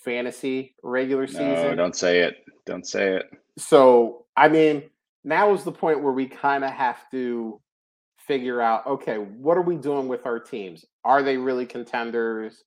fantasy 0.04 0.74
regular 0.82 1.26
season. 1.26 1.52
No, 1.52 1.74
don't 1.74 1.96
say 1.96 2.20
it. 2.20 2.36
Don't 2.66 2.86
say 2.86 3.16
it. 3.16 3.26
So 3.58 4.26
I 4.36 4.48
mean, 4.48 4.84
now 5.22 5.54
is 5.54 5.64
the 5.64 5.72
point 5.72 6.02
where 6.02 6.12
we 6.12 6.26
kind 6.26 6.64
of 6.64 6.70
have 6.70 6.98
to 7.10 7.60
figure 8.18 8.60
out 8.60 8.86
okay, 8.86 9.16
what 9.16 9.56
are 9.56 9.62
we 9.62 9.76
doing 9.76 10.08
with 10.08 10.26
our 10.26 10.38
teams? 10.38 10.84
Are 11.04 11.22
they 11.22 11.36
really 11.36 11.66
contenders? 11.66 12.64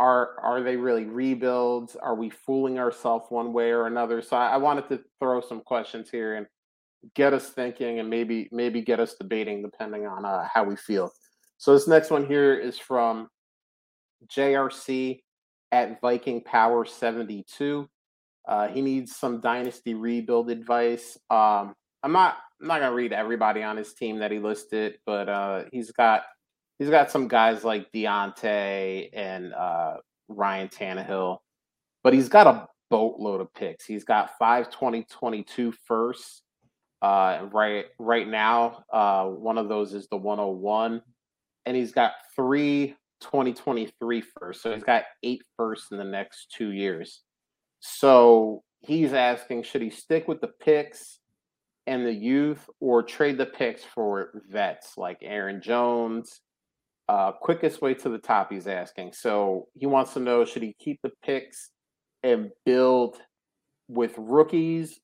Are 0.00 0.38
are 0.40 0.62
they 0.62 0.76
really 0.76 1.04
rebuilds? 1.04 1.96
Are 1.96 2.14
we 2.14 2.30
fooling 2.30 2.78
ourselves 2.78 3.26
one 3.30 3.52
way 3.52 3.70
or 3.70 3.86
another? 3.86 4.22
So 4.22 4.36
I, 4.36 4.50
I 4.50 4.56
wanted 4.56 4.88
to 4.88 5.00
throw 5.18 5.40
some 5.40 5.60
questions 5.60 6.10
here 6.10 6.36
and 6.36 6.46
get 7.14 7.32
us 7.32 7.50
thinking 7.50 8.00
and 8.00 8.08
maybe 8.08 8.48
maybe 8.52 8.82
get 8.82 9.00
us 9.00 9.14
debating 9.14 9.62
depending 9.62 10.06
on 10.06 10.24
uh, 10.24 10.46
how 10.52 10.64
we 10.64 10.76
feel. 10.76 11.10
So 11.58 11.74
this 11.74 11.88
next 11.88 12.10
one 12.10 12.26
here 12.26 12.54
is 12.54 12.78
from 12.78 13.28
JRC 14.28 15.20
at 15.72 16.00
Viking 16.00 16.42
Power 16.42 16.84
72. 16.84 17.88
Uh, 18.48 18.66
he 18.66 18.80
needs 18.80 19.14
some 19.14 19.40
dynasty 19.40 19.92
rebuild 19.92 20.50
advice. 20.50 21.18
Um, 21.28 21.74
I'm 22.02 22.12
not 22.12 22.38
I'm 22.60 22.66
not 22.66 22.80
gonna 22.80 22.94
read 22.94 23.12
everybody 23.12 23.62
on 23.62 23.76
his 23.76 23.92
team 23.92 24.18
that 24.18 24.32
he 24.32 24.38
listed, 24.38 24.98
but 25.04 25.28
uh, 25.28 25.64
he's 25.70 25.92
got 25.92 26.22
he's 26.78 26.88
got 26.88 27.10
some 27.10 27.28
guys 27.28 27.62
like 27.62 27.92
Diontae 27.92 29.10
and 29.12 29.52
uh, 29.52 29.96
Ryan 30.28 30.68
Tannehill, 30.68 31.38
but 32.02 32.14
he's 32.14 32.28
got 32.28 32.46
a 32.46 32.66
boatload 32.90 33.42
of 33.42 33.52
picks. 33.52 33.84
He's 33.84 34.04
got 34.04 34.30
five 34.38 34.70
2022 34.70 35.72
firsts. 35.86 36.42
Uh, 37.00 37.46
right 37.52 37.84
right 37.98 38.26
now, 38.26 38.82
uh, 38.92 39.26
one 39.26 39.58
of 39.58 39.68
those 39.68 39.92
is 39.92 40.08
the 40.08 40.16
101, 40.16 41.02
and 41.66 41.76
he's 41.76 41.92
got 41.92 42.12
three 42.34 42.96
2023 43.20 44.22
firsts. 44.22 44.62
So 44.62 44.72
he's 44.72 44.82
got 44.82 45.04
eight 45.22 45.42
firsts 45.56 45.92
in 45.92 45.98
the 45.98 46.04
next 46.04 46.52
two 46.56 46.72
years. 46.72 47.22
So 47.80 48.62
he's 48.80 49.12
asking, 49.12 49.62
should 49.62 49.82
he 49.82 49.90
stick 49.90 50.28
with 50.28 50.40
the 50.40 50.48
picks 50.48 51.18
and 51.86 52.04
the 52.04 52.12
youth, 52.12 52.68
or 52.80 53.02
trade 53.02 53.38
the 53.38 53.46
picks 53.46 53.82
for 53.82 54.42
vets 54.50 54.98
like 54.98 55.18
Aaron 55.22 55.62
Jones? 55.62 56.40
Uh, 57.08 57.32
quickest 57.32 57.80
way 57.80 57.94
to 57.94 58.10
the 58.10 58.18
top, 58.18 58.52
he's 58.52 58.66
asking. 58.66 59.12
So 59.12 59.68
he 59.74 59.86
wants 59.86 60.12
to 60.12 60.20
know, 60.20 60.44
should 60.44 60.62
he 60.62 60.76
keep 60.78 61.00
the 61.02 61.12
picks 61.24 61.70
and 62.22 62.50
build 62.66 63.16
with 63.88 64.14
rookies, 64.18 65.00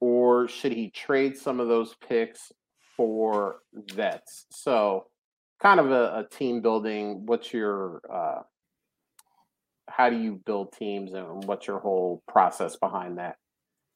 or 0.00 0.48
should 0.48 0.72
he 0.72 0.90
trade 0.90 1.36
some 1.36 1.60
of 1.60 1.68
those 1.68 1.94
picks 2.08 2.50
for 2.96 3.60
vets? 3.74 4.46
So, 4.50 5.06
kind 5.62 5.78
of 5.78 5.92
a, 5.92 6.18
a 6.18 6.26
team 6.28 6.60
building. 6.60 7.26
What's 7.26 7.52
your 7.52 8.02
uh, 8.12 8.42
how 9.88 10.10
do 10.10 10.16
you 10.18 10.40
build 10.46 10.72
teams, 10.72 11.12
and 11.12 11.44
what's 11.44 11.66
your 11.66 11.78
whole 11.78 12.22
process 12.28 12.76
behind 12.76 13.18
that? 13.18 13.36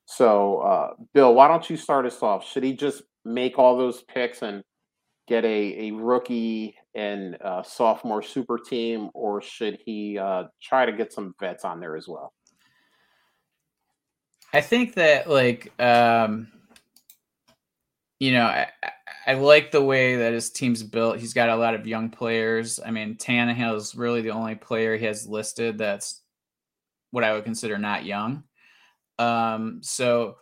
So, 0.07 0.59
uh, 0.61 0.91
Bill, 1.13 1.35
why 1.35 1.49
don't 1.49 1.69
you 1.69 1.77
start 1.77 2.07
us 2.07 2.23
off? 2.23 2.47
Should 2.47 2.65
he 2.65 2.73
just 2.73 3.03
make 3.25 3.59
all 3.59 3.77
those 3.77 4.03
picks 4.03 4.43
and 4.43 4.63
get 5.27 5.45
a, 5.45 5.89
a 5.89 5.91
rookie 5.93 6.75
and 6.95 7.37
uh, 7.43 7.63
sophomore 7.63 8.23
super 8.23 8.59
team, 8.59 9.11
or 9.15 9.43
should 9.43 9.79
he 9.85 10.19
uh, 10.19 10.45
try 10.63 10.87
to 10.87 10.93
get 10.93 11.13
some 11.13 11.35
vets 11.39 11.65
on 11.65 11.81
there 11.81 11.97
as 11.97 12.09
well? 12.09 12.33
I 14.53 14.63
think 14.63 14.95
that 14.95 15.29
like 15.29 15.73
um 15.79 16.49
you 18.19 18.33
know, 18.33 18.45
I, 18.45 18.69
I 19.27 19.35
like 19.35 19.71
the 19.71 19.83
way 19.83 20.17
that 20.17 20.33
his 20.33 20.51
team's 20.51 20.83
built. 20.83 21.19
He's 21.19 21.35
got 21.35 21.51
a 21.51 21.57
lot 21.57 21.75
of 21.75 21.87
young 21.87 22.11
players. 22.11 22.81
I 22.85 22.91
mean, 22.91 23.17
Tannehill 23.17 23.77
is 23.77 23.95
really 23.95 24.23
the 24.23 24.31
only 24.31 24.55
player 24.55 24.97
he 24.97 25.05
has 25.05 25.27
listed 25.27 25.79
that's 25.79 26.23
what 27.11 27.25
I 27.25 27.33
would 27.33 27.45
consider 27.45 27.79
not 27.79 28.05
young. 28.05 28.45
Um, 29.19 29.81
so 29.83 30.37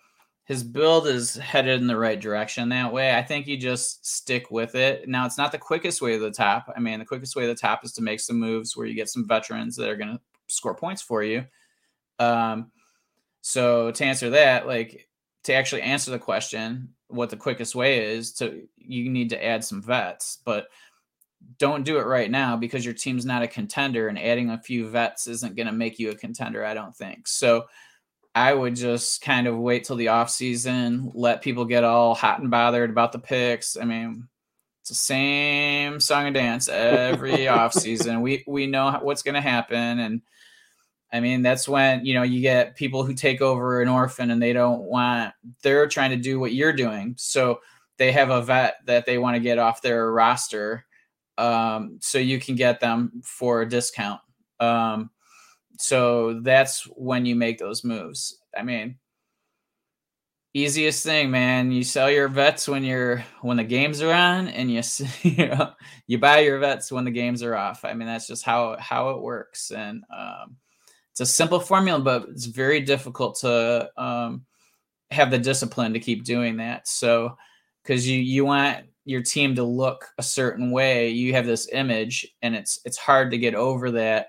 his 0.44 0.62
build 0.62 1.08
is 1.08 1.34
headed 1.34 1.80
in 1.80 1.88
the 1.88 1.96
right 1.96 2.20
direction 2.20 2.68
that 2.68 2.92
way. 2.92 3.14
I 3.14 3.22
think 3.22 3.48
you 3.48 3.56
just 3.56 4.06
stick 4.06 4.50
with 4.50 4.76
it. 4.76 5.08
Now, 5.08 5.26
it's 5.26 5.38
not 5.38 5.50
the 5.50 5.58
quickest 5.58 6.00
way 6.00 6.12
to 6.12 6.18
the 6.20 6.30
top. 6.30 6.72
I 6.74 6.78
mean, 6.78 7.00
the 7.00 7.04
quickest 7.04 7.34
way 7.34 7.42
to 7.42 7.48
the 7.48 7.54
top 7.54 7.84
is 7.84 7.92
to 7.94 8.02
make 8.02 8.20
some 8.20 8.38
moves 8.38 8.76
where 8.76 8.86
you 8.86 8.94
get 8.94 9.08
some 9.08 9.26
veterans 9.26 9.74
that 9.76 9.88
are 9.88 9.96
going 9.96 10.16
to 10.16 10.20
score 10.46 10.74
points 10.74 11.02
for 11.02 11.24
you. 11.24 11.44
Um, 12.20 12.70
so 13.40 13.90
to 13.90 14.04
answer 14.04 14.30
that, 14.30 14.68
like 14.68 15.08
to 15.44 15.52
actually 15.52 15.82
answer 15.82 16.12
the 16.12 16.18
question, 16.18 16.94
what 17.08 17.30
the 17.30 17.36
quickest 17.36 17.74
way 17.74 18.14
is 18.14 18.32
to 18.34 18.66
you 18.76 19.08
need 19.08 19.30
to 19.30 19.44
add 19.44 19.64
some 19.64 19.82
vets, 19.82 20.38
but 20.44 20.68
don't 21.58 21.84
do 21.84 21.98
it 21.98 22.06
right 22.06 22.30
now 22.30 22.56
because 22.56 22.84
your 22.84 22.94
team's 22.94 23.26
not 23.26 23.42
a 23.42 23.48
contender 23.48 24.08
and 24.08 24.18
adding 24.18 24.50
a 24.50 24.60
few 24.60 24.88
vets 24.88 25.26
isn't 25.26 25.56
going 25.56 25.66
to 25.66 25.72
make 25.72 25.98
you 25.98 26.10
a 26.10 26.16
contender, 26.16 26.64
I 26.64 26.74
don't 26.74 26.96
think. 26.96 27.28
So 27.28 27.66
I 28.34 28.52
would 28.52 28.76
just 28.76 29.22
kind 29.22 29.46
of 29.46 29.56
wait 29.56 29.84
till 29.84 29.96
the 29.96 30.08
off 30.08 30.30
season, 30.30 31.10
let 31.14 31.42
people 31.42 31.64
get 31.64 31.84
all 31.84 32.14
hot 32.14 32.40
and 32.40 32.50
bothered 32.50 32.90
about 32.90 33.12
the 33.12 33.18
picks. 33.18 33.76
I 33.76 33.84
mean, 33.84 34.28
it's 34.82 34.90
the 34.90 34.94
same 34.94 36.00
song 36.00 36.26
and 36.26 36.34
dance 36.34 36.68
every 36.68 37.48
off 37.48 37.72
season. 37.72 38.20
We 38.20 38.44
we 38.46 38.66
know 38.66 38.98
what's 39.02 39.22
going 39.22 39.36
to 39.36 39.40
happen 39.40 39.98
and 39.98 40.22
I 41.12 41.20
mean, 41.20 41.42
that's 41.42 41.68
when, 41.68 42.04
you 42.04 42.14
know, 42.14 42.22
you 42.22 42.40
get 42.40 42.76
people 42.76 43.04
who 43.04 43.14
take 43.14 43.40
over 43.40 43.80
an 43.80 43.88
orphan 43.88 44.30
and 44.30 44.42
they 44.42 44.52
don't 44.52 44.82
want, 44.82 45.32
they're 45.62 45.86
trying 45.86 46.10
to 46.10 46.16
do 46.16 46.40
what 46.40 46.52
you're 46.52 46.72
doing. 46.72 47.14
So 47.16 47.60
they 47.96 48.12
have 48.12 48.30
a 48.30 48.42
vet 48.42 48.76
that 48.86 49.06
they 49.06 49.18
want 49.18 49.36
to 49.36 49.40
get 49.40 49.58
off 49.58 49.82
their 49.82 50.12
roster. 50.12 50.84
Um, 51.38 51.98
so 52.00 52.18
you 52.18 52.40
can 52.40 52.56
get 52.56 52.80
them 52.80 53.22
for 53.24 53.62
a 53.62 53.68
discount. 53.68 54.20
Um, 54.58 55.10
so 55.78 56.40
that's 56.40 56.84
when 56.96 57.26
you 57.26 57.36
make 57.36 57.58
those 57.58 57.84
moves. 57.84 58.38
I 58.56 58.62
mean, 58.62 58.96
easiest 60.54 61.04
thing, 61.04 61.30
man. 61.30 61.70
You 61.70 61.84
sell 61.84 62.10
your 62.10 62.28
vets 62.28 62.66
when 62.66 62.82
you're 62.82 63.24
when 63.42 63.58
the 63.58 63.64
games 63.64 64.00
are 64.00 64.12
on, 64.12 64.48
and 64.48 64.70
you 64.70 64.82
you 65.22 65.48
know 65.48 65.72
you 66.06 66.18
buy 66.18 66.40
your 66.40 66.58
vets 66.58 66.90
when 66.90 67.04
the 67.04 67.10
games 67.10 67.42
are 67.42 67.54
off. 67.54 67.84
I 67.84 67.92
mean, 67.94 68.08
that's 68.08 68.26
just 68.26 68.44
how 68.44 68.76
how 68.78 69.10
it 69.10 69.22
works. 69.22 69.70
And 69.70 70.04
um, 70.16 70.56
it's 71.16 71.30
a 71.30 71.34
simple 71.34 71.60
formula, 71.60 71.98
but 71.98 72.28
it's 72.28 72.44
very 72.44 72.78
difficult 72.78 73.36
to 73.36 73.90
um, 73.96 74.44
have 75.10 75.30
the 75.30 75.38
discipline 75.38 75.94
to 75.94 75.98
keep 75.98 76.24
doing 76.24 76.58
that. 76.58 76.86
So, 76.86 77.38
because 77.82 78.06
you 78.06 78.18
you 78.18 78.44
want 78.44 78.84
your 79.06 79.22
team 79.22 79.54
to 79.54 79.62
look 79.62 80.04
a 80.18 80.22
certain 80.22 80.70
way, 80.70 81.08
you 81.08 81.32
have 81.32 81.46
this 81.46 81.70
image, 81.72 82.26
and 82.42 82.54
it's 82.54 82.80
it's 82.84 82.98
hard 82.98 83.30
to 83.30 83.38
get 83.38 83.54
over 83.54 83.92
that. 83.92 84.26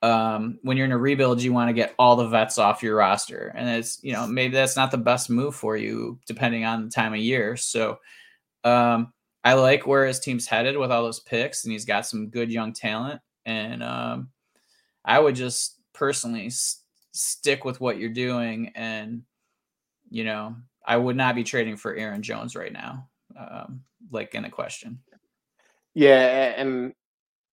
Um, 0.00 0.60
when 0.62 0.76
you're 0.76 0.86
in 0.86 0.92
a 0.92 0.98
rebuild, 0.98 1.42
you 1.42 1.52
want 1.52 1.70
to 1.70 1.74
get 1.74 1.92
all 1.98 2.14
the 2.14 2.28
vets 2.28 2.56
off 2.56 2.84
your 2.84 2.94
roster, 2.94 3.52
and 3.56 3.68
it's 3.68 3.98
you 4.04 4.12
know 4.12 4.24
maybe 4.24 4.54
that's 4.54 4.76
not 4.76 4.92
the 4.92 4.98
best 4.98 5.28
move 5.28 5.56
for 5.56 5.76
you 5.76 6.20
depending 6.28 6.64
on 6.64 6.84
the 6.84 6.90
time 6.90 7.14
of 7.14 7.18
year. 7.18 7.56
So, 7.56 7.98
um, 8.62 9.12
I 9.42 9.54
like 9.54 9.88
where 9.88 10.06
his 10.06 10.20
team's 10.20 10.46
headed 10.46 10.76
with 10.76 10.92
all 10.92 11.02
those 11.02 11.18
picks, 11.18 11.64
and 11.64 11.72
he's 11.72 11.84
got 11.84 12.06
some 12.06 12.30
good 12.30 12.52
young 12.52 12.72
talent, 12.72 13.20
and 13.44 13.82
um, 13.82 14.28
I 15.04 15.18
would 15.18 15.34
just 15.34 15.81
personally 15.92 16.46
s- 16.46 16.82
stick 17.12 17.64
with 17.64 17.80
what 17.80 17.98
you're 17.98 18.10
doing 18.10 18.72
and 18.74 19.22
you 20.10 20.24
know 20.24 20.54
i 20.86 20.96
would 20.96 21.16
not 21.16 21.34
be 21.34 21.44
trading 21.44 21.76
for 21.76 21.94
aaron 21.94 22.22
jones 22.22 22.56
right 22.56 22.72
now 22.72 23.08
um, 23.38 23.82
like 24.10 24.34
in 24.34 24.42
the 24.42 24.50
question. 24.50 24.98
Yeah 25.94 26.54
and 26.56 26.92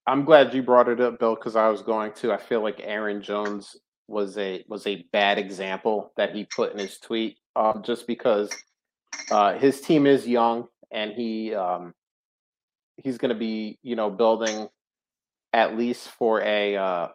i'm 0.08 0.26
glad 0.26 0.54
you 0.54 0.62
brought 0.62 0.90
it 0.90 1.00
up 1.00 1.20
bill 1.20 1.36
because 1.36 1.56
i 1.56 1.68
was 1.70 1.82
going 1.82 2.12
to. 2.14 2.32
I 2.32 2.38
feel 2.38 2.62
like 2.62 2.82
aaron 2.84 3.22
jones 3.22 3.76
was 4.08 4.38
a 4.38 4.64
was 4.68 4.88
a 4.88 5.06
bad 5.14 5.38
example 5.38 6.12
that 6.18 6.36
he 6.36 6.46
put 6.46 6.74
in 6.74 6.80
his 6.80 6.98
tweet 6.98 7.38
um, 7.56 7.84
just 7.84 8.08
because 8.08 8.50
uh, 9.32 9.58
his 9.58 9.82
team 9.82 10.08
is 10.08 10.28
young 10.28 10.68
and 10.92 11.12
he 11.14 11.54
um, 11.54 11.94
he's 12.98 13.18
going 13.18 13.30
to 13.30 13.40
be 13.40 13.78
you 13.84 13.96
know 13.96 14.10
building 14.10 14.68
at 15.54 15.78
least 15.78 16.10
for 16.10 16.42
a 16.42 16.76
uh, 16.76 17.08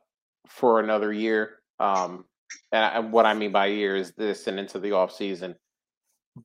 for 0.47 0.81
another 0.81 1.13
year. 1.13 1.61
Um, 1.79 2.25
and 2.73 3.13
what 3.13 3.27
I 3.27 3.35
mean 3.35 3.53
by 3.53 3.67
year 3.67 3.97
is 3.97 4.13
this 4.13 4.47
and 4.47 4.59
into 4.59 4.79
the 4.79 4.93
off 4.93 5.13
season. 5.13 5.55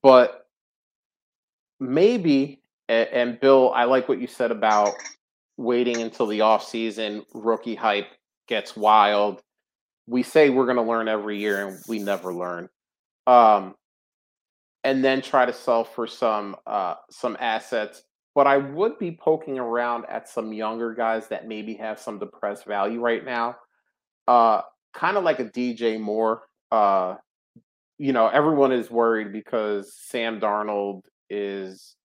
But 0.01 0.47
maybe, 1.79 2.61
and 2.87 3.39
Bill, 3.39 3.71
I 3.73 3.85
like 3.85 4.07
what 4.07 4.21
you 4.21 4.27
said 4.27 4.51
about 4.51 4.93
waiting 5.57 6.01
until 6.01 6.27
the 6.27 6.41
off 6.41 6.63
season. 6.63 7.25
Rookie 7.33 7.75
hype 7.75 8.09
gets 8.47 8.75
wild. 8.75 9.41
We 10.07 10.23
say 10.23 10.49
we're 10.49 10.65
going 10.65 10.77
to 10.77 10.83
learn 10.83 11.07
every 11.07 11.39
year, 11.39 11.67
and 11.67 11.79
we 11.87 11.99
never 11.99 12.33
learn. 12.33 12.69
Um, 13.27 13.75
and 14.83 15.03
then 15.03 15.21
try 15.21 15.45
to 15.45 15.53
sell 15.53 15.83
for 15.83 16.07
some 16.07 16.55
uh, 16.65 16.95
some 17.11 17.37
assets. 17.39 18.03
But 18.35 18.47
I 18.47 18.57
would 18.57 18.97
be 18.99 19.11
poking 19.11 19.59
around 19.59 20.05
at 20.07 20.29
some 20.29 20.53
younger 20.53 20.93
guys 20.93 21.27
that 21.27 21.47
maybe 21.47 21.73
have 21.75 21.99
some 21.99 22.19
depressed 22.19 22.65
value 22.65 23.01
right 23.01 23.25
now 23.25 23.57
uh, 24.30 24.61
kind 24.93 25.17
of 25.17 25.23
like 25.23 25.39
a 25.39 25.45
DJ 25.45 25.99
Moore. 25.99 26.43
Uh, 26.71 27.15
you 27.97 28.13
know, 28.13 28.27
everyone 28.27 28.71
is 28.71 28.89
worried 28.91 29.34
because 29.34 29.93
Sam 29.95 30.39
Darnold 30.39 31.01
is 31.32 31.95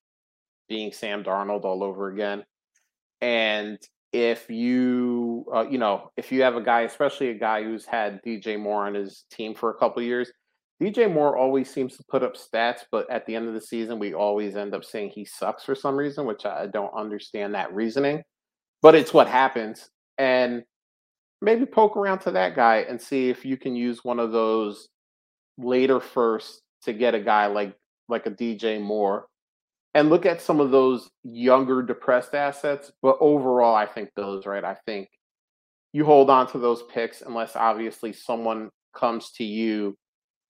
being 0.68 0.90
Sam 0.90 1.22
Darnold 1.22 1.64
all 1.64 1.84
over 1.84 2.08
again. 2.08 2.42
And 3.20 3.78
if 4.12 4.48
you, 4.48 5.44
uh, 5.54 5.66
you 5.68 5.76
know, 5.76 6.10
if 6.16 6.32
you 6.32 6.42
have 6.42 6.56
a 6.56 6.62
guy, 6.62 6.82
especially 6.82 7.28
a 7.28 7.38
guy 7.38 7.62
who's 7.62 7.84
had 7.84 8.22
DJ 8.24 8.58
Moore 8.58 8.86
on 8.86 8.94
his 8.94 9.24
team 9.30 9.54
for 9.54 9.70
a 9.70 9.74
couple 9.74 10.02
years, 10.02 10.32
DJ 10.82 11.12
Moore 11.12 11.36
always 11.36 11.70
seems 11.70 11.96
to 11.98 12.04
put 12.08 12.22
up 12.22 12.36
stats, 12.36 12.80
but 12.90 13.08
at 13.10 13.26
the 13.26 13.36
end 13.36 13.48
of 13.48 13.54
the 13.54 13.60
season, 13.60 13.98
we 13.98 14.14
always 14.14 14.56
end 14.56 14.74
up 14.74 14.84
saying 14.84 15.10
he 15.10 15.26
sucks 15.26 15.62
for 15.62 15.74
some 15.74 15.94
reason, 15.94 16.24
which 16.24 16.46
I 16.46 16.68
don't 16.68 16.92
understand 16.94 17.54
that 17.54 17.74
reasoning. 17.74 18.22
But 18.80 18.94
it's 18.94 19.12
what 19.12 19.28
happens. 19.28 19.90
And 20.16 20.64
maybe 21.44 21.66
poke 21.66 21.96
around 21.96 22.20
to 22.20 22.30
that 22.32 22.56
guy 22.56 22.78
and 22.88 23.00
see 23.00 23.28
if 23.28 23.44
you 23.44 23.56
can 23.56 23.76
use 23.76 24.02
one 24.02 24.18
of 24.18 24.32
those 24.32 24.88
later 25.58 26.00
first 26.00 26.62
to 26.82 26.92
get 26.92 27.14
a 27.14 27.20
guy 27.20 27.46
like 27.46 27.74
like 28.08 28.26
a 28.26 28.30
DJ 28.30 28.80
Moore 28.80 29.26
and 29.94 30.10
look 30.10 30.26
at 30.26 30.42
some 30.42 30.60
of 30.60 30.70
those 30.70 31.08
younger 31.22 31.82
depressed 31.82 32.34
assets. 32.34 32.90
But 33.00 33.16
overall, 33.20 33.74
I 33.74 33.86
think 33.86 34.10
those 34.14 34.44
right. 34.46 34.64
I 34.64 34.76
think 34.86 35.08
you 35.92 36.04
hold 36.04 36.28
on 36.28 36.48
to 36.48 36.58
those 36.58 36.82
picks 36.92 37.22
unless 37.22 37.54
obviously 37.54 38.12
someone 38.12 38.70
comes 38.94 39.30
to 39.32 39.44
you 39.44 39.96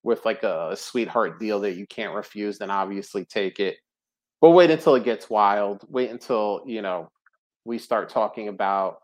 with 0.02 0.24
like 0.24 0.42
a, 0.42 0.74
sweetheart 0.76 1.38
deal 1.38 1.60
that 1.60 1.76
you 1.76 1.86
can't 1.86 2.14
refuse. 2.14 2.58
Then 2.58 2.70
obviously 2.70 3.24
take 3.24 3.60
it. 3.60 3.76
But 4.40 4.50
wait 4.50 4.70
until 4.70 4.94
it 4.94 5.04
gets 5.04 5.30
wild. 5.30 5.84
Wait 5.88 6.10
until 6.10 6.62
you 6.66 6.82
know 6.82 7.10
we 7.64 7.78
start 7.78 8.08
talking 8.08 8.48
about 8.48 8.98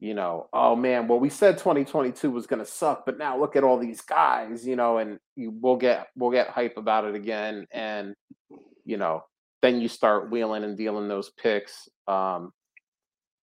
you 0.00 0.14
know, 0.14 0.48
oh 0.52 0.76
man, 0.76 1.08
well 1.08 1.18
we 1.18 1.28
said 1.28 1.58
2022 1.58 2.30
was 2.30 2.46
going 2.46 2.60
to 2.60 2.70
suck, 2.70 3.04
but 3.04 3.18
now 3.18 3.38
look 3.38 3.56
at 3.56 3.64
all 3.64 3.78
these 3.78 4.00
guys, 4.00 4.66
you 4.66 4.76
know, 4.76 4.98
and 4.98 5.18
you, 5.34 5.50
we'll 5.50 5.76
get 5.76 6.08
we'll 6.16 6.30
get 6.30 6.48
hype 6.48 6.76
about 6.76 7.04
it 7.04 7.14
again, 7.14 7.66
and 7.72 8.14
you 8.84 8.96
know, 8.96 9.24
then 9.60 9.80
you 9.80 9.88
start 9.88 10.30
wheeling 10.30 10.64
and 10.64 10.76
dealing 10.76 11.08
those 11.08 11.30
picks. 11.30 11.88
Um, 12.06 12.52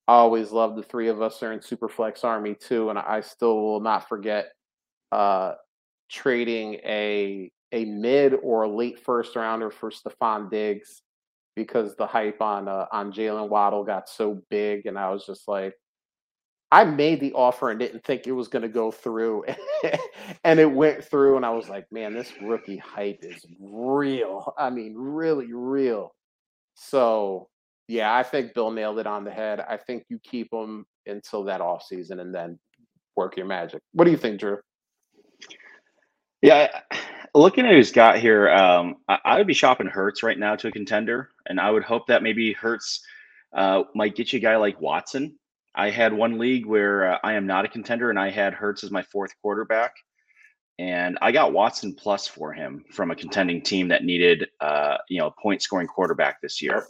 I 0.07 0.13
always 0.13 0.51
love 0.51 0.75
the 0.75 0.83
three 0.83 1.09
of 1.09 1.21
us 1.21 1.41
are 1.43 1.51
in 1.51 1.59
Superflex 1.59 2.23
Army 2.23 2.55
too, 2.55 2.89
and 2.89 2.99
I 2.99 3.21
still 3.21 3.59
will 3.59 3.81
not 3.81 4.07
forget 4.07 4.47
uh, 5.11 5.53
trading 6.09 6.75
a 6.85 7.51
a 7.71 7.85
mid 7.85 8.35
or 8.41 8.63
a 8.63 8.69
late 8.69 8.99
first 8.99 9.35
rounder 9.35 9.71
for 9.71 9.91
Stefon 9.91 10.49
Diggs 10.49 11.01
because 11.55 11.95
the 11.95 12.07
hype 12.07 12.41
on 12.41 12.67
uh, 12.67 12.85
on 12.91 13.11
Jaylen 13.11 13.49
Waddle 13.49 13.83
got 13.83 14.07
so 14.07 14.41
big, 14.49 14.85
and 14.85 14.97
I 14.97 15.09
was 15.09 15.25
just 15.25 15.47
like, 15.47 15.73
I 16.75 16.83
made 16.83 17.21
the 17.21 17.31
offer 17.31 17.69
and 17.69 17.79
didn't 17.79 18.03
think 18.03 18.27
it 18.27 18.33
was 18.33 18.49
going 18.49 18.63
to 18.63 18.67
go 18.67 18.91
through, 18.91 19.45
and 20.43 20.59
it 20.59 20.69
went 20.69 21.05
through, 21.05 21.37
and 21.37 21.45
I 21.45 21.51
was 21.51 21.69
like, 21.69 21.89
man, 21.89 22.13
this 22.13 22.33
rookie 22.41 22.75
hype 22.75 23.19
is 23.21 23.45
real. 23.61 24.53
I 24.57 24.69
mean, 24.69 24.93
really 24.93 25.53
real. 25.53 26.13
So 26.73 27.47
yeah, 27.87 28.13
I 28.13 28.23
think 28.23 28.53
Bill 28.53 28.71
nailed 28.71 28.99
it 28.99 29.07
on 29.07 29.23
the 29.23 29.31
head. 29.31 29.61
I 29.61 29.77
think 29.77 30.03
you 30.09 30.19
keep 30.19 30.51
him 30.51 30.85
until 31.05 31.45
that 31.45 31.61
off 31.61 31.81
season 31.81 32.19
and 32.19 32.35
then 32.35 32.59
work 33.15 33.37
your 33.37 33.45
magic. 33.45 33.81
What 33.93 34.03
do 34.03 34.11
you 34.11 34.17
think, 34.17 34.41
Drew? 34.41 34.57
Yeah, 36.41 36.81
looking 37.33 37.65
at 37.65 37.71
who's 37.71 37.93
got 37.93 38.19
here, 38.19 38.49
um, 38.49 38.97
I, 39.07 39.19
I, 39.23 39.37
would 39.37 39.47
be 39.47 39.53
shopping 39.53 39.87
Hurts 39.87 40.23
right 40.23 40.37
now 40.37 40.57
to 40.57 40.67
a 40.67 40.71
contender, 40.73 41.29
and 41.45 41.57
I 41.57 41.71
would 41.71 41.83
hope 41.83 42.05
that 42.07 42.21
maybe 42.21 42.51
Hurts 42.51 43.01
uh, 43.55 43.83
might 43.95 44.17
get 44.17 44.33
you 44.33 44.39
a 44.39 44.41
guy 44.41 44.57
like 44.57 44.81
Watson. 44.81 45.39
I 45.75 45.89
had 45.89 46.13
one 46.13 46.37
league 46.37 46.65
where 46.65 47.13
uh, 47.13 47.17
I 47.23 47.33
am 47.33 47.45
not 47.45 47.65
a 47.65 47.67
contender, 47.67 48.09
and 48.09 48.19
I 48.19 48.29
had 48.29 48.53
Hurts 48.53 48.83
as 48.83 48.91
my 48.91 49.03
fourth 49.03 49.33
quarterback, 49.41 49.93
and 50.79 51.17
I 51.21 51.31
got 51.31 51.53
Watson 51.53 51.93
plus 51.93 52.27
for 52.27 52.53
him 52.53 52.83
from 52.91 53.11
a 53.11 53.15
contending 53.15 53.61
team 53.61 53.89
that 53.89 54.03
needed, 54.03 54.47
uh, 54.61 54.97
you 55.09 55.19
know, 55.19 55.27
a 55.27 55.41
point 55.41 55.61
scoring 55.61 55.87
quarterback 55.87 56.41
this 56.41 56.61
year. 56.61 56.85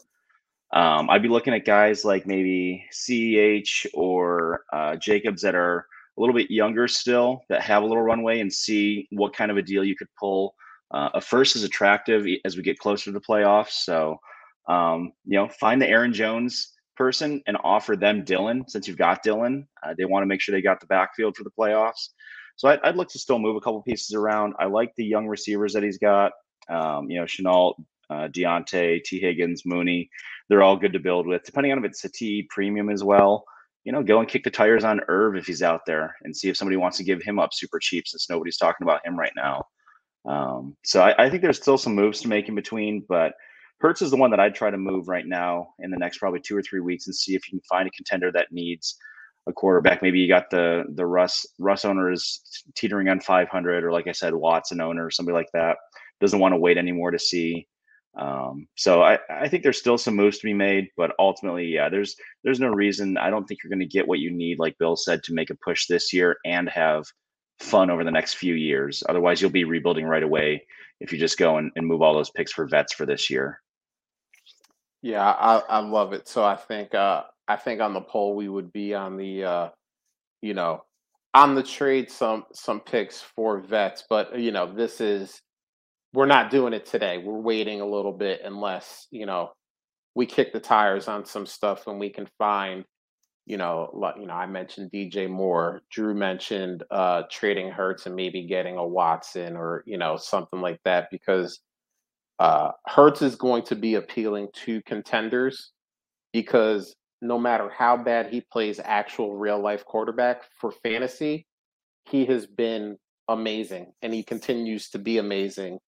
Um, 0.74 1.10
I'd 1.10 1.24
be 1.24 1.30
looking 1.30 1.54
at 1.54 1.66
guys 1.66 2.04
like 2.06 2.28
maybe 2.28 2.86
CEH 2.92 3.88
or 3.94 4.66
uh, 4.74 4.96
Jacobs 4.98 5.42
that 5.42 5.56
are 5.56 5.88
a 6.18 6.22
little 6.22 6.36
bit 6.36 6.52
younger 6.52 6.88
still 6.88 7.42
that 7.50 7.62
have 7.62 7.84
a 7.84 7.86
little 7.86 8.04
runway 8.04 8.40
and 8.40 8.52
see 8.52 9.08
what 9.12 9.36
kind 9.36 9.52
of 9.52 9.58
a 9.58 9.62
deal 9.62 9.84
you 9.84 9.96
could 9.96 10.08
pull. 10.20 10.56
Uh, 10.92 11.10
a 11.14 11.22
first 11.22 11.56
is 11.56 11.64
attractive 11.64 12.26
as 12.46 12.56
we 12.56 12.64
get 12.64 12.80
closer 12.80 13.06
to 13.06 13.12
the 13.12 13.22
playoffs. 13.22 13.84
So, 13.84 14.20
um, 14.68 15.12
you 15.26 15.38
know, 15.38 15.48
find 15.48 15.82
the 15.82 15.88
Aaron 15.88 16.14
Jones 16.14 16.75
person 16.96 17.42
and 17.48 17.58
offer 17.64 17.96
them 17.96 18.24
Dylan 18.24 18.70
since 18.70 18.88
you've 18.88 18.98
got 18.98 19.24
Dylan. 19.24 19.66
Uh, 19.84 19.94
they 19.98 20.06
want 20.06 20.24
to 20.24 20.28
make 20.28 20.42
sure 20.42 20.54
they 20.54 20.62
got 20.62 20.80
the 20.80 20.88
backfield 20.88 21.36
for 21.36 21.44
the 21.44 21.52
playoffs. 21.52 22.10
So 22.56 22.70
I'd, 22.70 22.80
I'd, 22.84 22.96
look 22.96 23.10
to 23.10 23.20
still 23.20 23.40
move 23.40 23.56
a 23.56 23.60
couple 23.60 23.82
pieces 23.82 24.16
around. 24.16 24.54
I 24.60 24.66
like 24.66 24.94
the 24.96 25.04
young 25.04 25.28
receivers 25.28 25.74
that 25.74 25.84
he's 25.84 25.98
got. 25.98 26.32
Um, 26.70 27.10
you 27.10 27.20
know, 27.20 27.26
Shenault, 27.26 27.76
uh, 28.10 28.28
Diontae, 28.30 29.04
Tee 29.04 29.20
Higgins, 29.20 29.64
Mooney. 29.66 30.10
They're 30.50 30.64
all 30.64 30.78
good 30.78 30.94
to 30.94 31.00
build 31.00 31.28
with. 31.28 31.44
Depending 31.44 31.72
on 31.72 31.80
if 31.80 31.86
it's 31.86 32.04
a 32.06 32.10
T 32.10 32.48
premium 32.50 32.90
as 32.90 33.04
well, 33.04 33.46
you 33.84 33.92
know, 33.92 34.02
go 34.02 34.20
and 34.20 34.28
kick 34.28 34.44
the 34.44 34.50
tires 34.50 34.84
on 34.84 35.02
Irv 35.08 35.36
if 35.36 35.46
he's 35.46 35.62
out 35.62 35.82
there 35.86 36.16
and 36.24 36.36
see 36.36 36.50
if 36.50 36.58
somebody 36.58 36.78
wants 36.78 36.98
to 36.98 37.04
give 37.04 37.22
him 37.22 37.40
up 37.40 37.54
super 37.54 37.80
cheap 37.80 38.08
since 38.08 38.30
nobody's 38.30 38.58
talking 38.58 38.86
about 38.86 39.06
him 39.06 39.18
right 39.18 39.34
now. 39.36 39.66
Um, 40.26 40.76
so 40.84 41.02
I, 41.02 41.26
I, 41.26 41.30
think 41.30 41.44
there's 41.44 41.62
still 41.62 41.78
some 41.78 41.94
moves 41.94 42.22
to 42.22 42.28
make 42.28 42.50
in 42.50 42.56
between, 42.56 43.06
but 43.08 43.34
Hurts 43.80 44.02
is 44.02 44.12
the 44.12 44.18
one 44.18 44.32
that 44.32 44.40
I'd 44.40 44.56
try 44.56 44.70
to 44.72 44.78
move 44.78 45.08
right 45.08 45.26
now 45.26 45.74
in 45.80 45.92
the 45.92 45.98
next 45.98 46.18
probably 46.18 46.40
two 46.40 46.56
or 46.56 46.62
three 46.62 46.80
weeks 46.80 47.08
and 47.08 47.16
see 47.16 47.36
if 47.36 47.48
you 47.48 47.60
can 47.60 47.68
find 47.70 47.88
a 47.88 47.92
contender 47.92 48.32
that 48.32 48.52
needs 48.52 48.98
a 49.48 49.54
quarterback. 49.54 50.02
Maybe 50.02 50.20
you 50.20 50.28
got 50.28 50.50
the 50.50 50.86
the 50.96 51.06
Russ 51.06 51.46
Russ 51.60 51.86
owner 51.86 52.12
is 52.12 52.42
teetering 52.76 53.10
on 53.10 53.20
500, 53.20 53.84
or 53.84 53.92
like 53.92 54.08
I 54.08 54.12
said, 54.14 54.34
Watson 54.34 54.82
owner 54.82 55.12
somebody 55.12 55.36
like 55.36 55.52
that 55.54 55.78
doesn't 56.22 56.40
want 56.40 56.54
to 56.54 56.58
wait 56.58 56.78
anymore 56.78 57.12
to 57.12 57.20
see 57.20 57.68
um, 58.18 58.68
so 58.76 59.04
I, 59.04 59.20
I 59.30 59.50
think 59.50 59.64
there's 59.64 59.78
still 59.78 59.98
some 59.98 60.16
moves 60.16 60.38
to 60.38 60.46
be 60.46 60.54
made, 60.54 60.88
but 60.96 61.12
ultimately, 61.20 61.66
yeah, 61.66 61.90
there's 61.90 62.16
there's 62.44 62.60
no 62.60 62.70
reason. 62.70 63.18
I 63.18 63.30
don't 63.30 63.46
think 63.46 63.62
you're 63.64 63.70
going 63.70 63.80
to 63.80 63.86
get 63.86 64.08
what 64.08 64.20
you 64.20 64.32
need, 64.32 64.60
like 64.60 64.78
Bill 64.78 64.96
said, 64.96 65.24
to 65.24 65.34
make 65.34 65.50
a 65.50 65.56
push 65.56 65.88
this 65.88 66.14
year 66.14 66.38
and 66.46 66.70
have 66.70 67.04
fun 67.60 67.90
over 67.90 68.04
the 68.04 68.12
next 68.12 68.36
few 68.36 68.54
years. 68.54 69.04
Otherwise, 69.10 69.42
you'll 69.42 69.52
be 69.52 69.66
rebuilding 69.66 70.06
right 70.06 70.24
away 70.24 70.66
if 71.02 71.12
you 71.12 71.20
just 71.20 71.38
go 71.38 71.58
and, 71.58 71.72
and 71.76 71.86
move 71.86 72.02
all 72.02 72.14
those 72.14 72.32
picks 72.32 72.54
for 72.54 72.68
vets 72.68 72.94
for 72.94 73.06
this 73.06 73.30
year. 73.30 73.62
Yeah, 75.06 75.24
I, 75.24 75.60
I 75.70 75.80
love 75.82 76.14
it. 76.14 76.28
So 76.28 76.44
I 76.44 76.56
think 76.56 76.96
uh, 76.96 77.26
I 77.48 77.58
think 77.58 77.80
on 77.80 77.94
the 77.94 78.02
poll 78.02 78.36
we 78.36 78.50
would 78.50 78.74
be 78.74 78.96
on 78.96 79.18
the 79.18 79.44
uh, 79.44 79.70
you 80.42 80.54
know 80.54 80.84
on 81.34 81.56
the 81.56 81.64
trade 81.64 82.12
some 82.12 82.46
some 82.54 82.82
picks 82.82 83.22
for 83.22 83.60
vets, 83.62 84.06
but 84.10 84.40
you 84.40 84.52
know 84.52 84.74
this 84.74 85.02
is 85.02 85.42
we're 86.14 86.26
not 86.28 86.52
doing 86.52 86.74
it 86.74 86.86
today. 86.86 87.20
We're 87.20 87.40
waiting 87.42 87.82
a 87.82 87.88
little 87.88 88.14
bit 88.14 88.42
unless, 88.46 89.08
you 89.12 89.26
know, 89.28 89.52
we 90.16 90.26
kick 90.26 90.54
the 90.54 90.60
tires 90.62 91.08
on 91.08 91.26
some 91.26 91.46
stuff 91.46 91.88
and 91.88 92.00
we 92.00 92.10
can 92.10 92.28
find, 92.40 92.86
you 93.46 93.58
know, 93.58 93.92
like, 93.94 94.16
you 94.20 94.28
know, 94.28 94.34
I 94.36 94.48
mentioned 94.48 94.92
DJ 94.92 95.30
Moore, 95.30 95.82
Drew 95.92 96.16
mentioned 96.16 96.84
uh 96.92 97.24
trading 97.32 97.72
Hurts 97.72 98.08
and 98.08 98.16
maybe 98.16 98.48
getting 98.48 98.78
a 98.78 98.88
Watson 98.88 99.58
or, 99.58 99.84
you 99.88 99.98
know, 99.98 100.18
something 100.18 100.62
like 100.62 100.80
that 100.86 101.10
because 101.12 101.62
uh 102.40 102.72
Hurts 102.88 103.22
is 103.22 103.36
going 103.36 103.64
to 103.64 103.76
be 103.76 103.96
appealing 103.96 104.50
to 104.66 104.82
contenders 104.84 105.72
because 106.34 106.96
no 107.22 107.40
matter 107.40 107.70
how 107.76 107.98
bad 107.98 108.28
he 108.28 108.42
plays 108.52 108.80
actual 108.84 109.36
real 109.36 109.60
life 109.62 109.86
quarterback 109.86 110.44
for 110.60 110.72
fantasy, 110.72 111.46
he 112.10 112.26
has 112.26 112.46
been 112.46 112.98
amazing 113.30 113.92
and 114.02 114.14
he 114.14 114.24
continues 114.24 114.90
to 114.90 115.00
be 115.00 115.18
amazing. 115.18 115.80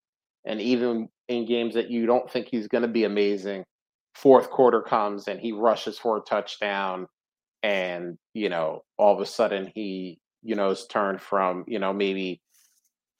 And 0.45 0.61
even 0.61 1.09
in 1.27 1.45
games 1.45 1.75
that 1.75 1.91
you 1.91 2.05
don't 2.05 2.29
think 2.31 2.47
he's 2.49 2.67
going 2.67 2.83
to 2.83 2.87
be 2.87 3.03
amazing, 3.03 3.65
fourth 4.15 4.49
quarter 4.49 4.81
comes 4.81 5.27
and 5.27 5.39
he 5.39 5.51
rushes 5.51 5.97
for 5.99 6.17
a 6.17 6.21
touchdown, 6.21 7.07
and 7.63 8.17
you 8.33 8.49
know 8.49 8.83
all 8.97 9.13
of 9.15 9.21
a 9.21 9.25
sudden 9.25 9.71
he 9.75 10.19
you 10.43 10.55
know 10.55 10.69
is 10.71 10.85
turned 10.87 11.21
from 11.21 11.63
you 11.67 11.79
know 11.79 11.93
maybe 11.93 12.41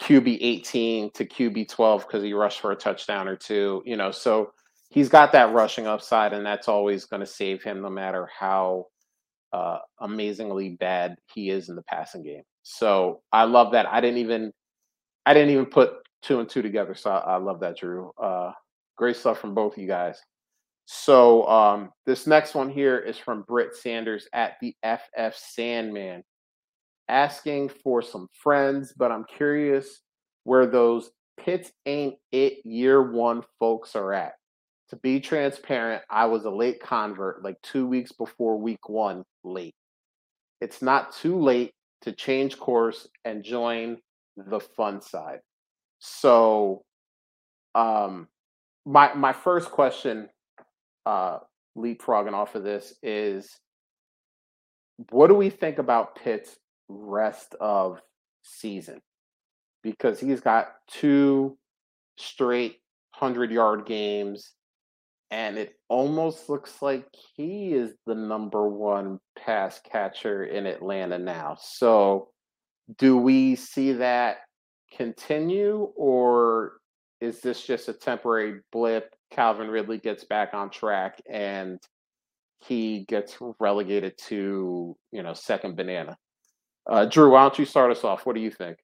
QB 0.02 0.38
18 0.42 1.12
to 1.12 1.26
QB 1.26 1.70
12 1.70 2.08
because 2.08 2.24
he 2.24 2.34
rushed 2.34 2.62
for 2.62 2.72
a 2.72 2.76
touchdown 2.76 3.28
or 3.28 3.36
two. 3.36 3.82
You 3.86 3.98
know, 3.98 4.12
so 4.12 4.52
he's 4.90 5.10
got 5.10 5.32
that 5.32 5.54
rushing 5.54 5.88
upside, 5.88 6.34
and 6.34 6.46
that's 6.46 6.68
always 6.68 7.06
going 7.06 7.22
to 7.22 7.26
save 7.26 7.64
him 7.64 7.82
no 7.82 7.90
matter 7.90 8.30
how 8.38 8.86
uh, 9.54 9.80
amazingly 10.00 10.70
bad 10.70 11.16
he 11.34 11.50
is 11.50 11.70
in 11.70 11.76
the 11.76 11.84
passing 11.84 12.24
game. 12.24 12.44
So 12.64 13.22
I 13.32 13.44
love 13.44 13.72
that. 13.72 13.88
I 13.88 14.02
didn't 14.02 14.20
even 14.20 14.52
I 15.26 15.34
didn't 15.34 15.52
even 15.52 15.66
put 15.66 15.94
two 16.22 16.40
and 16.40 16.50
two 16.50 16.62
together. 16.62 16.96
So 16.96 17.12
I, 17.12 17.34
I 17.34 17.38
love 17.38 17.60
that, 17.62 17.78
Drew. 17.78 18.12
Uh, 18.22 18.52
great 18.98 19.16
stuff 19.16 19.40
from 19.40 19.54
both 19.54 19.74
of 19.74 19.80
you 19.80 19.88
guys. 19.88 20.22
So 20.86 21.46
um, 21.48 21.92
this 22.06 22.28
next 22.28 22.56
one 22.56 22.70
here 22.70 22.98
is 22.98 23.18
from 23.18 23.44
Britt 23.44 23.76
Sanders 23.76 24.28
at 24.32 24.54
the 24.62 24.74
FF 24.84 25.36
Sandman, 25.36 26.24
asking 27.10 27.70
for 27.70 28.02
some 28.02 28.28
friends, 28.34 28.94
but 28.98 29.12
I'm 29.12 29.26
curious 29.26 30.02
where 30.44 30.66
those 30.66 31.12
Pitts 31.38 31.72
ain't 31.86 32.16
it 32.32 32.66
year 32.66 33.12
one 33.12 33.44
folks 33.60 33.96
are 33.96 34.12
at. 34.12 34.34
To 34.90 34.96
be 34.98 35.20
transparent, 35.20 36.02
I 36.10 36.26
was 36.26 36.46
a 36.46 36.50
late 36.50 36.82
convert, 36.82 37.44
like 37.44 37.62
two 37.62 37.86
weeks 37.86 38.12
before 38.12 38.58
week 38.58 38.90
one, 38.90 39.24
late. 39.44 39.76
It's 40.62 40.82
not 40.82 41.14
too 41.14 41.40
late 41.40 41.74
to 42.02 42.12
change 42.12 42.58
course 42.58 43.08
and 43.24 43.44
join 43.44 43.98
the 44.36 44.60
fun 44.60 45.02
side. 45.02 45.40
So, 46.00 46.84
um, 47.76 48.28
my 48.86 49.14
my 49.14 49.34
first 49.34 49.70
question, 49.70 50.30
uh, 51.06 51.40
leapfrogging 51.78 52.34
off 52.34 52.56
of 52.56 52.64
this 52.64 52.94
is, 53.04 53.60
what 55.12 55.28
do 55.28 55.36
we 55.36 55.50
think 55.50 55.78
about 55.78 56.16
Pitt's 56.16 56.58
rest 56.88 57.56
of 57.60 58.02
season? 58.44 59.02
Because 59.84 60.20
he's 60.20 60.42
got 60.42 60.68
two 60.90 61.58
straight 62.18 62.78
hundred 63.12 63.52
yard 63.52 63.86
games, 63.86 64.54
and 65.32 65.58
it 65.58 65.76
almost 65.90 66.50
looks 66.50 66.82
like 66.82 67.06
he 67.36 67.74
is 67.74 67.94
the 68.06 68.16
number 68.16 68.68
one 68.68 69.20
pass 69.38 69.80
catcher 69.80 70.44
in 70.44 70.66
Atlanta 70.66 71.18
now. 71.18 71.58
So, 71.60 72.30
do 72.98 73.18
we 73.18 73.56
see 73.56 73.94
that 73.94 74.38
continue, 74.96 75.92
or 75.96 76.74
is 77.20 77.42
this 77.42 77.66
just 77.66 77.90
a 77.90 77.94
temporary 77.94 78.62
blip 78.72 79.14
Calvin 79.32 79.70
Ridley 79.70 79.98
gets 79.98 80.24
back 80.24 80.54
on 80.54 80.70
track 80.70 81.22
and 81.30 81.80
he 82.66 83.06
gets 83.08 83.38
relegated 83.60 84.18
to 84.18 84.96
you 85.12 85.24
know 85.24 85.34
second 85.34 85.76
banana. 85.76 86.18
Uh, 86.88 87.06
Drew, 87.06 87.32
why 87.32 87.42
don't 87.42 87.60
you 87.60 87.66
start 87.66 87.92
us 87.92 88.04
off? 88.04 88.26
What 88.26 88.36
do 88.36 88.42
you 88.42 88.52
think? 88.52 88.78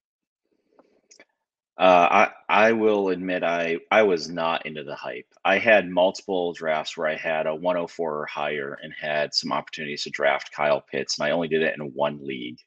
Uh, 1.77 2.27
I 2.49 2.67
I 2.67 2.71
will 2.73 3.09
admit 3.09 3.43
I 3.43 3.79
I 3.89 4.03
was 4.03 4.29
not 4.29 4.65
into 4.65 4.83
the 4.83 4.95
hype. 4.95 5.25
I 5.43 5.57
had 5.57 5.89
multiple 5.89 6.53
drafts 6.53 6.95
where 6.95 7.07
I 7.07 7.15
had 7.15 7.47
a 7.47 7.55
104 7.55 8.19
or 8.19 8.25
higher 8.27 8.77
and 8.83 8.93
had 8.93 9.33
some 9.33 9.51
opportunities 9.51 10.03
to 10.03 10.11
draft 10.11 10.51
Kyle 10.51 10.81
Pitts, 10.81 11.17
and 11.17 11.27
I 11.27 11.31
only 11.31 11.47
did 11.47 11.63
it 11.63 11.73
in 11.75 11.91
one 11.95 12.19
league. 12.21 12.59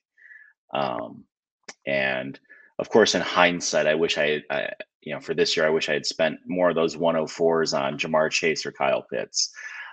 Um, 0.74 1.24
and 1.86 2.38
of 2.80 2.88
course, 2.90 3.14
in 3.14 3.22
hindsight, 3.22 3.86
I 3.86 3.94
wish 3.94 4.18
I, 4.18 4.42
I 4.50 4.70
you 5.02 5.14
know 5.14 5.20
for 5.20 5.34
this 5.34 5.56
year 5.56 5.66
I 5.66 5.70
wish 5.70 5.88
I 5.88 5.94
had 5.94 6.06
spent 6.06 6.40
more 6.46 6.70
of 6.70 6.74
those 6.74 6.96
104s 6.96 7.78
on 7.80 7.98
Ja'Marr 7.98 8.30
Chase 8.32 8.66
or 8.66 8.72
Kyle 8.72 9.02
Pitts. 9.02 9.52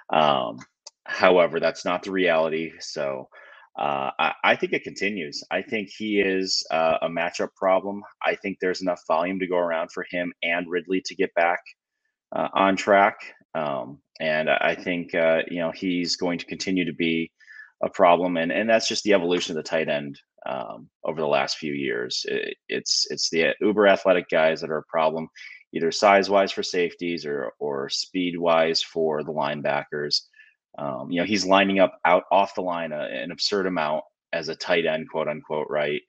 Um, 0.09 0.57
however, 1.05 1.59
that's 1.59 1.85
not 1.85 2.01
the 2.01 2.11
reality. 2.11 2.71
So 2.79 3.29
uh, 3.77 4.11
I, 4.19 4.33
I, 4.43 4.55
think 4.55 4.73
it 4.73 4.83
continues. 4.83 5.43
I 5.49 5.63
think 5.63 5.89
he 5.89 6.19
is 6.21 6.63
uh, 6.69 6.97
a 7.01 7.09
matchup 7.09 7.55
problem. 7.55 8.03
I 8.23 8.35
think 8.35 8.57
there's 8.61 8.81
enough 8.81 9.01
volume 9.07 9.39
to 9.39 9.47
go 9.47 9.57
around 9.57 9.91
for 9.91 10.05
him 10.11 10.31
and 10.43 10.69
Ridley 10.69 11.01
to 11.05 11.15
get 11.15 11.33
back 11.33 11.59
uh, 12.35 12.49
on 12.53 12.75
track. 12.75 13.17
Um, 13.55 13.99
and 14.19 14.49
I 14.49 14.75
think 14.75 15.15
uh, 15.15 15.41
you 15.47 15.59
know 15.59 15.71
he's 15.71 16.15
going 16.15 16.39
to 16.39 16.45
continue 16.45 16.85
to 16.85 16.93
be 16.93 17.31
a 17.83 17.89
problem, 17.89 18.37
and 18.37 18.51
and 18.51 18.69
that's 18.69 18.87
just 18.87 19.03
the 19.03 19.13
evolution 19.13 19.57
of 19.57 19.63
the 19.63 19.69
tight 19.69 19.89
end 19.89 20.19
um, 20.45 20.89
over 21.03 21.19
the 21.19 21.27
last 21.27 21.57
few 21.57 21.73
years. 21.73 22.25
It, 22.27 22.55
it's 22.69 23.07
it's 23.09 23.29
the 23.29 23.55
uber 23.59 23.87
athletic 23.87 24.29
guys 24.29 24.61
that 24.61 24.69
are 24.69 24.79
a 24.79 24.91
problem, 24.91 25.27
either 25.73 25.91
size 25.91 26.29
wise 26.29 26.51
for 26.51 26.63
safeties 26.63 27.25
or 27.25 27.51
or 27.59 27.89
speed 27.89 28.37
wise 28.37 28.81
for 28.83 29.23
the 29.23 29.33
linebackers. 29.33 30.21
Um, 30.77 31.11
you 31.11 31.19
know, 31.19 31.25
he's 31.25 31.45
lining 31.45 31.79
up 31.79 31.99
out 32.05 32.23
off 32.31 32.55
the 32.55 32.61
line 32.61 32.91
a, 32.91 33.01
an 33.01 33.31
absurd 33.31 33.67
amount 33.67 34.03
as 34.31 34.49
a 34.49 34.55
tight 34.55 34.85
end, 34.85 35.09
quote 35.09 35.27
unquote, 35.27 35.67
right? 35.69 36.01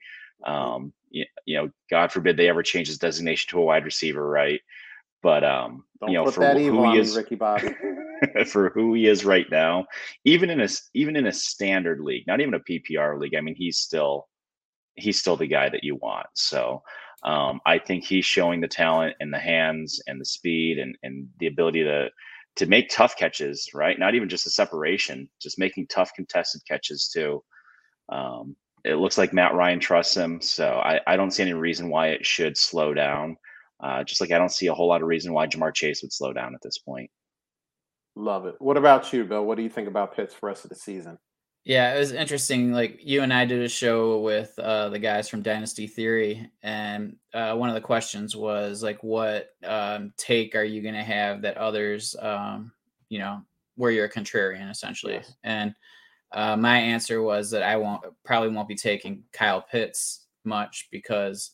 Mm-hmm. 0.44 0.52
Um, 0.52 0.92
you, 1.10 1.24
you, 1.46 1.56
know, 1.56 1.70
God 1.90 2.10
forbid 2.10 2.36
they 2.36 2.48
ever 2.48 2.62
change 2.62 2.88
his 2.88 2.98
designation 2.98 3.50
to 3.50 3.60
a 3.60 3.64
wide 3.64 3.84
receiver, 3.84 4.28
right? 4.28 4.60
But 5.22 5.44
um, 5.44 5.84
Don't 6.00 6.10
you 6.10 6.16
know, 6.16 6.30
for 6.30 6.52
who 6.52 6.92
he 6.92 6.98
is, 6.98 7.16
Ricky 7.16 7.34
Bobby. 7.34 7.74
for 8.46 8.70
who 8.70 8.94
he 8.94 9.06
is 9.06 9.24
right 9.24 9.46
now, 9.50 9.86
even 10.24 10.50
in 10.50 10.60
a 10.60 10.68
even 10.92 11.16
in 11.16 11.26
a 11.26 11.32
standard 11.32 12.00
league, 12.00 12.26
not 12.26 12.40
even 12.40 12.54
a 12.54 12.60
PPR 12.60 13.18
league. 13.18 13.34
I 13.34 13.40
mean, 13.40 13.54
he's 13.54 13.78
still 13.78 14.28
he's 14.96 15.18
still 15.18 15.36
the 15.36 15.46
guy 15.46 15.68
that 15.68 15.82
you 15.82 15.96
want. 15.96 16.26
So 16.34 16.82
um, 17.22 17.60
I 17.64 17.78
think 17.78 18.04
he's 18.04 18.26
showing 18.26 18.60
the 18.60 18.68
talent 18.68 19.16
and 19.20 19.32
the 19.32 19.38
hands 19.38 20.00
and 20.06 20.20
the 20.20 20.26
speed 20.26 20.78
and 20.78 20.96
and 21.02 21.28
the 21.38 21.46
ability 21.46 21.84
to 21.84 22.10
to 22.56 22.66
make 22.66 22.88
tough 22.88 23.16
catches, 23.16 23.68
right? 23.74 23.98
Not 23.98 24.14
even 24.14 24.28
just 24.28 24.46
a 24.46 24.50
separation, 24.50 25.28
just 25.40 25.58
making 25.58 25.88
tough 25.88 26.12
contested 26.14 26.62
catches 26.68 27.08
too. 27.08 27.42
Um, 28.08 28.56
it 28.84 28.96
looks 28.96 29.18
like 29.18 29.32
Matt 29.32 29.54
Ryan 29.54 29.80
trusts 29.80 30.16
him, 30.16 30.40
so 30.40 30.74
I, 30.74 31.00
I 31.06 31.16
don't 31.16 31.30
see 31.30 31.42
any 31.42 31.54
reason 31.54 31.88
why 31.88 32.08
it 32.08 32.24
should 32.24 32.56
slow 32.56 32.94
down. 32.94 33.36
Uh, 33.82 34.04
just 34.04 34.20
like 34.20 34.30
I 34.30 34.38
don't 34.38 34.52
see 34.52 34.68
a 34.68 34.74
whole 34.74 34.88
lot 34.88 35.02
of 35.02 35.08
reason 35.08 35.32
why 35.32 35.46
Ja'Marr 35.46 35.74
Chase 35.74 36.02
would 36.02 36.12
slow 36.12 36.32
down 36.32 36.54
at 36.54 36.60
this 36.62 36.78
point. 36.78 37.10
Love 38.14 38.46
it. 38.46 38.54
What 38.58 38.76
about 38.76 39.12
you, 39.12 39.24
Bill? 39.24 39.44
What 39.44 39.56
do 39.56 39.62
you 39.62 39.68
think 39.68 39.88
about 39.88 40.14
Pitts 40.14 40.34
rest 40.42 40.64
of 40.64 40.70
the 40.70 40.76
season? 40.76 41.18
Yeah, 41.64 41.94
it 41.94 41.98
was 41.98 42.12
interesting. 42.12 42.72
Like 42.72 43.00
you 43.02 43.22
and 43.22 43.32
I 43.32 43.46
did 43.46 43.62
a 43.62 43.68
show 43.68 44.18
with 44.20 44.58
uh, 44.58 44.90
the 44.90 44.98
guys 44.98 45.30
from 45.30 45.40
Dynasty 45.42 45.86
Theory, 45.86 46.50
and 46.62 47.16
uh, 47.32 47.54
one 47.54 47.70
of 47.70 47.74
the 47.74 47.80
questions 47.80 48.36
was 48.36 48.82
like, 48.82 49.02
"What 49.02 49.48
um, 49.64 50.12
take 50.18 50.54
are 50.54 50.64
you 50.64 50.82
going 50.82 50.94
to 50.94 51.02
have 51.02 51.40
that 51.42 51.56
others, 51.56 52.14
um, 52.20 52.70
you 53.08 53.18
know, 53.18 53.40
where 53.76 53.90
you're 53.90 54.04
a 54.04 54.12
contrarian, 54.12 54.70
essentially?" 54.70 55.14
Yes. 55.14 55.34
And 55.42 55.74
uh, 56.32 56.56
my 56.56 56.76
answer 56.76 57.22
was 57.22 57.50
that 57.52 57.62
I 57.62 57.76
won't 57.76 58.02
probably 58.24 58.50
won't 58.50 58.68
be 58.68 58.74
taking 58.74 59.24
Kyle 59.32 59.62
Pitts 59.62 60.26
much 60.44 60.88
because 60.92 61.52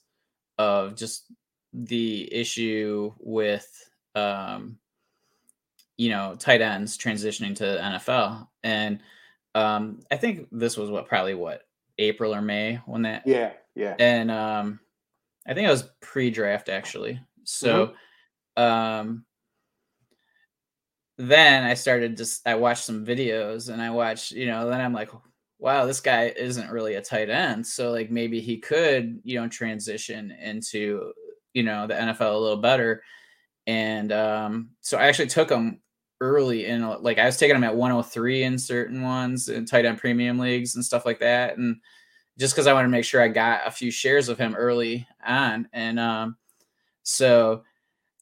of 0.59 0.97
just 0.97 1.27
the 1.73 2.33
issue 2.35 3.13
with, 3.21 3.69
um, 4.17 4.77
you 5.97 6.09
know, 6.09 6.35
tight 6.37 6.63
ends 6.63 6.99
transitioning 6.99 7.55
to 7.57 7.65
NFL 7.65 8.49
and 8.65 8.99
um, 9.55 10.01
I 10.11 10.17
think 10.17 10.49
this 10.53 10.77
was 10.77 10.91
what 10.91 11.07
probably 11.07 11.35
what 11.35 11.63
April 11.99 12.35
or 12.35 12.43
May 12.43 12.81
when 12.87 13.03
that. 13.03 13.27
Yeah, 13.27 13.53
yeah. 13.75 13.97
And 13.99 14.31
um, 14.31 14.81
I 15.47 15.55
think 15.55 15.67
it 15.67 15.73
was 15.73 15.91
pre-draft 16.01 16.69
actually. 16.69 17.21
So, 17.45 17.95
mm-hmm. 18.57 18.63
um, 18.63 19.25
then 21.21 21.65
I 21.65 21.75
started 21.75 22.17
just 22.17 22.47
I 22.47 22.55
watched 22.55 22.85
some 22.85 23.05
videos 23.05 23.69
and 23.69 23.83
I 23.83 23.91
watched 23.91 24.33
you 24.33 24.47
know 24.47 24.69
then 24.71 24.81
I'm 24.81 24.95
like 24.95 25.11
wow 25.59 25.85
this 25.85 26.01
guy 26.01 26.33
isn't 26.35 26.71
really 26.71 26.95
a 26.95 27.03
tight 27.03 27.29
end 27.29 27.67
so 27.67 27.91
like 27.91 28.11
maybe 28.11 28.41
he 28.41 28.57
could 28.57 29.21
you 29.23 29.39
know 29.39 29.47
transition 29.47 30.31
into 30.31 31.13
you 31.53 31.63
know 31.63 31.87
the 31.87 31.93
NFL 31.93 32.35
a 32.35 32.39
little 32.39 32.57
better 32.57 33.03
and 33.67 34.11
um 34.13 34.71
so 34.81 34.97
I 34.97 35.09
actually 35.09 35.29
took 35.29 35.51
him 35.51 35.83
early 36.21 36.66
in 36.66 36.87
like 37.03 37.18
I 37.18 37.27
was 37.27 37.37
taking 37.37 37.57
him 37.57 37.64
at 37.64 37.75
103 37.75 38.43
in 38.43 38.59
certain 38.59 39.03
ones 39.03 39.49
in 39.49 39.64
tight 39.64 39.87
end 39.87 39.99
premium 39.99 40.39
leagues 40.39 40.75
and 40.75 40.85
stuff 40.85 41.07
like 41.07 41.18
that. 41.21 41.57
And 41.57 41.77
just 42.39 42.55
because 42.55 42.66
I 42.66 42.73
wanted 42.73 42.89
to 42.89 42.93
make 42.93 43.05
sure 43.05 43.23
I 43.23 43.29
got 43.29 43.66
a 43.66 43.71
few 43.71 43.91
shares 43.91 44.29
of 44.29 44.39
him 44.39 44.55
early 44.55 45.07
on. 45.27 45.68
And 45.73 45.99
um 45.99 46.37
so 47.03 47.64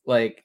like 0.06 0.44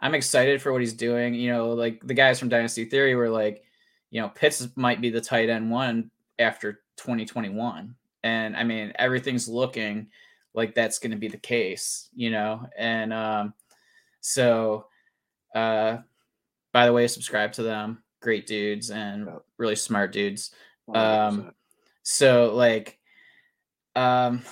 I'm 0.00 0.14
excited 0.14 0.60
for 0.60 0.72
what 0.72 0.82
he's 0.82 0.92
doing. 0.92 1.34
You 1.34 1.52
know, 1.52 1.70
like 1.70 2.06
the 2.06 2.14
guys 2.14 2.38
from 2.38 2.50
Dynasty 2.50 2.84
Theory 2.84 3.14
were 3.14 3.30
like, 3.30 3.64
you 4.10 4.20
know, 4.20 4.28
Pitts 4.28 4.68
might 4.76 5.00
be 5.00 5.10
the 5.10 5.20
tight 5.20 5.48
end 5.48 5.70
one 5.70 6.10
after 6.38 6.80
2021. 6.96 7.94
And 8.22 8.56
I 8.56 8.64
mean, 8.64 8.92
everything's 8.98 9.48
looking 9.48 10.08
like 10.54 10.74
that's 10.74 10.98
going 10.98 11.12
to 11.12 11.16
be 11.16 11.28
the 11.28 11.38
case, 11.38 12.08
you 12.14 12.30
know? 12.30 12.66
And 12.76 13.12
um, 13.12 13.54
so 14.20 14.86
uh, 15.56 15.98
by 16.72 16.86
the 16.86 16.92
way, 16.92 17.08
subscribe 17.08 17.52
to 17.54 17.62
them. 17.62 18.02
Great 18.20 18.46
dudes 18.46 18.90
and 18.90 19.28
really 19.56 19.76
smart 19.76 20.12
dudes. 20.12 20.50
Um, 20.94 21.52
so 22.02 22.54
like, 22.54 22.98
um, 23.94 24.42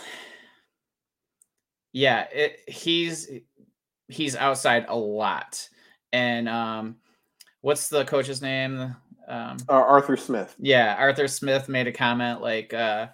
yeah, 1.92 2.26
it, 2.32 2.60
he's 2.66 3.30
he's 4.08 4.36
outside 4.36 4.86
a 4.88 4.96
lot. 4.96 5.68
And 6.12 6.48
um, 6.48 6.96
what's 7.60 7.88
the 7.88 8.04
coach's 8.04 8.40
name? 8.40 8.96
Um, 9.28 9.56
uh, 9.68 9.72
Arthur 9.72 10.16
Smith. 10.16 10.54
Yeah, 10.58 10.96
Arthur 10.98 11.28
Smith 11.28 11.68
made 11.68 11.86
a 11.86 11.92
comment 11.92 12.40
like, 12.40 12.72
uh, 12.72 13.08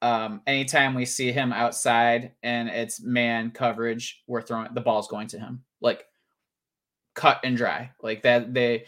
um, 0.00 0.40
anytime 0.46 0.94
we 0.94 1.04
see 1.04 1.30
him 1.30 1.52
outside 1.52 2.32
and 2.42 2.68
it's 2.68 3.00
man 3.00 3.50
coverage, 3.50 4.22
we're 4.26 4.42
throwing 4.42 4.74
the 4.74 4.80
ball's 4.80 5.08
going 5.08 5.28
to 5.28 5.38
him. 5.38 5.62
Like 5.80 6.04
cut 7.14 7.40
and 7.44 7.56
dry. 7.56 7.90
Like 8.02 8.22
that 8.22 8.54
they 8.54 8.86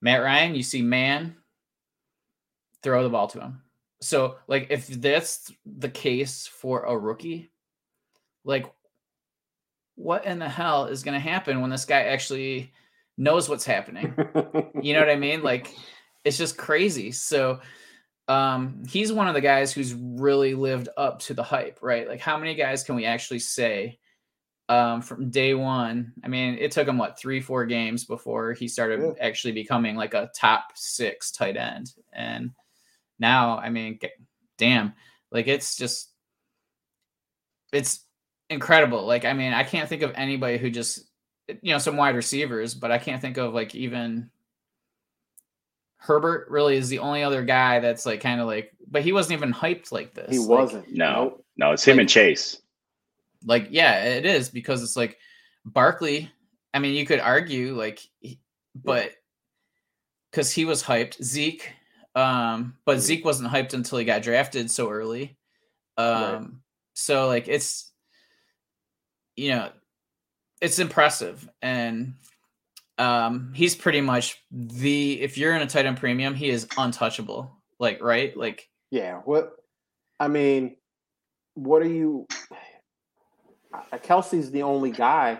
Matt 0.00 0.22
Ryan, 0.22 0.54
you 0.54 0.62
see 0.62 0.82
man, 0.82 1.36
throw 2.82 3.02
the 3.02 3.08
ball 3.08 3.28
to 3.28 3.40
him. 3.40 3.62
So 4.00 4.36
like 4.46 4.68
if 4.70 4.86
that's 4.86 5.50
the 5.64 5.88
case 5.88 6.46
for 6.46 6.82
a 6.82 6.96
rookie, 6.96 7.50
like 8.44 8.66
what 9.94 10.26
in 10.26 10.38
the 10.38 10.48
hell 10.48 10.86
is 10.86 11.02
going 11.02 11.14
to 11.14 11.20
happen 11.20 11.60
when 11.60 11.70
this 11.70 11.86
guy 11.86 12.02
actually 12.02 12.72
knows 13.16 13.48
what's 13.48 13.64
happening? 13.64 14.14
you 14.82 14.92
know 14.92 15.00
what 15.00 15.10
I 15.10 15.16
mean? 15.16 15.42
Like 15.42 15.74
it's 16.24 16.38
just 16.38 16.56
crazy. 16.56 17.12
So 17.12 17.60
um 18.28 18.82
he's 18.88 19.12
one 19.12 19.28
of 19.28 19.34
the 19.34 19.40
guys 19.40 19.72
who's 19.72 19.94
really 19.94 20.54
lived 20.54 20.88
up 20.96 21.20
to 21.20 21.34
the 21.34 21.42
hype, 21.42 21.78
right? 21.80 22.06
Like 22.06 22.20
how 22.20 22.36
many 22.36 22.54
guys 22.54 22.84
can 22.84 22.96
we 22.96 23.06
actually 23.06 23.38
say 23.38 23.98
um, 24.68 25.02
from 25.02 25.30
day 25.30 25.54
one. 25.54 26.12
I 26.24 26.28
mean, 26.28 26.56
it 26.58 26.72
took 26.72 26.88
him 26.88 26.98
what 26.98 27.18
three, 27.18 27.40
four 27.40 27.66
games 27.66 28.04
before 28.04 28.52
he 28.52 28.68
started 28.68 29.00
yeah. 29.00 29.12
actually 29.20 29.52
becoming 29.52 29.96
like 29.96 30.14
a 30.14 30.30
top 30.34 30.72
six 30.74 31.30
tight 31.30 31.56
end. 31.56 31.92
And 32.12 32.50
now, 33.18 33.58
I 33.58 33.70
mean, 33.70 33.98
damn, 34.58 34.94
like 35.30 35.46
it's 35.46 35.76
just, 35.76 36.10
it's 37.72 38.00
incredible. 38.50 39.06
Like, 39.06 39.24
I 39.24 39.32
mean, 39.32 39.52
I 39.52 39.64
can't 39.64 39.88
think 39.88 40.02
of 40.02 40.12
anybody 40.14 40.58
who 40.58 40.70
just, 40.70 41.04
you 41.48 41.72
know, 41.72 41.78
some 41.78 41.96
wide 41.96 42.16
receivers, 42.16 42.74
but 42.74 42.90
I 42.90 42.98
can't 42.98 43.20
think 43.20 43.36
of 43.36 43.54
like 43.54 43.74
even 43.74 44.30
Herbert 45.98 46.48
really 46.50 46.76
is 46.76 46.88
the 46.88 47.00
only 47.00 47.22
other 47.22 47.42
guy 47.42 47.80
that's 47.80 48.06
like 48.06 48.20
kind 48.20 48.40
of 48.40 48.46
like, 48.46 48.72
but 48.88 49.02
he 49.02 49.12
wasn't 49.12 49.38
even 49.38 49.52
hyped 49.52 49.92
like 49.92 50.14
this. 50.14 50.30
He 50.30 50.38
wasn't. 50.38 50.92
No, 50.92 51.40
no, 51.56 51.72
it's 51.72 51.84
him 51.84 51.96
like, 51.96 52.02
and 52.02 52.08
Chase. 52.08 52.60
Like, 53.44 53.68
yeah, 53.70 54.04
it 54.04 54.26
is 54.26 54.48
because 54.48 54.82
it's 54.82 54.96
like 54.96 55.18
Barkley. 55.64 56.30
I 56.74 56.78
mean, 56.78 56.94
you 56.94 57.06
could 57.06 57.20
argue 57.20 57.74
like, 57.74 58.00
but 58.74 59.12
because 60.30 60.52
he 60.52 60.64
was 60.64 60.82
hyped, 60.82 61.22
Zeke. 61.22 61.72
Um, 62.14 62.76
but 62.84 62.92
mm-hmm. 62.92 63.00
Zeke 63.00 63.24
wasn't 63.24 63.50
hyped 63.50 63.74
until 63.74 63.98
he 63.98 64.04
got 64.04 64.22
drafted 64.22 64.70
so 64.70 64.90
early. 64.90 65.36
Um, 65.98 66.06
right. 66.14 66.42
so 66.94 67.26
like 67.26 67.48
it's, 67.48 67.92
you 69.34 69.50
know, 69.50 69.70
it's 70.60 70.78
impressive, 70.78 71.48
and 71.60 72.14
um, 72.98 73.52
he's 73.54 73.74
pretty 73.74 74.00
much 74.00 74.42
the 74.50 75.20
if 75.20 75.36
you're 75.36 75.54
in 75.54 75.62
a 75.62 75.66
tight 75.66 75.86
end 75.86 75.98
premium, 75.98 76.34
he 76.34 76.48
is 76.48 76.66
untouchable. 76.78 77.50
Like 77.78 78.02
right, 78.02 78.36
like 78.36 78.68
yeah. 78.90 79.20
What 79.24 79.52
I 80.18 80.28
mean, 80.28 80.76
what 81.54 81.82
are 81.82 81.88
you? 81.88 82.26
Uh, 83.92 83.98
Kelce's 83.98 84.50
the 84.50 84.62
only 84.62 84.90
guy 84.90 85.38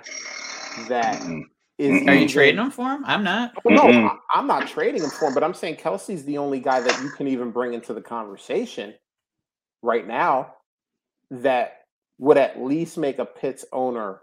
that 0.89 1.21
mm-hmm. 1.21 1.41
is. 1.79 2.07
Are 2.07 2.15
you 2.15 2.29
trading 2.29 2.61
him 2.61 2.71
for 2.71 2.91
him? 2.91 3.05
I'm 3.05 3.25
not. 3.25 3.53
Oh, 3.65 3.71
no, 3.71 3.83
mm-hmm. 3.83 4.07
I, 4.07 4.39
I'm 4.39 4.47
not 4.47 4.69
trading 4.69 5.03
him 5.03 5.11
for 5.11 5.29
him, 5.29 5.35
but 5.35 5.45
I'm 5.45 5.55
saying 5.55 5.77
Kelce's 5.77 6.25
the 6.25 6.39
only 6.39 6.61
guy 6.61 6.81
that 6.81 7.03
you 7.03 7.11
can 7.11 7.29
even 7.29 7.51
bring 7.51 7.75
into 7.75 7.95
the 7.95 8.03
conversation 8.03 8.95
right 9.83 10.07
now 10.07 10.55
that 11.31 11.83
would 12.19 12.39
at 12.39 12.63
least 12.63 12.99
make 12.99 13.19
a 13.19 13.27
Pitts 13.27 13.65
owner 13.73 14.21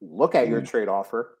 look 0.00 0.34
at 0.34 0.48
your 0.48 0.60
mm-hmm. 0.60 0.68
trade 0.68 0.88
offer. 0.88 1.38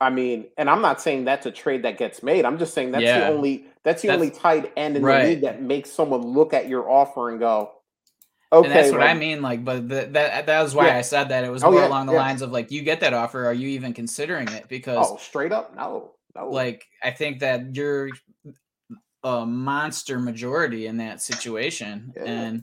I 0.00 0.10
mean, 0.10 0.46
and 0.56 0.70
I'm 0.70 0.80
not 0.80 1.00
saying 1.00 1.24
that's 1.24 1.46
a 1.46 1.50
trade 1.50 1.82
that 1.82 1.98
gets 1.98 2.22
made. 2.22 2.44
I'm 2.44 2.58
just 2.58 2.72
saying 2.72 2.92
that's 2.92 3.02
Yeah. 3.02 3.20
the 3.20 3.34
only 3.34 3.66
that's 3.82 4.02
the 4.02 4.08
That's- 4.08 4.20
only 4.20 4.38
tight 4.38 4.72
end 4.76 4.96
in 4.96 5.02
right. 5.02 5.22
the 5.22 5.28
league 5.30 5.40
that 5.42 5.62
makes 5.62 5.90
someone 5.90 6.20
look 6.20 6.52
at 6.52 6.68
your 6.68 6.88
offer 6.88 7.30
and 7.30 7.40
go, 7.40 7.72
okay, 8.52 8.68
and 8.68 8.76
that's 8.76 8.90
what 8.92 9.02
I 9.02 9.14
mean. 9.14 9.42
Like, 9.42 9.64
but 9.64 9.88
th- 9.88 10.12
that 10.12 10.46
that 10.46 10.62
was 10.62 10.74
why 10.74 10.86
Yeah. 10.88 10.98
I 10.98 11.00
said 11.02 11.28
that. 11.30 11.44
It 11.44 11.50
was 11.50 11.62
Oh, 11.64 11.70
more 11.70 11.80
yeah, 11.80 11.88
along 11.88 12.06
the 12.06 12.12
yeah. 12.12 12.18
lines 12.20 12.42
of 12.42 12.50
like, 12.52 12.70
you 12.70 12.82
get 12.82 13.00
that 13.00 13.12
offer, 13.14 13.44
are 13.46 13.52
you 13.52 13.68
even 13.68 13.92
considering 13.92 14.48
it? 14.48 14.68
Because 14.68 15.06
Oh, 15.10 15.16
straight 15.16 15.52
up, 15.52 15.74
no, 15.76 16.12
no. 16.34 16.48
like 16.50 16.86
I 17.02 17.10
think 17.10 17.40
that 17.40 17.74
you're 17.74 18.10
a 19.24 19.44
monster 19.44 20.18
majority 20.18 20.86
in 20.86 20.96
that 20.98 21.20
situation. 21.20 22.12
Yeah. 22.16 22.24
And 22.24 22.62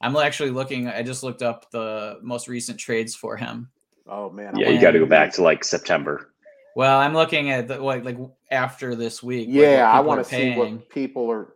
I'm 0.00 0.16
actually 0.16 0.50
looking, 0.50 0.88
I 0.88 1.02
just 1.02 1.22
looked 1.22 1.42
up 1.42 1.70
the 1.70 2.18
most 2.22 2.48
recent 2.48 2.78
trades 2.78 3.14
for 3.14 3.36
him. 3.36 3.70
oh 4.08 4.28
man, 4.30 4.56
Yeah, 4.56 4.66
wanna 4.66 4.76
you 4.76 4.80
got 4.82 4.90
to 4.92 4.98
go 4.98 5.06
back 5.06 5.32
to 5.34 5.42
like 5.42 5.62
September. 5.64 6.28
Well, 6.74 6.98
I'm 6.98 7.12
looking 7.14 7.50
at 7.50 7.68
the, 7.68 7.78
like 7.78 8.04
like 8.04 8.16
after 8.50 8.94
this 8.96 9.22
week. 9.22 9.46
like, 9.48 9.56
Yeah, 9.56 9.90
I 9.90 10.00
want 10.00 10.22
to 10.22 10.28
see 10.28 10.54
what 10.56 10.88
people 10.88 11.30
are 11.30 11.54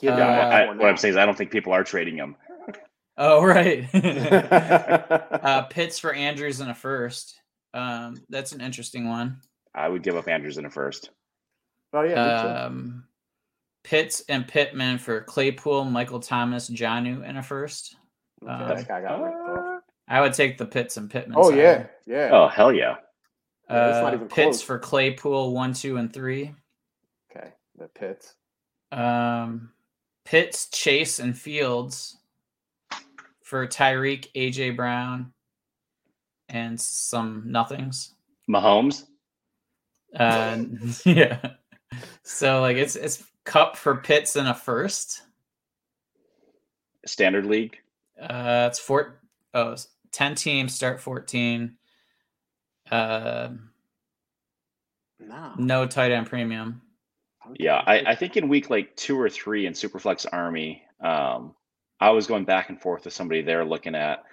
giving. 0.00 0.18
Uh, 0.18 0.24
I, 0.24 0.66
what 0.74 0.88
I'm 0.88 0.96
saying 0.96 1.12
is, 1.12 1.18
I 1.18 1.24
don't 1.26 1.36
think 1.38 1.50
people 1.50 1.72
are 1.72 1.84
trading 1.84 2.16
him. 2.16 2.36
Oh 3.18 3.42
right. 3.44 3.88
uh 3.94 5.62
Pitts 5.70 5.98
for 5.98 6.12
Andrews 6.12 6.60
in 6.60 6.68
a 6.68 6.74
first. 6.74 7.40
Um, 7.74 8.22
that's 8.28 8.52
an 8.52 8.60
interesting 8.60 9.08
one. 9.08 9.40
I 9.74 9.88
would 9.88 10.02
give 10.02 10.16
up 10.16 10.28
Andrews 10.28 10.58
in 10.58 10.64
a 10.66 10.70
first. 10.70 11.10
oh 11.92 12.02
yeah, 12.02 12.14
me. 12.14 12.50
Um, 12.50 13.04
Pitts 13.84 14.22
and 14.28 14.48
Pittman 14.48 14.98
for 14.98 15.20
Claypool, 15.20 15.84
Michael 15.84 16.20
Thomas, 16.20 16.68
Janu 16.70 17.24
in 17.28 17.36
a 17.36 17.42
first. 17.42 17.96
Okay, 18.42 18.52
uh, 18.52 18.74
that 18.74 18.88
guy 18.88 19.00
got 19.02 19.22
ripped 19.22 19.36
off. 19.36 19.82
I 20.08 20.20
would 20.20 20.32
take 20.34 20.58
the 20.58 20.66
Pitts 20.66 20.96
and 20.96 21.10
Pittman. 21.10 21.36
Oh 21.38 21.50
side. 21.50 21.58
yeah, 21.58 21.86
yeah. 22.06 22.30
Oh 22.32 22.48
hell 22.48 22.72
yeah! 22.72 22.96
Yeah, 23.70 23.88
it's 23.90 23.98
not 24.02 24.12
Uh, 24.12 24.16
even 24.16 24.28
Pitts 24.28 24.58
close. 24.58 24.62
for 24.62 24.78
Claypool, 24.78 25.52
one, 25.52 25.72
two, 25.72 25.96
and 25.98 26.12
three. 26.12 26.54
Okay, 27.30 27.50
the 27.78 27.88
Pitts. 27.88 28.34
Um, 28.92 29.70
Pitts, 30.24 30.68
Chase, 30.70 31.18
and 31.18 31.36
Fields 31.36 32.15
for 33.46 33.64
Tyreek, 33.64 34.26
AJ 34.34 34.74
Brown, 34.74 35.32
and 36.48 36.80
some 36.80 37.44
nothings. 37.46 38.12
Mahomes. 38.50 39.04
Uh, 40.18 40.64
yeah. 41.04 41.52
So 42.24 42.60
like 42.60 42.76
it's 42.76 42.96
it's 42.96 43.22
Kupp 43.44 43.76
for 43.76 43.94
Pitts 43.98 44.34
in 44.34 44.46
a 44.48 44.54
first. 44.54 45.22
Standard 47.06 47.46
league. 47.46 47.76
Uh, 48.20 48.66
it's 48.68 48.80
four, 48.80 49.20
oh, 49.54 49.72
it's 49.72 49.90
10 50.10 50.34
teams, 50.34 50.74
start 50.74 51.00
14. 51.00 51.76
Uh, 52.90 53.50
No. 55.20 55.52
no 55.56 55.86
tight 55.86 56.10
end 56.10 56.26
premium. 56.26 56.82
Yeah, 57.60 57.80
I, 57.86 57.98
I 58.00 58.14
think 58.16 58.36
in 58.36 58.48
week 58.48 58.70
like 58.70 58.96
two 58.96 59.20
or 59.20 59.30
three 59.30 59.66
in 59.66 59.72
Superflex 59.72 60.26
Army, 60.32 60.82
um, 61.00 61.54
I 62.00 62.10
was 62.10 62.26
going 62.26 62.44
back 62.44 62.68
and 62.68 62.80
forth 62.80 63.04
with 63.04 63.14
somebody 63.14 63.42
there 63.42 63.64
looking 63.64 63.94
at 63.94 64.24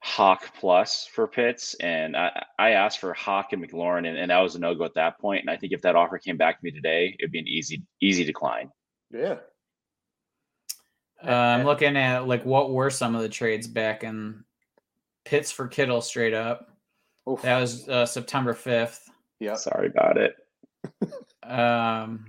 Hock 0.00 0.54
Plus 0.58 1.06
for 1.06 1.26
Pitts, 1.26 1.74
and 1.74 2.16
I, 2.16 2.44
I 2.58 2.70
asked 2.70 2.98
for 2.98 3.14
Hock 3.14 3.52
and 3.52 3.64
McLaurin, 3.64 4.06
and, 4.08 4.18
and 4.18 4.30
that 4.30 4.40
was 4.40 4.54
a 4.54 4.58
no 4.58 4.74
go 4.74 4.84
at 4.84 4.94
that 4.94 5.18
point. 5.18 5.40
And 5.40 5.50
I 5.50 5.56
think 5.56 5.72
if 5.72 5.82
that 5.82 5.96
offer 5.96 6.18
came 6.18 6.36
back 6.36 6.58
to 6.58 6.64
me 6.64 6.70
today, 6.70 7.16
it'd 7.18 7.32
be 7.32 7.38
an 7.38 7.48
easy 7.48 7.82
easy 8.00 8.24
decline. 8.24 8.70
Yeah. 9.10 9.36
Uh, 11.26 11.30
I'm 11.30 11.64
looking 11.64 11.96
at 11.96 12.28
like 12.28 12.44
what 12.44 12.70
were 12.70 12.90
some 12.90 13.14
of 13.14 13.22
the 13.22 13.28
trades 13.28 13.66
back 13.66 14.04
in 14.04 14.44
Pitts 15.24 15.50
for 15.50 15.68
Kittle 15.68 16.02
straight 16.02 16.34
up. 16.34 16.68
Oof. 17.28 17.40
That 17.42 17.60
was 17.60 17.88
uh, 17.88 18.04
September 18.04 18.52
5th. 18.52 19.00
Yeah. 19.40 19.54
Sorry 19.54 19.86
about 19.88 20.18
it. 20.18 20.36
Um, 21.42 22.26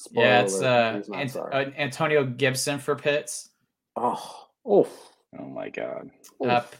Spoiler 0.00 0.26
yeah, 0.28 0.40
it's 0.42 0.62
uh, 0.62 1.02
Ant- 1.12 1.36
uh, 1.36 1.64
Antonio 1.76 2.24
Gibson 2.24 2.78
for 2.78 2.94
Pitts. 2.94 3.50
oh, 3.96 4.46
oof. 4.70 4.88
Oh 5.36 5.44
my 5.46 5.70
god. 5.70 6.08
Uh, 6.40 6.60
oof. 6.60 6.78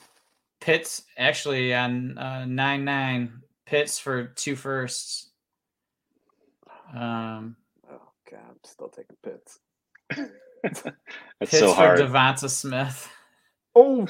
Pitts 0.60 1.02
actually 1.18 1.74
on 1.74 2.16
uh, 2.16 2.44
nine 2.44 2.84
nine. 2.84 3.42
Pitts 3.66 3.98
for 3.98 4.26
two 4.28 4.54
firsts. 4.54 5.30
Um, 6.94 7.56
oh 7.90 8.00
god, 8.30 8.40
I'm 8.48 8.56
still 8.64 8.88
taking 8.88 9.16
Pitts. 9.24 9.58
That's 10.62 10.82
Pitts 11.40 11.58
so 11.58 11.70
for 11.70 11.74
hard. 11.74 11.98
Devonta 11.98 12.48
Smith. 12.48 13.10
Oh. 13.74 14.06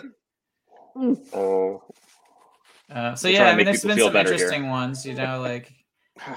oh, 1.33 1.83
Uh, 2.93 3.15
so 3.15 3.29
We're 3.29 3.35
yeah, 3.35 3.45
I 3.45 3.57
mean, 3.57 3.57
make 3.57 3.65
there's 3.67 3.85
been 3.85 3.99
some 3.99 4.13
better 4.13 4.35
here. 4.35 4.35
interesting 4.35 4.69
ones. 4.69 5.07
You 5.07 5.15
know, 5.15 5.41
like 5.41 5.73
Man. 6.27 6.37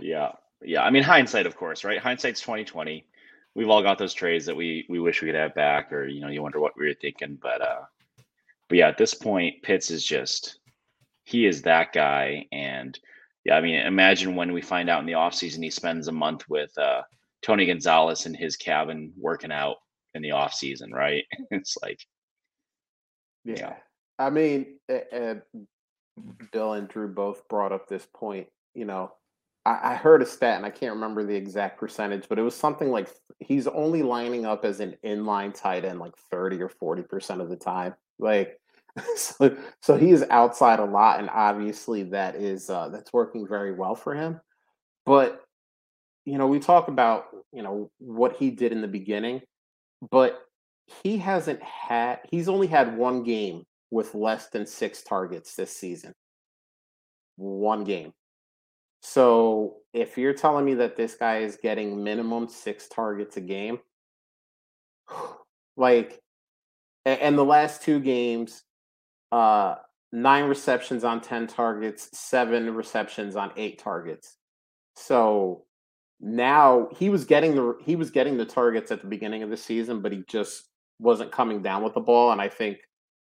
yeah, 0.00 0.32
yeah. 0.66 0.82
I 0.82 0.90
mean, 0.90 1.02
hindsight, 1.02 1.46
of 1.46 1.56
course, 1.56 1.84
right? 1.84 1.98
Hindsight's 1.98 2.40
twenty 2.40 2.64
twenty. 2.64 3.06
We've 3.54 3.70
all 3.70 3.82
got 3.82 3.98
those 3.98 4.14
trades 4.14 4.44
that 4.46 4.56
we 4.56 4.86
we 4.88 5.00
wish 5.00 5.22
we 5.22 5.28
could 5.28 5.34
have 5.34 5.54
back, 5.54 5.92
or 5.92 6.06
you 6.06 6.20
know, 6.20 6.28
you 6.28 6.42
wonder 6.42 6.60
what 6.60 6.76
we 6.76 6.86
were 6.86 6.94
thinking. 6.94 7.38
But 7.40 7.62
uh, 7.62 7.82
but 8.68 8.78
yeah, 8.78 8.88
at 8.88 8.98
this 8.98 9.14
point, 9.14 9.62
Pitts 9.62 9.90
is 9.90 10.04
just 10.04 10.58
he 11.24 11.46
is 11.46 11.62
that 11.62 11.92
guy, 11.92 12.46
and 12.52 12.98
yeah, 13.44 13.56
I 13.56 13.60
mean, 13.60 13.76
imagine 13.76 14.34
when 14.34 14.52
we 14.52 14.60
find 14.60 14.90
out 14.90 15.00
in 15.00 15.06
the 15.06 15.12
offseason 15.12 15.62
he 15.62 15.70
spends 15.70 16.08
a 16.08 16.12
month 16.12 16.48
with 16.48 16.76
uh, 16.76 17.02
Tony 17.42 17.66
Gonzalez 17.66 18.26
in 18.26 18.34
his 18.34 18.56
cabin 18.56 19.12
working 19.16 19.52
out 19.52 19.76
in 20.14 20.22
the 20.22 20.30
offseason, 20.30 20.92
right? 20.92 21.24
It's 21.50 21.76
like 21.80 22.00
Yeah. 23.44 23.54
Yeah. 23.58 23.76
I 24.18 24.30
mean, 24.30 24.78
uh, 24.90 25.16
uh, 25.16 25.34
Bill 26.50 26.72
and 26.72 26.88
Drew 26.88 27.06
both 27.06 27.46
brought 27.48 27.72
up 27.72 27.86
this 27.86 28.06
point. 28.14 28.48
You 28.74 28.86
know, 28.86 29.12
I, 29.66 29.92
I 29.92 29.94
heard 29.96 30.22
a 30.22 30.26
stat, 30.26 30.56
and 30.56 30.64
I 30.64 30.70
can't 30.70 30.94
remember 30.94 31.24
the 31.24 31.34
exact 31.34 31.78
percentage, 31.78 32.28
but 32.28 32.38
it 32.38 32.42
was 32.42 32.54
something 32.54 32.90
like 32.90 33.08
he's 33.40 33.66
only 33.66 34.02
lining 34.04 34.46
up 34.46 34.64
as 34.64 34.78
an 34.78 34.96
inline 35.04 35.52
tight 35.52 35.84
end 35.84 35.98
like 35.98 36.16
30 36.30 36.62
or 36.62 36.68
40% 36.68 37.40
of 37.40 37.48
the 37.48 37.56
time. 37.56 37.94
Like, 38.20 38.60
so, 39.16 39.56
so 39.82 39.96
he 39.96 40.12
is 40.12 40.24
outside 40.30 40.78
a 40.78 40.84
lot, 40.84 41.18
and 41.18 41.28
obviously 41.28 42.04
that 42.04 42.36
is 42.36 42.70
uh, 42.70 42.88
that's 42.90 43.12
working 43.12 43.46
very 43.46 43.72
well 43.72 43.96
for 43.96 44.14
him. 44.14 44.40
But 45.04 45.42
you 46.24 46.38
know, 46.38 46.46
we 46.46 46.60
talk 46.60 46.88
about 46.88 47.26
you 47.52 47.62
know 47.62 47.90
what 47.98 48.36
he 48.36 48.50
did 48.50 48.70
in 48.70 48.82
the 48.82 48.88
beginning, 48.88 49.42
but 50.10 50.40
he 51.02 51.18
hasn't 51.18 51.62
had 51.62 52.20
he's 52.30 52.48
only 52.48 52.68
had 52.68 52.96
one 52.96 53.24
game 53.24 53.64
with 53.90 54.14
less 54.14 54.48
than 54.48 54.66
six 54.66 55.02
targets 55.02 55.56
this 55.56 55.76
season. 55.76 56.12
One 57.36 57.82
game. 57.84 58.12
So 59.08 59.76
if 59.92 60.18
you're 60.18 60.32
telling 60.32 60.64
me 60.64 60.74
that 60.74 60.96
this 60.96 61.14
guy 61.14 61.38
is 61.38 61.56
getting 61.62 62.02
minimum 62.02 62.48
six 62.48 62.88
targets 62.88 63.36
a 63.36 63.40
game, 63.40 63.78
like 65.76 66.20
and 67.04 67.38
the 67.38 67.44
last 67.44 67.82
two 67.82 68.00
games, 68.00 68.64
uh 69.30 69.76
nine 70.10 70.46
receptions 70.46 71.04
on 71.04 71.20
10 71.20 71.46
targets, 71.46 72.18
seven 72.18 72.74
receptions 72.74 73.36
on 73.36 73.52
eight 73.56 73.78
targets. 73.78 74.38
So 74.96 75.66
now 76.18 76.88
he 76.98 77.08
was 77.08 77.24
getting 77.24 77.54
the 77.54 77.76
he 77.84 77.94
was 77.94 78.10
getting 78.10 78.36
the 78.36 78.44
targets 78.44 78.90
at 78.90 79.02
the 79.02 79.06
beginning 79.06 79.44
of 79.44 79.50
the 79.50 79.56
season, 79.56 80.02
but 80.02 80.10
he 80.10 80.24
just 80.26 80.64
wasn't 80.98 81.30
coming 81.30 81.62
down 81.62 81.84
with 81.84 81.94
the 81.94 82.00
ball. 82.00 82.32
And 82.32 82.40
I 82.40 82.48
think 82.48 82.78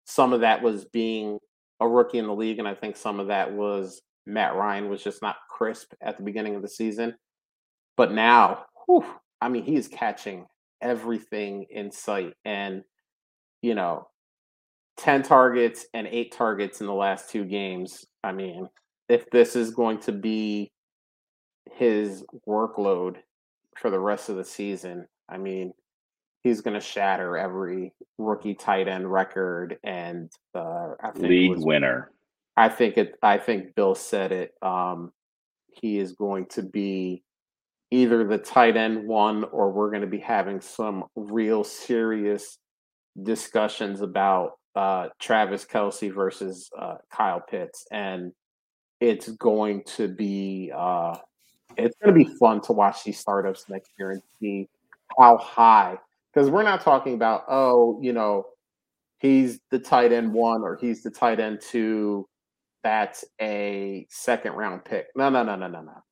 some 0.05 0.33
of 0.33 0.41
that 0.41 0.63
was 0.63 0.85
being 0.87 1.39
a 1.79 1.87
rookie 1.87 2.19
in 2.19 2.27
the 2.27 2.35
league, 2.35 2.59
and 2.59 2.67
I 2.67 2.75
think 2.75 2.97
some 2.97 3.21
of 3.21 3.29
that 3.29 3.53
was 3.53 4.03
Matt 4.33 4.55
Ryan 4.55 4.89
was 4.89 5.03
just 5.03 5.23
not 5.23 5.37
crisp 5.51 5.93
at 6.01 6.17
the 6.17 6.23
beginning 6.23 6.55
of 6.55 6.63
the 6.63 6.69
season. 6.69 7.15
But 7.97 8.13
now, 8.13 8.65
whew, 8.87 9.05
I 9.41 9.49
mean, 9.49 9.65
he 9.65 9.77
is 9.77 9.89
catching 9.89 10.47
everything 10.81 11.67
in 11.71 11.91
sight, 11.91 12.35
and 12.45 12.83
you 13.63 13.75
know, 13.75 14.09
ten 14.97 15.23
targets 15.23 15.87
and 15.95 16.07
eight 16.07 16.33
targets 16.33 16.81
in 16.81 16.87
the 16.87 16.95
last 16.95 17.31
two 17.31 17.45
games. 17.45 18.07
I 18.25 18.33
mean, 18.33 18.69
if 19.09 19.29
this 19.31 19.57
is 19.57 19.71
going 19.73 19.99
to 20.01 20.13
be 20.13 20.73
his 21.73 22.25
workload 22.49 23.17
for 23.77 23.91
the 23.91 23.99
rest 23.99 24.29
of 24.29 24.37
the 24.37 24.45
season, 24.45 25.07
I 25.29 25.39
mean, 25.39 25.73
he's 26.43 26.61
going 26.61 26.75
to 26.75 26.81
shatter 26.81 27.37
every 27.37 27.93
rookie 28.19 28.55
tight 28.55 28.89
end 28.89 29.11
record 29.11 29.79
and 29.85 30.31
uh, 30.55 30.95
League 31.17 31.59
winner. 31.59 32.13
I 32.61 32.69
think 32.69 32.99
it. 32.99 33.15
I 33.23 33.39
think 33.39 33.75
Bill 33.75 33.95
said 33.95 34.33
it. 34.33 34.53
Um, 34.61 35.13
he 35.69 35.99
is 35.99 36.13
going 36.13 36.45
to 36.51 36.63
be 36.63 37.23
either 37.91 38.23
the 38.23 38.37
tight 38.37 38.77
end 38.77 39.09
one, 39.09 39.45
or 39.45 39.73
we're 39.73 39.89
going 39.89 40.03
to 40.03 40.07
be 40.07 40.19
having 40.19 40.61
some 40.61 41.05
real 41.17 41.65
serious 41.65 42.59
discussions 43.23 44.03
about 44.03 44.59
uh, 44.77 45.09
Travis 45.19 45.65
Kelce 45.65 46.13
versus 46.13 46.69
uh, 46.79 46.97
Kyle 47.11 47.41
Pitts, 47.41 47.87
and 47.91 48.31
it's 49.01 49.31
going 49.31 49.83
to 49.97 50.07
be 50.09 50.71
uh, 50.77 51.17
it's 51.79 51.97
going 51.97 52.15
to 52.15 52.25
be 52.25 52.31
fun 52.39 52.61
to 52.63 52.73
watch 52.73 53.05
these 53.05 53.19
startups 53.19 53.71
next 53.71 53.91
year 53.99 54.11
and 54.11 54.23
see 54.39 54.69
how 55.19 55.39
high. 55.39 55.99
Because 56.35 56.51
we're 56.51 56.63
not 56.63 56.83
talking 56.83 57.15
about 57.15 57.45
oh, 57.49 57.99
you 58.03 58.13
know, 58.13 58.45
he's 59.19 59.61
the 59.71 59.79
tight 59.79 60.13
end 60.13 60.31
one 60.31 60.61
or 60.61 60.77
he's 60.77 61.03
the 61.03 61.11
tight 61.11 61.41
end 61.41 61.63
two. 61.63 62.27
That's 62.83 63.25
a 63.41 64.07
second 64.11 64.53
round 64.53 64.85
pick. 64.85 65.09
No, 65.15 65.29
no, 65.29 65.43
no, 65.43 65.57
no, 65.57 65.69
no, 65.69 65.83
no. 65.83 66.03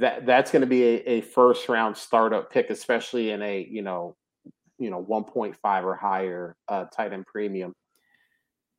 That 0.00 0.26
that's 0.26 0.50
going 0.50 0.60
to 0.60 0.66
be 0.66 0.82
a, 0.84 0.96
a 1.06 1.20
first 1.20 1.68
round 1.68 1.96
startup 1.96 2.52
pick, 2.52 2.70
especially 2.70 3.30
in 3.30 3.42
a 3.42 3.66
you 3.70 3.82
know 3.82 4.16
you 4.78 4.90
know 4.90 5.04
1.5 5.04 5.84
or 5.84 5.94
higher 5.94 6.56
uh, 6.68 6.84
tight 6.86 7.12
end 7.12 7.26
premium. 7.26 7.72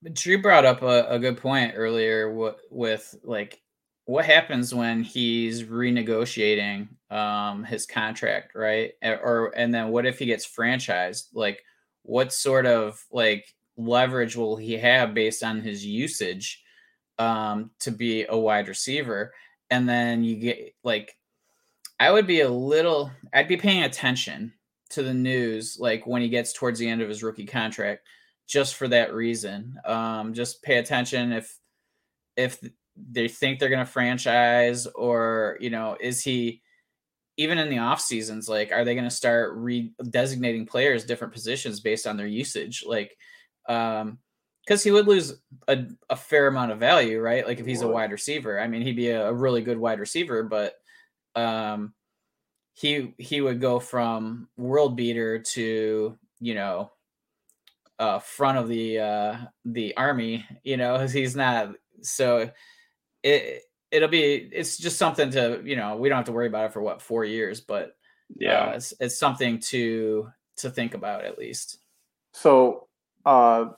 But 0.02 0.14
Drew 0.14 0.41
brought 0.41 0.66
up 0.66 0.82
a, 0.82 1.06
a 1.10 1.20
good 1.20 1.38
point 1.38 1.74
earlier 1.76 2.34
with, 2.34 2.56
with 2.70 3.16
like 3.24 3.62
what 4.06 4.26
happens 4.26 4.74
when 4.74 5.04
he's 5.04 5.64
renegotiating 5.64 6.88
um, 7.12 7.64
his 7.64 7.86
contract, 7.86 8.56
right? 8.56 8.93
Or 9.04 9.54
and 9.56 9.74
then 9.74 9.89
what 9.89 10.06
if 10.06 10.18
he 10.18 10.26
gets 10.26 10.47
franchised? 10.47 11.28
Like, 11.34 11.62
what 12.04 12.34
sort 12.34 12.66
of 12.66 13.04
like 13.12 13.54
leverage 13.78 14.36
will 14.36 14.56
he 14.56 14.74
have 14.78 15.14
based 15.14 15.43
on 15.43 15.62
his 15.62 15.86
usage 15.86 16.64
um, 17.20 17.72
to 17.80 17.91
be 17.91 18.26
a 18.28 18.38
wide 18.38 18.67
receiver? 18.67 19.34
And 19.70 19.88
then 19.88 20.24
you 20.24 20.38
get 20.38 20.74
like, 20.84 21.15
I 21.99 22.11
would 22.11 22.26
be 22.26 22.41
a 22.41 22.49
little, 22.49 23.11
I'd 23.34 23.47
be 23.47 23.57
paying 23.57 23.84
attention 23.84 24.53
to 24.89 25.03
the 25.03 25.13
news 25.13 25.78
like 25.80 26.05
when 26.07 26.22
he 26.22 26.30
gets 26.30 26.53
towards 26.53 26.80
the 26.80 26.89
end 26.89 27.01
of 27.01 27.09
his 27.09 27.24
rookie 27.24 27.45
contract 27.45 28.07
just 28.47 28.76
for 28.76 28.88
that 28.88 29.13
reason 29.13 29.76
um 29.86 30.34
just 30.34 30.63
pay 30.63 30.78
attention 30.78 31.32
if 31.32 31.57
if 32.36 32.59
they 33.11 33.28
think 33.28 33.59
they're 33.59 33.70
going 33.70 33.86
to 33.86 33.91
franchise 33.91 34.88
or 34.88 35.57
you 35.59 35.70
know 35.70 35.95
is 35.99 36.22
he 36.22 36.61
even 37.38 37.57
in 37.57 37.70
the 37.70 37.78
off 37.78 38.01
seasons 38.01 38.49
like 38.49 38.72
are 38.72 38.84
they 38.84 38.95
going 38.95 39.03
to 39.03 39.09
start 39.09 39.55
re-designating 39.55 40.65
players 40.65 41.05
different 41.05 41.34
positions 41.34 41.80
based 41.80 42.07
on 42.07 42.17
their 42.17 42.28
usage 42.28 42.84
like 42.86 43.15
um 43.67 44.17
because 44.70 44.84
he 44.84 44.91
would 44.91 45.07
lose 45.07 45.34
a, 45.67 45.84
a 46.11 46.15
fair 46.15 46.45
amount 46.45 46.72
of 46.72 46.78
value 46.78 47.20
right? 47.20 47.47
Like 47.47 47.59
if 47.59 47.65
he's 47.65 47.82
a 47.82 47.88
wide 47.88 48.11
receiver 48.11 48.59
i 48.59 48.67
mean 48.67 48.84
he'd 48.84 48.95
be 48.95 49.09
a, 49.09 49.30
a 49.30 49.34
really 49.34 49.63
good 49.63 49.80
wide 49.80 49.99
receiver 49.99 50.43
but 50.43 50.76
um 51.36 51.93
he 52.74 53.15
he 53.17 53.41
would 53.41 53.59
go 53.59 53.80
from 53.80 54.47
world 54.57 54.95
beater 54.95 55.39
to 55.39 56.15
you 56.39 56.53
know 56.53 56.91
uh 57.97 58.20
front 58.20 58.59
of 58.59 58.67
the 58.67 58.99
uh 58.99 59.38
the 59.65 59.97
army 59.97 60.45
you 60.63 60.78
know? 60.78 61.07
He's 61.07 61.36
not 61.36 61.74
so 62.01 62.51
it 63.24 63.63
it'll 63.89 64.07
be 64.07 64.49
it's 64.51 64.78
just 64.78 64.99
something 64.99 65.32
to 65.32 65.63
you 65.65 65.76
know 65.76 65.97
we 65.97 66.09
don't 66.09 66.17
have 66.17 66.26
to 66.28 66.32
worry 66.32 66.47
about 66.47 66.65
it 66.65 66.74
for 66.74 66.82
what 66.82 67.01
four 67.01 67.26
years 67.26 67.59
but 67.59 67.95
yeah. 68.38 68.65
uh, 68.65 68.72
it's, 68.76 68.93
it's 68.99 69.17
something 69.17 69.59
to 69.59 70.30
to 70.57 70.70
think 70.70 70.93
about 70.93 71.26
at 71.26 71.39
least. 71.39 71.80
So 72.34 72.88
uh 73.26 73.70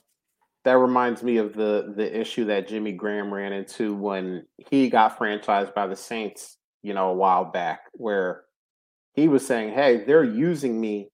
that 0.64 0.78
reminds 0.78 1.22
me 1.22 1.38
of 1.38 1.54
the 1.54 1.92
the 1.96 2.18
issue 2.20 2.44
that 2.46 2.68
Jimmy 2.68 2.92
Graham 2.92 3.32
ran 3.32 3.52
into 3.52 3.94
when 3.94 4.46
he 4.70 4.88
got 4.88 5.18
franchised 5.18 5.74
by 5.74 5.86
the 5.86 5.96
Saints, 5.96 6.58
you 6.82 6.94
know, 6.94 7.10
a 7.10 7.14
while 7.14 7.44
back, 7.46 7.82
where 7.94 8.44
he 9.14 9.28
was 9.28 9.46
saying, 9.46 9.74
"Hey, 9.74 10.04
they're 10.04 10.24
using 10.24 10.80
me 10.80 11.10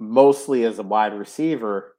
mostly 0.00 0.64
as 0.64 0.78
a 0.78 0.82
wide 0.82 1.14
receiver," 1.14 1.96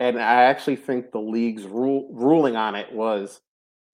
and 0.00 0.18
I 0.18 0.44
actually 0.44 0.76
think 0.76 1.12
the 1.12 1.20
league's 1.20 1.64
rule, 1.66 2.08
ruling 2.12 2.56
on 2.56 2.74
it 2.74 2.92
was, 2.92 3.40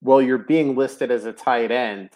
"Well, 0.03 0.23
you're 0.23 0.39
being 0.39 0.77
listed 0.77 1.11
as 1.11 1.25
a 1.27 1.33
tight 1.33 1.71
end, 1.73 2.11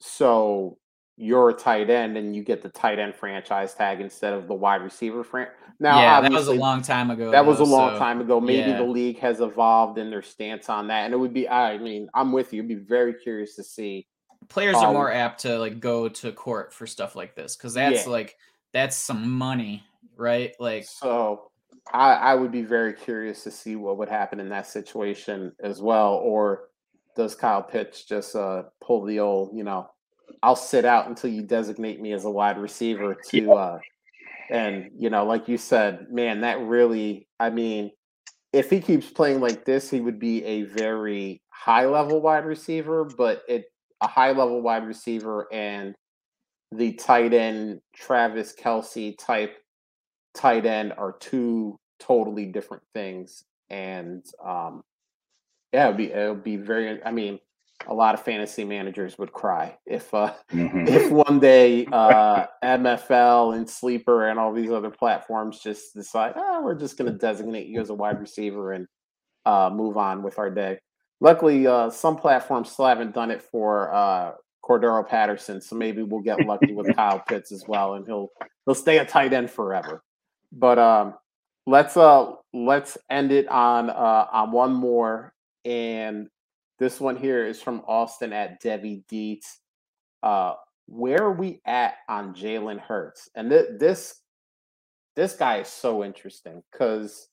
so 0.00 0.78
you're 1.16 1.50
a 1.50 1.54
tight 1.54 1.90
end, 1.90 2.16
and 2.16 2.34
you 2.34 2.42
get 2.42 2.62
the 2.62 2.68
tight 2.68 2.98
end 2.98 3.14
franchise 3.14 3.74
tag 3.74 4.00
instead 4.00 4.32
of 4.32 4.48
the 4.48 4.54
wide 4.54 4.82
receiver 4.82 5.24
fran." 5.24 5.48
Now, 5.78 6.00
yeah, 6.00 6.20
that 6.20 6.32
was 6.32 6.48
a 6.48 6.54
long 6.54 6.80
time 6.82 7.10
ago. 7.10 7.30
That 7.30 7.42
though, 7.42 7.48
was 7.48 7.60
a 7.60 7.64
long 7.64 7.94
so, 7.94 7.98
time 7.98 8.20
ago. 8.20 8.40
Maybe 8.40 8.70
yeah. 8.70 8.78
the 8.78 8.84
league 8.84 9.18
has 9.18 9.40
evolved 9.40 9.98
in 9.98 10.10
their 10.10 10.22
stance 10.22 10.68
on 10.68 10.88
that, 10.88 11.04
and 11.04 11.14
it 11.14 11.16
would 11.18 11.34
be. 11.34 11.48
I 11.48 11.78
mean, 11.78 12.08
I'm 12.14 12.32
with 12.32 12.52
you. 12.52 12.62
I'd 12.62 12.68
be 12.68 12.74
very 12.74 13.14
curious 13.14 13.56
to 13.56 13.64
see 13.64 14.06
players 14.48 14.76
um, 14.76 14.86
are 14.86 14.92
more 14.92 15.12
apt 15.12 15.40
to 15.40 15.58
like 15.58 15.80
go 15.80 16.08
to 16.08 16.32
court 16.32 16.72
for 16.72 16.86
stuff 16.86 17.16
like 17.16 17.34
this 17.34 17.56
because 17.56 17.74
that's 17.74 18.06
yeah. 18.06 18.12
like 18.12 18.36
that's 18.72 18.96
some 18.96 19.30
money, 19.30 19.84
right? 20.16 20.54
Like 20.58 20.84
so. 20.84 21.50
I, 21.92 22.14
I 22.14 22.34
would 22.34 22.50
be 22.50 22.62
very 22.62 22.92
curious 22.92 23.44
to 23.44 23.50
see 23.52 23.76
what 23.76 23.96
would 23.98 24.08
happen 24.08 24.40
in 24.40 24.48
that 24.48 24.66
situation 24.66 25.52
as 25.62 25.80
well. 25.80 26.14
Or 26.14 26.70
does 27.14 27.36
Kyle 27.36 27.62
Pitts 27.62 28.04
just 28.04 28.34
uh, 28.34 28.64
pull 28.80 29.04
the 29.04 29.20
old, 29.20 29.56
you 29.56 29.62
know, 29.62 29.88
I'll 30.42 30.56
sit 30.56 30.84
out 30.84 31.08
until 31.08 31.30
you 31.30 31.42
designate 31.42 32.00
me 32.00 32.12
as 32.12 32.24
a 32.24 32.30
wide 32.30 32.58
receiver 32.58 33.16
to, 33.30 33.52
uh, 33.52 33.78
and 34.50 34.90
you 34.96 35.10
know, 35.10 35.24
like 35.24 35.48
you 35.48 35.58
said, 35.58 36.06
man, 36.10 36.42
that 36.42 36.60
really, 36.60 37.26
I 37.40 37.50
mean, 37.50 37.90
if 38.52 38.70
he 38.70 38.80
keeps 38.80 39.10
playing 39.10 39.40
like 39.40 39.64
this, 39.64 39.90
he 39.90 40.00
would 40.00 40.18
be 40.18 40.44
a 40.44 40.62
very 40.62 41.42
high 41.50 41.86
level 41.86 42.20
wide 42.20 42.44
receiver, 42.44 43.04
but 43.04 43.42
it 43.48 43.66
a 44.02 44.06
high 44.06 44.32
level 44.32 44.60
wide 44.60 44.86
receiver 44.86 45.52
and 45.52 45.94
the 46.72 46.92
tight 46.94 47.32
end 47.32 47.80
Travis 47.94 48.54
Kelce 48.54 49.16
type 49.18 49.56
tight 50.34 50.66
end 50.66 50.92
are 50.96 51.16
two 51.18 51.78
totally 51.98 52.46
different 52.46 52.82
things. 52.94 53.44
And 53.70 54.24
um, 54.44 54.82
yeah, 55.72 55.86
it'd 55.86 55.96
be 55.96 56.12
it 56.12 56.28
would 56.28 56.44
be 56.44 56.56
very. 56.56 57.02
I 57.04 57.10
mean, 57.10 57.38
a 57.86 57.94
lot 57.94 58.14
of 58.14 58.22
fantasy 58.22 58.64
managers 58.64 59.18
would 59.18 59.32
cry 59.32 59.76
if 59.86 60.12
uh, 60.12 60.32
mm-hmm. 60.52 60.84
if 60.88 61.10
one 61.10 61.38
day 61.38 61.86
uh, 61.86 62.46
MFL 62.64 63.56
and 63.56 63.68
Sleeper 63.68 64.28
and 64.28 64.38
all 64.38 64.52
these 64.52 64.70
other 64.70 64.90
platforms 64.90 65.60
just 65.60 65.94
decide, 65.94 66.34
oh, 66.36 66.62
we're 66.62 66.74
just 66.74 66.96
going 66.96 67.10
to 67.10 67.18
designate 67.18 67.68
you 67.68 67.80
as 67.80 67.90
a 67.90 67.94
wide 67.94 68.20
receiver 68.20 68.72
and 68.72 68.86
uh, 69.44 69.70
move 69.72 69.96
on 69.96 70.22
with 70.22 70.38
our 70.38 70.50
day. 70.50 70.78
Luckily, 71.20 71.66
uh, 71.66 71.90
some 71.90 72.16
platforms 72.16 72.70
still 72.70 72.86
haven't 72.86 73.14
done 73.14 73.30
it 73.30 73.42
for 73.42 73.92
uh, 73.94 74.32
Cordarrelle 74.64 75.08
Patterson, 75.08 75.60
so 75.60 75.76
maybe 75.76 76.02
we'll 76.02 76.20
get 76.20 76.44
lucky 76.46 76.74
with 76.74 76.94
Kyle 76.96 77.20
Pitts 77.20 77.52
as 77.52 77.64
well, 77.66 77.94
and 77.94 78.06
he'll 78.06 78.28
he'll 78.64 78.74
stay 78.74 78.98
a 78.98 79.04
tight 79.04 79.32
end 79.32 79.50
forever. 79.50 80.02
But 80.52 80.78
um, 80.78 81.14
let's 81.66 81.96
uh 81.96 82.32
let's 82.52 82.98
end 83.10 83.32
it 83.32 83.48
on 83.48 83.90
uh 83.90 84.26
on 84.32 84.52
one 84.52 84.74
more, 84.74 85.32
and 85.64 86.28
this 86.78 87.00
one 87.00 87.16
here 87.16 87.46
is 87.46 87.62
from 87.62 87.82
Austin 87.86 88.32
at 88.32 88.60
Debbie 88.60 89.04
Deets. 89.10 89.46
Uh, 90.22 90.54
where 90.86 91.22
are 91.22 91.32
we 91.32 91.60
at 91.66 91.94
on 92.08 92.34
Jalen 92.34 92.80
Hurts? 92.80 93.28
And 93.34 93.50
th- 93.50 93.78
this 93.78 94.20
this 95.14 95.34
guy 95.34 95.60
is 95.60 95.68
so 95.68 96.04
interesting 96.04 96.62
because 96.70 97.28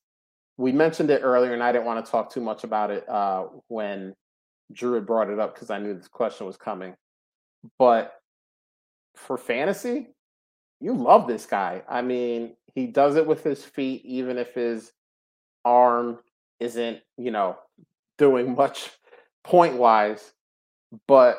we 0.57 0.71
mentioned 0.71 1.09
it 1.09 1.21
earlier, 1.23 1.53
and 1.53 1.63
I 1.63 1.71
didn't 1.71 1.85
want 1.85 2.03
to 2.05 2.11
talk 2.11 2.31
too 2.31 2.41
much 2.41 2.63
about 2.63 2.91
it 2.91 3.07
uh, 3.09 3.45
when 3.67 4.15
Drew 4.71 4.93
had 4.93 5.05
brought 5.05 5.29
it 5.29 5.39
up 5.39 5.53
because 5.53 5.69
I 5.69 5.79
knew 5.79 5.93
this 5.93 6.07
question 6.07 6.47
was 6.47 6.57
coming. 6.57 6.95
But 7.77 8.13
for 9.15 9.37
fantasy, 9.37 10.07
you 10.79 10.93
love 10.93 11.27
this 11.27 11.45
guy. 11.45 11.83
I 11.89 12.01
mean, 12.01 12.55
he 12.73 12.87
does 12.87 13.15
it 13.15 13.27
with 13.27 13.43
his 13.43 13.63
feet, 13.63 14.03
even 14.05 14.37
if 14.37 14.53
his 14.53 14.91
arm 15.65 16.19
isn't, 16.59 16.99
you 17.17 17.31
know, 17.31 17.57
doing 18.17 18.55
much 18.57 18.91
point 19.43 19.75
wise. 19.75 20.33
But 21.07 21.37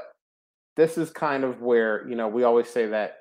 this 0.76 0.98
is 0.98 1.11
kind 1.11 1.44
of 1.44 1.62
where, 1.62 2.07
you 2.09 2.16
know, 2.16 2.28
we 2.28 2.42
always 2.42 2.68
say 2.68 2.86
that 2.86 3.18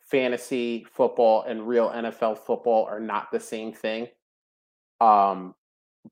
fantasy 0.00 0.86
football 0.92 1.42
and 1.42 1.68
real 1.68 1.90
NFL 1.90 2.38
football 2.38 2.86
are 2.86 3.00
not 3.00 3.30
the 3.30 3.40
same 3.40 3.72
thing 3.72 4.08
um, 5.00 5.54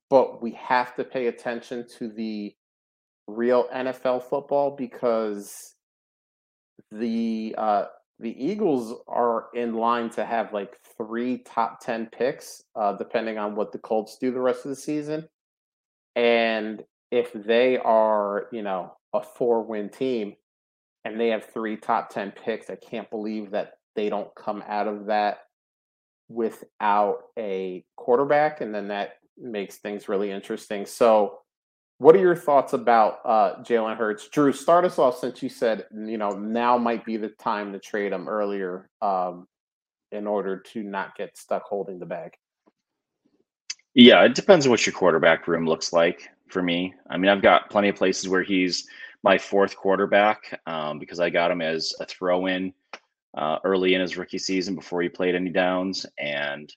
but 0.09 0.41
we 0.41 0.51
have 0.51 0.95
to 0.95 1.03
pay 1.03 1.27
attention 1.27 1.85
to 1.97 2.09
the 2.09 2.53
real 3.27 3.67
NFL 3.73 4.23
football 4.23 4.75
because 4.75 5.75
the 6.91 7.55
uh, 7.57 7.85
the 8.19 8.43
Eagles 8.43 8.95
are 9.07 9.47
in 9.53 9.73
line 9.75 10.09
to 10.11 10.25
have 10.25 10.53
like 10.53 10.77
three 10.97 11.39
top 11.39 11.79
ten 11.81 12.07
picks, 12.07 12.63
uh, 12.75 12.93
depending 12.93 13.37
on 13.37 13.55
what 13.55 13.71
the 13.71 13.79
Colts 13.79 14.17
do 14.19 14.31
the 14.31 14.39
rest 14.39 14.65
of 14.65 14.69
the 14.69 14.75
season. 14.75 15.27
And 16.15 16.83
if 17.11 17.31
they 17.33 17.77
are, 17.77 18.47
you 18.51 18.61
know, 18.61 18.93
a 19.13 19.21
four 19.21 19.63
win 19.63 19.89
team 19.89 20.35
and 21.05 21.19
they 21.19 21.29
have 21.29 21.45
three 21.45 21.77
top 21.77 22.09
ten 22.09 22.31
picks, 22.31 22.69
I 22.69 22.75
can't 22.75 23.09
believe 23.09 23.51
that 23.51 23.73
they 23.95 24.09
don't 24.09 24.33
come 24.35 24.63
out 24.67 24.87
of 24.87 25.07
that 25.07 25.39
without 26.29 27.19
a 27.37 27.85
quarterback, 27.95 28.61
and 28.61 28.75
then 28.75 28.89
that 28.89 29.15
makes 29.37 29.77
things 29.77 30.09
really 30.09 30.31
interesting. 30.31 30.85
So, 30.85 31.39
what 31.99 32.15
are 32.15 32.19
your 32.19 32.35
thoughts 32.35 32.73
about 32.73 33.19
uh, 33.25 33.63
Jalen 33.63 33.97
Hurts? 33.97 34.27
Drew, 34.27 34.53
start 34.53 34.85
us 34.85 34.99
off 34.99 35.17
since 35.17 35.41
you 35.41 35.49
said 35.49 35.85
you 35.93 36.17
know 36.17 36.31
now 36.31 36.77
might 36.77 37.05
be 37.05 37.17
the 37.17 37.29
time 37.29 37.73
to 37.73 37.79
trade 37.79 38.11
him 38.11 38.27
earlier 38.27 38.89
um, 39.01 39.47
in 40.11 40.27
order 40.27 40.59
to 40.73 40.83
not 40.83 41.15
get 41.15 41.37
stuck 41.37 41.63
holding 41.63 41.99
the 41.99 42.05
bag. 42.05 42.33
Yeah, 43.93 44.23
it 44.23 44.35
depends 44.35 44.67
on 44.67 44.69
what 44.69 44.85
your 44.85 44.93
quarterback 44.93 45.47
room 45.47 45.65
looks 45.65 45.91
like 45.91 46.29
for 46.49 46.61
me. 46.61 46.93
I 47.09 47.17
mean, 47.17 47.29
I've 47.29 47.41
got 47.41 47.69
plenty 47.69 47.89
of 47.89 47.95
places 47.95 48.29
where 48.29 48.43
he's 48.43 48.87
my 49.23 49.37
fourth 49.37 49.75
quarterback 49.75 50.59
um, 50.65 50.99
because 50.99 51.19
I 51.19 51.29
got 51.29 51.51
him 51.51 51.61
as 51.61 51.93
a 51.99 52.05
throw 52.05 52.45
in 52.45 52.73
uh, 53.37 53.59
early 53.63 53.93
in 53.93 54.01
his 54.01 54.17
rookie 54.17 54.37
season 54.37 54.75
before 54.75 55.01
he 55.01 55.09
played 55.09 55.35
any 55.35 55.49
downs. 55.49 56.05
And, 56.17 56.71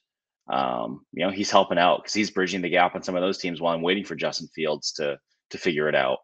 um, 0.51 1.05
you 1.13 1.25
know, 1.25 1.31
he's 1.31 1.51
helping 1.51 1.77
out 1.77 2.01
because 2.01 2.13
he's 2.13 2.31
bridging 2.31 2.61
the 2.61 2.69
gap 2.69 2.95
on 2.95 3.03
some 3.03 3.15
of 3.15 3.21
those 3.21 3.37
teams 3.37 3.61
while 3.61 3.73
I'm 3.73 3.81
waiting 3.81 4.03
for 4.03 4.15
Justin 4.15 4.47
Fields 4.53 4.91
to 4.93 5.19
to 5.51 5.57
figure 5.57 5.89
it 5.89 5.95
out. 5.95 6.19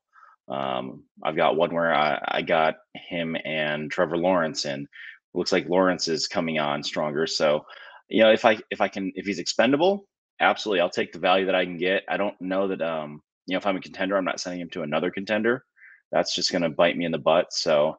Um, 0.49 1.03
I've 1.23 1.35
got 1.35 1.57
one 1.57 1.73
where 1.73 1.93
I, 1.93 2.21
I 2.25 2.41
got 2.41 2.75
him 2.95 3.35
and 3.43 3.91
Trevor 3.91 4.17
Lawrence, 4.17 4.65
and 4.65 4.87
looks 5.33 5.51
like 5.51 5.67
Lawrence 5.67 6.07
is 6.07 6.27
coming 6.27 6.59
on 6.59 6.83
stronger. 6.83 7.27
So, 7.27 7.65
you 8.09 8.23
know, 8.23 8.31
if 8.31 8.45
I 8.45 8.57
if 8.71 8.79
I 8.79 8.87
can 8.87 9.11
if 9.15 9.25
he's 9.25 9.39
expendable, 9.39 10.07
absolutely, 10.39 10.81
I'll 10.81 10.89
take 10.89 11.11
the 11.11 11.19
value 11.19 11.45
that 11.47 11.55
I 11.55 11.65
can 11.65 11.77
get. 11.77 12.03
I 12.07 12.17
don't 12.17 12.39
know 12.39 12.67
that 12.69 12.81
um, 12.81 13.21
you 13.47 13.53
know, 13.53 13.57
if 13.57 13.65
I'm 13.65 13.77
a 13.77 13.81
contender, 13.81 14.15
I'm 14.17 14.25
not 14.25 14.39
sending 14.39 14.61
him 14.61 14.69
to 14.71 14.83
another 14.83 15.09
contender. 15.09 15.63
That's 16.11 16.35
just 16.35 16.51
going 16.51 16.61
to 16.61 16.69
bite 16.69 16.97
me 16.97 17.05
in 17.05 17.11
the 17.11 17.17
butt. 17.17 17.51
So, 17.51 17.95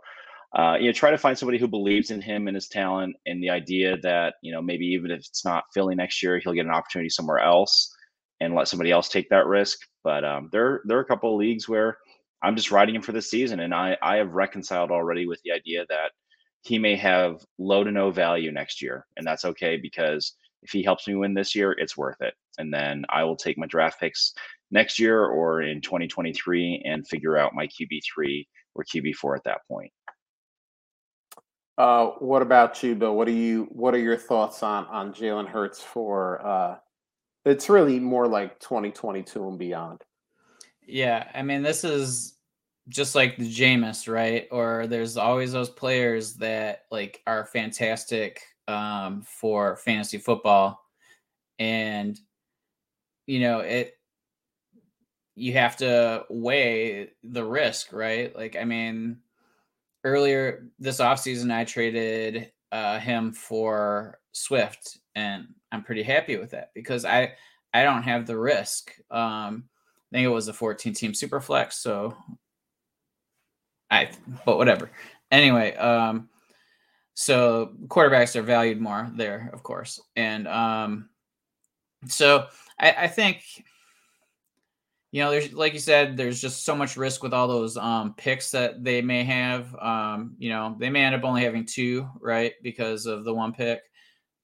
uh, 0.57 0.77
you 0.79 0.87
know, 0.87 0.93
try 0.93 1.11
to 1.11 1.19
find 1.19 1.37
somebody 1.37 1.59
who 1.59 1.69
believes 1.69 2.11
in 2.11 2.21
him 2.23 2.49
and 2.49 2.55
his 2.55 2.69
talent, 2.69 3.17
and 3.27 3.43
the 3.43 3.51
idea 3.51 3.97
that 4.03 4.35
you 4.43 4.53
know 4.53 4.63
maybe 4.63 4.87
even 4.87 5.11
if 5.11 5.19
it's 5.21 5.45
not 5.45 5.65
Philly 5.75 5.95
next 5.95 6.23
year, 6.23 6.39
he'll 6.39 6.55
get 6.55 6.67
an 6.67 6.73
opportunity 6.73 7.11
somewhere 7.11 7.39
else, 7.39 7.95
and 8.41 8.55
let 8.55 8.69
somebody 8.69 8.91
else 8.91 9.09
take 9.09 9.29
that 9.31 9.47
risk. 9.47 9.79
But 10.05 10.25
um, 10.25 10.49
there, 10.53 10.81
there 10.85 10.97
are 10.97 11.03
a 11.03 11.07
couple 11.07 11.35
of 11.35 11.39
leagues 11.39 11.69
where 11.69 11.99
I'm 12.43 12.57
just 12.57 12.71
riding 12.71 12.95
him 12.95 13.03
for 13.03 13.13
the 13.13 13.21
season, 13.21 13.61
and 13.61 13.75
I, 13.75 13.97
I 14.03 14.17
have 14.17 14.33
reconciled 14.33 14.91
already 14.91 15.27
with 15.27 15.41
the 15.45 15.53
idea 15.53 15.85
that 15.89 16.13
he 16.63 16.79
may 16.79 16.97
have 16.97 17.45
low 17.59 17.85
to 17.85 17.91
no 17.91 18.11
value 18.11 18.53
next 18.53 18.81
year, 18.81 19.07
and 19.17 19.27
that's 19.27 19.45
okay 19.45 19.77
because 19.77 20.35
if 20.63 20.71
he 20.71 20.83
helps 20.83 21.07
me 21.07 21.15
win 21.15 21.35
this 21.35 21.55
year, 21.55 21.73
it's 21.73 21.97
worth 21.97 22.21
it. 22.21 22.35
And 22.59 22.73
then 22.73 23.05
I 23.09 23.25
will 23.25 23.37
take 23.37 23.59
my 23.59 23.67
draft 23.67 24.01
picks 24.01 24.33
next 24.71 24.99
year 24.99 25.25
or 25.25 25.63
in 25.63 25.81
2023 25.81 26.83
and 26.85 27.07
figure 27.07 27.37
out 27.37 27.55
my 27.55 27.67
QB3 27.67 28.47
or 28.75 28.85
QB4 28.85 29.37
at 29.37 29.45
that 29.45 29.61
point. 29.69 29.93
Uh, 31.79 32.07
what 32.19 32.43
about 32.43 32.83
you, 32.83 32.97
Bill? 32.97 33.15
What 33.15 33.29
are 33.29 33.33
you? 33.33 33.69
What 33.71 33.95
are 33.95 34.01
your 34.01 34.17
thoughts 34.17 34.65
on 34.65 34.87
on 34.87 35.15
Jalen 35.15 35.47
Hurts 35.47 35.81
for? 35.81 36.45
Uh, 36.45 36.77
it's 37.45 37.69
really 37.69 38.01
more 38.01 38.27
like 38.27 38.59
2022 38.59 39.49
and 39.49 39.59
beyond. 39.59 40.03
Yeah, 40.85 41.29
I 41.35 41.43
mean, 41.43 41.63
this 41.63 41.85
is 41.85 42.35
just 42.89 43.15
like 43.15 43.37
the 43.37 43.49
Jameis, 43.49 44.13
right? 44.13 44.49
Or 44.51 44.89
there's 44.89 45.17
always 45.17 45.53
those 45.53 45.71
players 45.71 46.35
that 46.37 46.83
like 46.91 47.23
are 47.29 47.47
fantastic 47.47 48.43
um, 48.67 49.23
for 49.23 49.77
fantasy 49.77 50.19
football, 50.19 50.83
and 51.61 52.19
you 53.27 53.39
know 53.39 53.61
it. 53.61 53.98
You 55.39 55.53
have 55.55 55.77
to 55.79 56.25
weigh 56.29 57.11
the 57.23 57.45
risk, 57.45 57.93
right? 57.93 58.35
Like, 58.35 58.57
I 58.57 58.65
mean, 58.65 59.19
earlier 60.05 60.67
this 60.79 60.99
offseason, 60.99 61.53
I 61.53 61.65
traded 61.65 62.53
uh, 62.73 62.99
him 62.99 63.33
for 63.33 64.19
Swift, 64.33 64.99
and 65.15 65.47
I'm 65.73 65.85
pretty 65.85 66.03
happy 66.03 66.37
with 66.37 66.51
that 66.51 66.71
because 66.75 67.05
I 67.05 67.35
I 67.73 67.83
don't 67.83 68.03
have 68.03 68.27
the 68.27 68.37
risk. 68.37 68.93
Um, 69.11 69.65
I 70.11 70.17
think 70.17 70.25
it 70.25 70.29
was 70.29 70.49
a 70.49 70.53
14 70.53 70.93
team 70.95 71.15
super 71.15 71.41
flex, 71.41 71.77
so 71.79 72.17
I 73.91 74.11
but 74.45 74.57
whatever. 74.57 74.91
Anyway, 75.31 75.75
um, 75.77 76.29
so 77.15 77.73
quarterbacks 77.89 78.37
are 78.37 78.43
valued 78.43 78.81
more 78.81 79.11
there, 79.15 79.51
of 79.53 79.63
course. 79.63 80.01
And 80.17 80.47
um, 80.49 81.09
so 82.07 82.47
I, 82.81 82.93
I 82.93 83.09
think, 83.09 83.43
you 85.11 85.23
know, 85.23 85.31
there's 85.31 85.53
like 85.53 85.73
you 85.73 85.79
said, 85.79 86.17
there's 86.17 86.41
just 86.41 86.65
so 86.65 86.77
much 86.77 86.97
risk 86.97 87.23
with 87.23 87.33
all 87.33 87.49
those 87.49 87.77
um, 87.77 88.15
picks 88.15 88.51
that 88.51 88.85
they 88.85 89.01
may 89.01 89.25
have. 89.25 89.75
Um, 89.77 90.35
you 90.39 90.51
know, 90.51 90.77
they 90.79 90.91
may 90.91 91.05
end 91.05 91.15
up 91.15 91.25
only 91.25 91.43
having 91.43 91.65
two, 91.65 92.09
right, 92.21 92.53
because 92.63 93.07
of 93.07 93.25
the 93.25 93.33
one 93.33 93.53
pick 93.53 93.83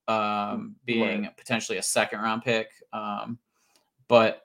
um, 0.09 0.77
being 0.85 1.23
right. 1.23 1.37
potentially 1.37 1.79
a 1.79 1.83
second 1.83 2.21
round 2.21 2.43
pick. 2.43 2.69
Um, 2.93 3.39
but 4.09 4.43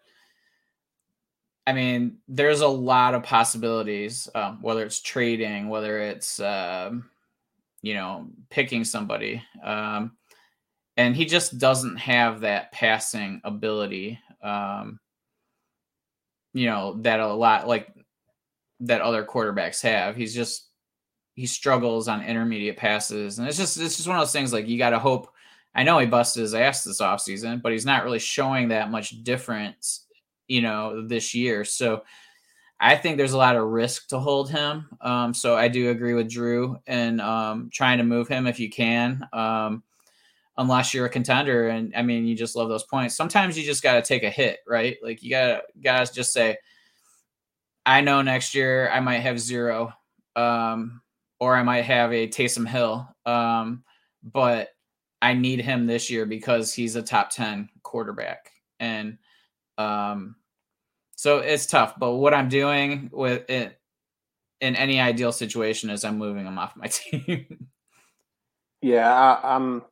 I 1.65 1.74
mean, 1.74 2.17
there's 2.28 2.61
a 2.61 2.67
lot 2.67 3.13
of 3.13 3.24
possibilities, 3.24 4.28
um, 4.36 4.61
whether 4.61 4.84
it's 4.84 5.01
trading, 5.01 5.70
whether 5.70 5.99
it's 5.99 6.39
um, 6.39 7.09
you 7.82 7.93
know, 7.93 8.28
picking 8.49 8.84
somebody. 8.84 9.41
Um, 9.63 10.17
and 10.97 11.15
he 11.15 11.24
just 11.24 11.59
doesn't 11.59 11.95
have 11.95 12.41
that 12.41 12.74
passing 12.74 13.39
ability. 13.45 14.20
Um, 14.43 14.99
you 16.54 16.66
know, 16.66 16.97
that 17.02 17.20
a 17.20 17.34
lot 17.34 17.68
like 17.68 17.88
that 18.82 19.02
other 19.02 19.24
quarterbacks 19.24 19.82
have. 19.82 20.16
He's 20.16 20.34
just 20.34 20.68
he 21.36 21.45
struggles 21.45 22.08
on 22.08 22.24
intermediate 22.24 22.78
passes. 22.78 23.39
And 23.39 23.47
it's 23.47 23.58
just 23.58 23.78
it's 23.78 23.95
just 23.95 24.08
one 24.08 24.18
of 24.18 24.22
those 24.22 24.34
things 24.34 24.52
like 24.52 24.68
you 24.68 24.78
gotta 24.78 25.00
hope 25.00 25.32
I 25.76 25.84
know 25.84 26.00
he 26.00 26.08
busted 26.08 26.41
his 26.41 26.56
ass 26.56 26.84
this 26.84 27.02
offseason, 27.02 27.62
but 27.62 27.72
he's 27.72 27.86
not 27.86 28.04
really 28.04 28.20
showing 28.20 28.70
that 28.70 28.91
much 28.91 29.24
difference, 29.24 30.06
you 30.47 30.62
know, 30.62 31.08
this 31.08 31.34
year. 31.36 31.64
So 31.64 32.04
I 32.80 32.95
think 32.95 33.18
there's 33.18 33.34
a 33.34 33.38
lot 33.38 33.56
of 33.56 33.68
risk 33.68 34.08
to 34.10 34.20
hold 34.20 34.50
him. 34.50 34.88
Um, 35.02 35.34
so 35.34 35.56
I 35.56 35.68
do 35.68 35.89
agree 35.89 36.14
with 36.14 36.30
Drew 36.30 36.80
and 36.88 37.22
um, 37.22 37.70
trying 37.72 37.97
to 38.00 38.04
move 38.04 38.28
him 38.28 38.47
if 38.47 38.60
you 38.60 38.70
can, 38.70 39.28
um, 39.34 39.84
unless 40.60 40.93
you're 40.93 41.05
a 41.05 41.10
contender. 41.10 41.70
And 41.70 41.93
I 41.95 42.03
mean, 42.03 42.28
you 42.28 42.36
just 42.36 42.55
love 42.55 42.68
those 42.68 42.84
points. 42.84 43.16
Sometimes 43.16 43.57
you 43.57 43.64
just 43.64 43.82
got 43.82 43.93
to 43.95 44.01
take 44.01 44.24
a 44.24 44.30
hit, 44.30 44.60
right? 44.68 44.97
Like 45.01 45.24
you 45.24 45.32
got 45.32 45.47
to 45.47 45.62
guys 45.82 46.12
just 46.12 46.34
say, 46.34 46.57
I 47.86 48.01
know 48.01 48.22
next 48.22 48.53
year 48.53 48.89
I 48.89 48.99
might 48.99 49.20
have 49.20 49.39
zero, 49.39 49.93
um, 50.36 51.01
or 51.39 51.55
I 51.55 51.64
might 51.64 51.86
have 51.86 52.12
a 52.12 52.28
Taysom 52.28 52.68
Hill, 52.68 53.07
um, 53.26 53.84
but 54.22 54.70
I 55.22 55.34
need 55.34 55.62
him 55.62 55.88
this 55.88 56.10
year 56.10 56.26
because 56.26 56.74
he's 56.74 56.95
a 56.95 57.01
top 57.01 57.32
ten 57.32 57.70
quarterback 57.82 58.51
and. 58.80 59.18
Um, 59.78 60.36
so 61.16 61.39
it's 61.39 61.66
tough, 61.66 61.97
but 61.97 62.16
what 62.16 62.34
I'm 62.34 62.47
doing 62.49 63.10
with 63.12 63.49
it 63.49 63.78
in 64.62 64.76
any 64.76 64.99
ideal 64.99 65.32
situation 65.32 65.89
is 65.89 66.03
I'm 66.03 66.18
moving 66.18 66.45
him 66.45 66.57
off 66.57 66.76
my 66.76 66.88
team. 66.91 67.68
yeah, 68.82 69.14
I, 69.14 69.55
I'm 69.55 69.84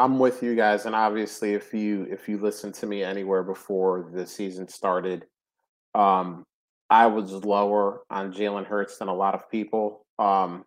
I'm 0.00 0.18
with 0.18 0.42
you 0.42 0.56
guys, 0.56 0.86
and 0.86 0.94
obviously, 0.94 1.52
if 1.52 1.74
you 1.74 2.06
if 2.10 2.26
you 2.26 2.38
listen 2.38 2.72
to 2.72 2.86
me 2.86 3.02
anywhere 3.02 3.42
before 3.42 4.08
the 4.14 4.26
season 4.26 4.66
started, 4.66 5.26
um, 5.94 6.46
I 6.88 7.06
was 7.06 7.32
lower 7.32 8.00
on 8.08 8.32
Jalen 8.32 8.64
Hurts 8.64 8.96
than 8.96 9.08
a 9.08 9.14
lot 9.14 9.34
of 9.34 9.50
people. 9.50 10.06
Um, 10.18 10.64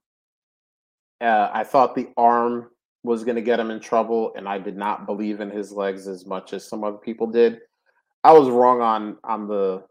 uh, 1.19 1.49
I 1.51 1.63
thought 1.63 1.95
the 1.95 2.09
arm 2.15 2.69
was 3.03 3.23
going 3.23 3.35
to 3.35 3.41
get 3.41 3.59
him 3.59 3.71
in 3.71 3.79
trouble, 3.79 4.33
and 4.35 4.47
I 4.47 4.59
did 4.59 4.77
not 4.77 5.07
believe 5.07 5.41
in 5.41 5.49
his 5.49 5.71
legs 5.71 6.07
as 6.07 6.27
much 6.27 6.53
as 6.53 6.69
some 6.69 6.83
other 6.83 6.97
people 6.97 7.25
did. 7.25 7.59
I 8.23 8.33
was 8.33 8.49
wrong 8.49 8.81
on 8.81 9.17
on 9.23 9.47
the 9.47 9.83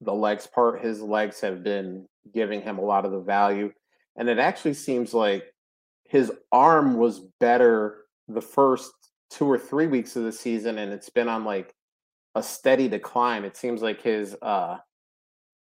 the 0.00 0.14
legs 0.14 0.46
part, 0.46 0.80
his 0.80 1.02
legs 1.02 1.42
have 1.42 1.62
been 1.62 2.06
giving 2.32 2.62
him 2.62 2.78
a 2.78 2.84
lot 2.84 3.04
of 3.04 3.12
the 3.12 3.20
value. 3.20 3.70
And 4.16 4.30
it 4.30 4.38
actually 4.38 4.74
seems 4.74 5.12
like 5.12 5.44
his 6.08 6.32
arm 6.50 6.96
was 6.96 7.20
better 7.38 7.98
the 8.34 8.40
first 8.40 8.92
two 9.30 9.46
or 9.46 9.58
three 9.58 9.86
weeks 9.86 10.16
of 10.16 10.24
the 10.24 10.32
season, 10.32 10.78
and 10.78 10.92
it's 10.92 11.10
been 11.10 11.28
on 11.28 11.44
like 11.44 11.74
a 12.34 12.42
steady 12.42 12.88
decline. 12.88 13.44
It 13.44 13.56
seems 13.56 13.82
like 13.82 14.02
his 14.02 14.36
uh 14.42 14.78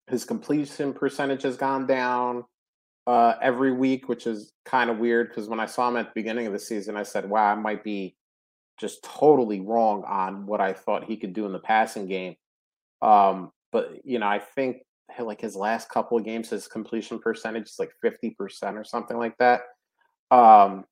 his 0.09 0.25
completion 0.25 0.93
percentage 0.93 1.43
has 1.43 1.57
gone 1.57 1.87
down 1.87 2.45
uh 3.07 3.35
every 3.41 3.73
week, 3.73 4.09
which 4.09 4.27
is 4.27 4.53
kind 4.65 4.91
of 4.91 4.99
weird 4.99 5.29
because 5.29 5.49
when 5.49 5.61
I 5.61 5.67
saw 5.67 5.89
him 5.89 5.97
at 5.97 6.07
the 6.07 6.21
beginning 6.21 6.47
of 6.47 6.53
the 6.53 6.59
season, 6.59 6.97
I 6.97 7.03
said, 7.03 7.29
Wow, 7.29 7.53
I 7.53 7.55
might 7.55 7.85
be 7.85 8.17
just 8.79 9.03
totally 9.03 9.61
wrong 9.61 10.05
on 10.05 10.47
what 10.47 10.61
I 10.61 10.73
thought 10.73 11.05
he 11.05 11.17
could 11.17 11.33
do 11.33 11.47
in 11.47 11.53
the 11.53 11.59
passing 11.59 12.07
game. 12.07 12.37
Um, 13.03 13.51
but 13.73 14.05
you 14.05 14.19
know, 14.19 14.27
I 14.27 14.39
think 14.39 14.79
like 15.19 15.41
his 15.41 15.57
last 15.57 15.89
couple 15.89 16.19
of 16.19 16.25
games, 16.25 16.51
his 16.51 16.69
completion 16.69 17.19
percentage 17.19 17.69
is 17.69 17.77
like 17.79 17.91
fifty 18.03 18.31
percent 18.31 18.77
or 18.77 18.85
something 18.85 19.19
like 19.19 19.37
that. 19.39 19.63
Um, 20.31 20.85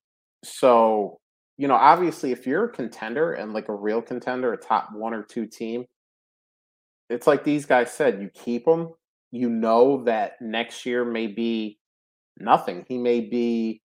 so 0.44 1.18
you 1.56 1.68
know, 1.68 1.74
obviously, 1.74 2.32
if 2.32 2.46
you're 2.46 2.64
a 2.64 2.72
contender 2.72 3.32
and 3.34 3.52
like 3.52 3.68
a 3.68 3.74
real 3.74 4.02
contender, 4.02 4.52
a 4.52 4.56
top 4.56 4.92
one 4.92 5.14
or 5.14 5.22
two 5.22 5.46
team, 5.46 5.86
it's 7.08 7.26
like 7.26 7.44
these 7.44 7.66
guys 7.66 7.92
said, 7.92 8.20
you 8.20 8.30
keep 8.32 8.66
him. 8.66 8.88
You 9.30 9.50
know 9.50 10.04
that 10.04 10.40
next 10.40 10.86
year 10.86 11.04
may 11.04 11.26
be 11.26 11.78
nothing. 12.38 12.84
He 12.88 12.98
may 12.98 13.20
be 13.20 13.82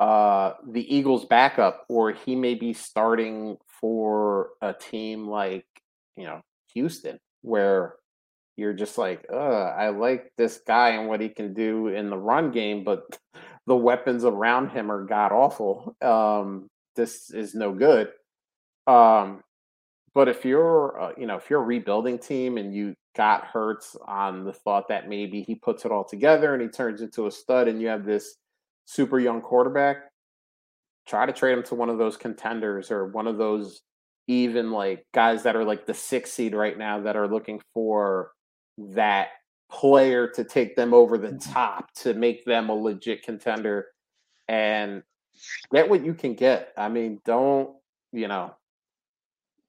uh, 0.00 0.52
the 0.70 0.94
Eagles' 0.94 1.26
backup, 1.26 1.84
or 1.88 2.12
he 2.12 2.34
may 2.34 2.54
be 2.54 2.72
starting 2.72 3.56
for 3.66 4.50
a 4.62 4.72
team 4.72 5.28
like 5.28 5.66
you 6.16 6.24
know 6.24 6.40
Houston, 6.74 7.18
where 7.42 7.96
you're 8.56 8.72
just 8.72 8.98
like, 8.98 9.30
I 9.32 9.90
like 9.90 10.32
this 10.36 10.60
guy 10.66 10.90
and 10.90 11.08
what 11.08 11.20
he 11.20 11.28
can 11.28 11.54
do 11.54 11.88
in 11.88 12.10
the 12.10 12.18
run 12.18 12.50
game, 12.50 12.82
but 12.82 13.18
the 13.66 13.76
weapons 13.76 14.24
around 14.24 14.70
him 14.70 14.90
are 14.90 15.04
god 15.04 15.32
awful. 15.32 15.94
Um, 16.02 16.68
this 16.98 17.30
is 17.30 17.54
no 17.54 17.72
good. 17.72 18.08
Um, 18.86 19.42
but 20.14 20.28
if 20.28 20.44
you're, 20.44 21.00
uh, 21.00 21.12
you 21.16 21.26
know, 21.26 21.36
if 21.36 21.48
you're 21.48 21.62
a 21.62 21.64
rebuilding 21.64 22.18
team 22.18 22.58
and 22.58 22.74
you 22.74 22.94
got 23.16 23.44
Hurts 23.44 23.96
on 24.06 24.44
the 24.44 24.52
thought 24.52 24.88
that 24.88 25.08
maybe 25.08 25.42
he 25.42 25.54
puts 25.54 25.84
it 25.84 25.92
all 25.92 26.04
together 26.04 26.52
and 26.52 26.62
he 26.62 26.68
turns 26.68 27.00
into 27.00 27.26
a 27.26 27.30
stud, 27.30 27.68
and 27.68 27.80
you 27.80 27.88
have 27.88 28.04
this 28.04 28.34
super 28.84 29.20
young 29.20 29.40
quarterback, 29.40 29.98
try 31.06 31.24
to 31.24 31.32
trade 31.32 31.56
him 31.56 31.62
to 31.64 31.74
one 31.74 31.88
of 31.88 31.98
those 31.98 32.16
contenders 32.16 32.90
or 32.90 33.06
one 33.06 33.26
of 33.26 33.38
those 33.38 33.80
even 34.26 34.72
like 34.72 35.06
guys 35.14 35.44
that 35.44 35.56
are 35.56 35.64
like 35.64 35.86
the 35.86 35.94
six 35.94 36.32
seed 36.32 36.54
right 36.54 36.76
now 36.76 37.00
that 37.00 37.16
are 37.16 37.28
looking 37.28 37.60
for 37.72 38.32
that 38.76 39.28
player 39.70 40.28
to 40.28 40.44
take 40.44 40.76
them 40.76 40.92
over 40.92 41.16
the 41.16 41.28
mm-hmm. 41.28 41.52
top 41.52 41.92
to 41.94 42.12
make 42.14 42.44
them 42.44 42.68
a 42.68 42.74
legit 42.74 43.22
contender 43.22 43.86
and 44.48 45.02
get 45.72 45.88
what 45.88 46.04
you 46.04 46.14
can 46.14 46.34
get. 46.34 46.72
I 46.76 46.88
mean, 46.88 47.20
don't, 47.24 47.74
you 48.12 48.28
know, 48.28 48.54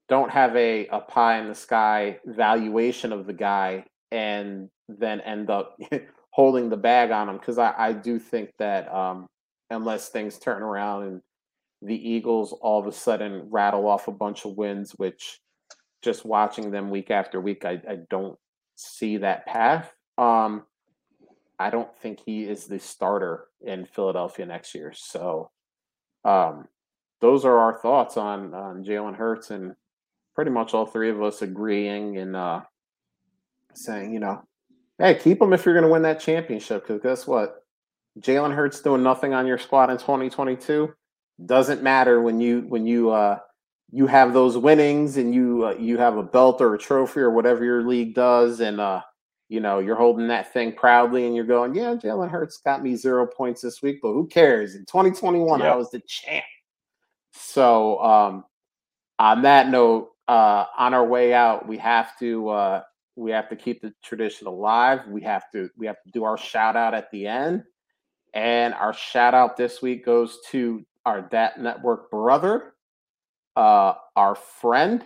don't 0.08 0.32
have 0.32 0.56
a, 0.56 0.88
a 0.88 1.00
pie 1.00 1.40
in 1.40 1.48
the 1.48 1.56
sky 1.56 2.20
valuation 2.26 3.14
of 3.14 3.26
the 3.26 3.34
guy 3.34 3.86
and 4.12 4.70
then 4.88 5.22
end 5.22 5.50
up 5.50 5.78
holding 6.32 6.70
the 6.70 6.78
bag 6.78 7.12
on 7.12 7.30
him. 7.30 7.40
Cause 7.40 7.58
I, 7.58 7.74
I 7.78 7.94
do 7.94 8.18
think 8.20 8.52
that 8.60 8.92
um, 8.94 9.28
unless 9.70 10.10
things 10.10 10.40
turn 10.40 10.62
around 10.62 11.04
and 11.04 11.22
the 11.82 12.10
Eagles 12.10 12.54
all 12.54 12.80
of 12.80 12.88
a 12.88 12.92
sudden 12.92 13.50
rattle 13.50 13.88
off 13.88 14.08
a 14.08 14.12
bunch 14.12 14.46
of 14.46 14.58
wins, 14.58 14.92
which 14.98 15.40
just 16.02 16.26
watching 16.26 16.72
them 16.72 16.90
week 16.90 17.12
after 17.12 17.40
week, 17.40 17.66
I, 17.66 17.82
I 17.88 18.00
don't 18.10 18.38
see 18.76 19.18
that 19.18 19.46
path. 19.46 19.92
Um, 20.18 20.64
I 21.60 21.70
don't 21.70 21.94
think 21.98 22.22
he 22.26 22.44
is 22.44 22.66
the 22.66 22.80
starter 22.80 23.46
in 23.62 23.86
Philadelphia 23.86 24.46
next 24.46 24.74
year. 24.74 24.94
So, 24.96 25.52
um, 26.26 26.68
those 27.22 27.46
are 27.46 27.58
our 27.58 27.80
thoughts 27.80 28.18
on 28.18 28.54
on 28.54 28.84
Jalen 28.84 29.16
Hurts, 29.16 29.52
and 29.52 29.76
pretty 30.36 30.52
much 30.52 30.74
all 30.74 30.86
three 30.86 31.10
of 31.10 31.22
us 31.22 31.42
agreeing 31.42 32.18
and 32.18 32.36
uh, 32.36 32.62
saying, 33.74 34.14
you 34.14 34.20
know, 34.20 34.42
hey, 34.98 35.16
keep 35.16 35.42
him 35.42 35.54
if 35.54 35.66
you're 35.66 35.74
going 35.74 35.86
to 35.86 35.92
win 35.92 36.04
that 36.04 36.20
championship. 36.20 36.88
Because 36.88 37.02
guess 37.02 37.28
what, 37.28 37.66
Jalen 38.20 38.56
Hurts 38.56 38.82
doing 38.82 39.04
nothing 39.04 39.34
on 39.34 39.48
your 39.48 39.58
squad 39.58 39.90
in 39.90 39.98
2022 39.98 40.94
doesn't 41.46 41.82
matter 41.82 42.22
when 42.22 42.40
you 42.40 42.62
when 42.68 42.86
you 42.86 43.12
uh, 43.12 43.40
you 43.92 44.08
have 44.08 44.34
those 44.34 44.58
winnings 44.58 45.18
and 45.18 45.34
you 45.34 45.66
uh, 45.66 45.76
you 45.80 45.98
have 45.98 46.18
a 46.18 46.24
belt 46.24 46.62
or 46.62 46.74
a 46.76 46.78
trophy 46.78 47.22
or 47.22 47.32
whatever 47.32 47.64
your 47.64 47.84
league 47.84 48.14
does, 48.14 48.60
and 48.60 48.80
uh, 48.80 49.02
you 49.50 49.60
know 49.60 49.80
you're 49.80 49.96
holding 49.96 50.28
that 50.28 50.54
thing 50.54 50.72
proudly, 50.72 51.26
and 51.26 51.36
you're 51.36 51.44
going, 51.44 51.76
yeah, 51.76 51.96
Jalen 51.96 52.30
Hurts 52.30 52.58
got 52.58 52.82
me 52.84 52.96
zero 52.96 53.26
points 53.26 53.62
this 53.62 53.82
week, 53.82 54.00
but 54.02 54.14
who 54.14 54.28
cares? 54.28 54.76
In 54.76 54.86
2021, 54.86 55.60
yep. 55.60 55.74
I 55.74 55.76
was 55.76 55.92
the 55.92 56.02
champ. 56.08 56.46
So 57.32 58.02
um, 58.02 58.46
on 59.18 59.42
that 59.42 59.70
note, 59.70 60.12
uh, 60.28 60.66
on 60.78 60.94
our 60.94 61.06
way 61.06 61.34
out, 61.34 61.68
we 61.68 61.78
have 61.78 62.18
to 62.20 62.50
uh, 62.50 62.82
we 63.16 63.32
have 63.32 63.50
to 63.50 63.56
keep 63.56 63.82
the 63.82 63.94
tradition 64.04 64.48
alive. 64.48 65.02
We 65.08 65.22
have 65.24 65.44
to 65.52 65.70
we 65.78 65.88
have 65.88 66.02
to 66.04 66.12
do 66.12 66.24
our 66.24 66.38
shout 66.38 66.76
out 66.76 66.94
at 66.94 67.12
the 67.12 67.28
end. 67.28 67.64
And 68.34 68.74
our 68.76 68.94
shout 68.94 69.34
out 69.34 69.58
this 69.58 69.82
week 69.82 70.06
goes 70.06 70.38
to 70.52 70.86
our 71.06 71.22
DAP 71.22 71.58
Network 71.58 72.12
brother, 72.12 72.76
uh, 73.56 73.96
our 74.16 74.36
friend, 74.36 75.04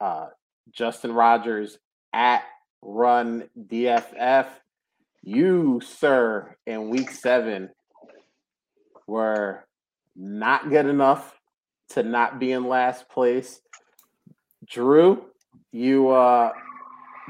uh, 0.00 0.26
Justin 0.72 1.12
Rogers 1.12 1.78
at 2.12 2.42
Run 2.82 3.48
DFF. 3.58 4.46
You, 5.22 5.80
sir, 5.84 6.56
in 6.66 6.90
week 6.90 7.10
seven 7.10 7.70
were 9.06 9.64
not 10.14 10.70
good 10.70 10.86
enough 10.86 11.34
to 11.90 12.02
not 12.02 12.38
be 12.38 12.52
in 12.52 12.68
last 12.68 13.08
place. 13.08 13.60
Drew, 14.66 15.24
you 15.72 16.08
uh 16.10 16.52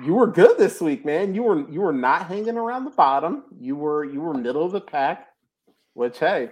you 0.05 0.15
were 0.15 0.27
good 0.27 0.59
this 0.59 0.81
week, 0.81 1.05
man. 1.05 1.35
You 1.35 1.43
were 1.43 1.71
you 1.71 1.81
were 1.81 1.93
not 1.93 2.27
hanging 2.27 2.57
around 2.57 2.85
the 2.85 2.91
bottom. 2.91 3.45
You 3.59 3.77
were 3.77 4.05
you 4.05 4.21
were 4.21 4.35
middle 4.35 4.65
of 4.65 4.73
the 4.73 4.81
pack, 4.81 5.29
which 5.95 6.19
hey, 6.19 6.51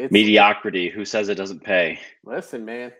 it's, 0.00 0.12
Mediocrity. 0.12 0.88
Who 0.88 1.04
says 1.04 1.28
it 1.28 1.34
doesn't 1.34 1.62
pay? 1.62 2.00
Listen, 2.24 2.64
man, 2.64 2.92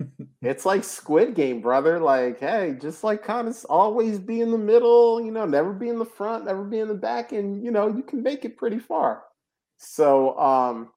it's 0.42 0.66
like 0.66 0.84
Squid 0.84 1.34
Game, 1.34 1.61
brother. 1.61 1.98
Like, 1.98 2.40
hey, 2.40 2.76
just 2.80 3.03
like 3.03 3.22
kind 3.22 3.48
of 3.48 3.66
always 3.68 4.18
be 4.18 4.40
in 4.40 4.51
the 4.51 4.59
middle. 4.59 5.20
You 5.20 5.30
know, 5.30 5.46
never 5.46 5.72
be 5.72 5.88
in 5.88 5.98
the 5.98 6.05
front, 6.05 6.44
never 6.44 6.62
be 6.62 6.78
in 6.78 6.88
the 6.88 6.94
back, 6.94 7.32
and 7.32 7.64
you 7.64 7.70
know 7.70 7.88
you 7.88 8.03
can 8.03 8.22
make 8.22 8.44
it 8.44 8.57
pretty 8.57 8.78
far. 8.78 9.22
So, 9.78 10.38
um, 10.38 10.90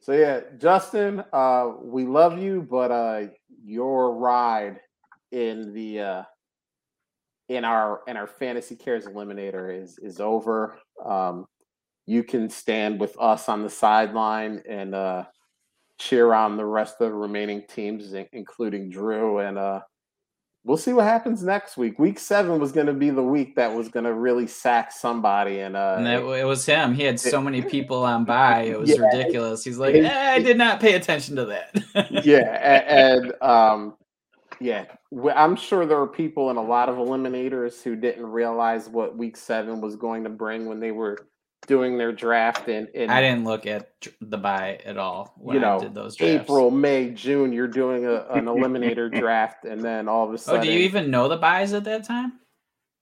so 0.00 0.12
yeah, 0.12 0.40
Justin, 0.58 1.22
uh, 1.32 1.72
we 1.82 2.04
love 2.06 2.38
you, 2.38 2.66
but 2.68 2.90
uh, 2.90 3.26
your 3.62 4.16
ride 4.16 4.80
in 5.30 5.74
the 5.74 6.00
uh, 6.00 6.22
in 7.48 7.64
our 7.64 8.00
in 8.06 8.16
our 8.16 8.26
fantasy 8.26 8.76
cares 8.76 9.04
eliminator 9.04 9.82
is 9.82 9.98
is 9.98 10.20
over. 10.20 10.78
Um, 11.04 11.46
you 12.06 12.22
can 12.22 12.50
stand 12.50 13.00
with 13.00 13.18
us 13.18 13.48
on 13.48 13.62
the 13.62 13.70
sideline 13.70 14.62
and 14.68 14.94
uh, 14.94 15.24
cheer 16.04 16.34
on 16.34 16.56
the 16.56 16.64
rest 16.64 17.00
of 17.00 17.10
the 17.10 17.16
remaining 17.16 17.62
teams, 17.66 18.12
including 18.32 18.90
Drew. 18.90 19.38
And 19.38 19.56
uh, 19.56 19.80
we'll 20.64 20.76
see 20.76 20.92
what 20.92 21.04
happens 21.04 21.42
next 21.42 21.76
week. 21.76 21.98
Week 21.98 22.18
seven 22.18 22.60
was 22.60 22.72
going 22.72 22.86
to 22.86 22.92
be 22.92 23.10
the 23.10 23.22
week 23.22 23.56
that 23.56 23.74
was 23.74 23.88
going 23.88 24.04
to 24.04 24.12
really 24.12 24.46
sack 24.46 24.92
somebody. 24.92 25.60
And, 25.60 25.76
uh, 25.76 25.96
and 25.98 26.06
it, 26.06 26.22
it, 26.40 26.44
was 26.44 26.66
him. 26.66 26.94
He 26.94 27.04
had 27.04 27.18
so 27.18 27.40
many 27.40 27.62
people 27.62 28.04
on 28.04 28.24
bye. 28.26 28.62
It 28.62 28.78
was 28.78 28.90
yeah, 28.90 29.00
ridiculous. 29.00 29.64
He's 29.64 29.78
like, 29.78 29.94
eh, 29.94 30.32
I 30.32 30.40
did 30.40 30.58
not 30.58 30.80
pay 30.80 30.94
attention 30.94 31.36
to 31.36 31.46
that. 31.46 31.74
yeah. 32.24 32.82
And, 32.86 33.24
and 33.24 33.42
um, 33.42 33.94
yeah, 34.60 34.84
I'm 35.34 35.56
sure 35.56 35.86
there 35.86 36.00
are 36.00 36.06
people 36.06 36.50
in 36.50 36.56
a 36.56 36.62
lot 36.62 36.88
of 36.88 36.96
eliminators 36.96 37.82
who 37.82 37.96
didn't 37.96 38.26
realize 38.26 38.88
what 38.88 39.16
week 39.16 39.36
seven 39.36 39.80
was 39.80 39.96
going 39.96 40.24
to 40.24 40.30
bring 40.30 40.66
when 40.66 40.80
they 40.80 40.90
were 40.90 41.28
doing 41.66 41.98
their 41.98 42.12
draft 42.12 42.68
and, 42.68 42.88
and 42.94 43.10
I 43.10 43.20
didn't 43.20 43.44
look 43.44 43.66
at 43.66 43.90
the 44.20 44.38
bye 44.38 44.80
at 44.84 44.98
all 44.98 45.34
you 45.52 45.60
know, 45.60 45.80
did 45.80 45.94
those 45.94 46.16
drafts. 46.16 46.44
April, 46.44 46.70
May, 46.70 47.10
June, 47.10 47.52
you're 47.52 47.68
doing 47.68 48.06
a, 48.06 48.26
an 48.30 48.46
eliminator 48.46 49.12
draft, 49.18 49.64
and 49.64 49.82
then 49.82 50.08
all 50.08 50.26
of 50.26 50.34
a 50.34 50.38
sudden. 50.38 50.60
Oh, 50.60 50.64
do 50.64 50.70
you 50.70 50.80
even 50.80 51.10
know 51.10 51.28
the 51.28 51.36
byes 51.36 51.72
at 51.72 51.84
that 51.84 52.04
time? 52.04 52.40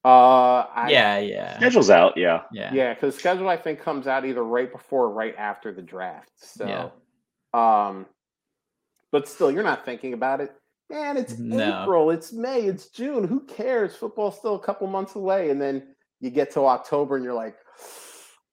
Uh, 0.05 0.67
I, 0.75 0.89
yeah, 0.91 1.19
yeah. 1.19 1.57
Schedule's 1.59 1.91
out, 1.91 2.17
yeah, 2.17 2.43
yeah, 2.53 2.73
yeah. 2.75 2.95
Because 2.95 3.15
schedule 3.15 3.49
I 3.49 3.57
think 3.57 3.81
comes 3.81 4.07
out 4.07 4.25
either 4.25 4.43
right 4.43 4.71
before 4.71 5.05
or 5.05 5.11
right 5.11 5.35
after 5.39 5.73
the 5.73 5.83
draft. 5.83 6.31
So, 6.37 6.67
yeah. 7.55 7.87
um, 7.89 8.07
but 9.13 9.29
still, 9.29 9.51
you're 9.51 9.63
not 9.63 9.85
thinking 9.85 10.13
about 10.13 10.41
it. 10.41 10.53
Man, 10.91 11.17
it's 11.17 11.39
no. 11.39 11.83
April, 11.83 12.11
it's 12.11 12.33
May, 12.33 12.63
it's 12.63 12.89
June. 12.89 13.27
Who 13.27 13.41
cares? 13.41 13.95
Football's 13.95 14.37
still 14.37 14.57
a 14.57 14.61
couple 14.61 14.87
months 14.89 15.15
away, 15.15 15.51
and 15.51 15.63
then 15.63 15.95
you 16.21 16.31
get 16.31 16.51
to 16.53 16.63
October, 16.63 17.15
and 17.15 17.25
you're 17.25 17.33
like 17.33 17.57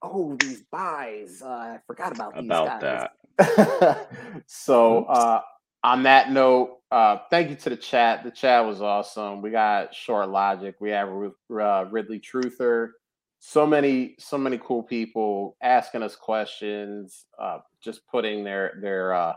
oh, 0.01 0.35
these 0.39 0.63
byes. 0.71 1.41
Uh, 1.41 1.49
I 1.49 1.80
forgot 1.85 2.13
about 2.13 2.35
these 2.35 2.45
about 2.45 2.81
guys. 2.81 3.07
that. 3.38 4.09
so 4.47 5.05
uh, 5.05 5.41
on 5.84 6.03
that 6.03 6.31
note, 6.31 6.77
uh, 6.91 7.17
thank 7.30 7.49
you 7.49 7.55
to 7.55 7.69
the 7.69 7.77
chat. 7.77 8.23
The 8.23 8.31
chat 8.31 8.65
was 8.65 8.81
awesome. 8.81 9.41
We 9.41 9.51
got 9.51 9.93
short 9.93 10.30
logic. 10.30 10.76
We 10.80 10.89
have 10.89 11.09
uh, 11.09 11.85
Ridley 11.89 12.19
Truther. 12.19 12.89
So 13.41 13.65
many, 13.65 14.15
so 14.19 14.38
many 14.38 14.59
cool 14.61 14.84
people 14.84 15.55
asking 15.61 16.03
us 16.03 16.15
questions, 16.15 17.26
uh, 17.41 17.59
just 17.81 18.05
putting 18.07 18.43
their 18.43 18.73
their 18.81 19.13
uh, 19.13 19.34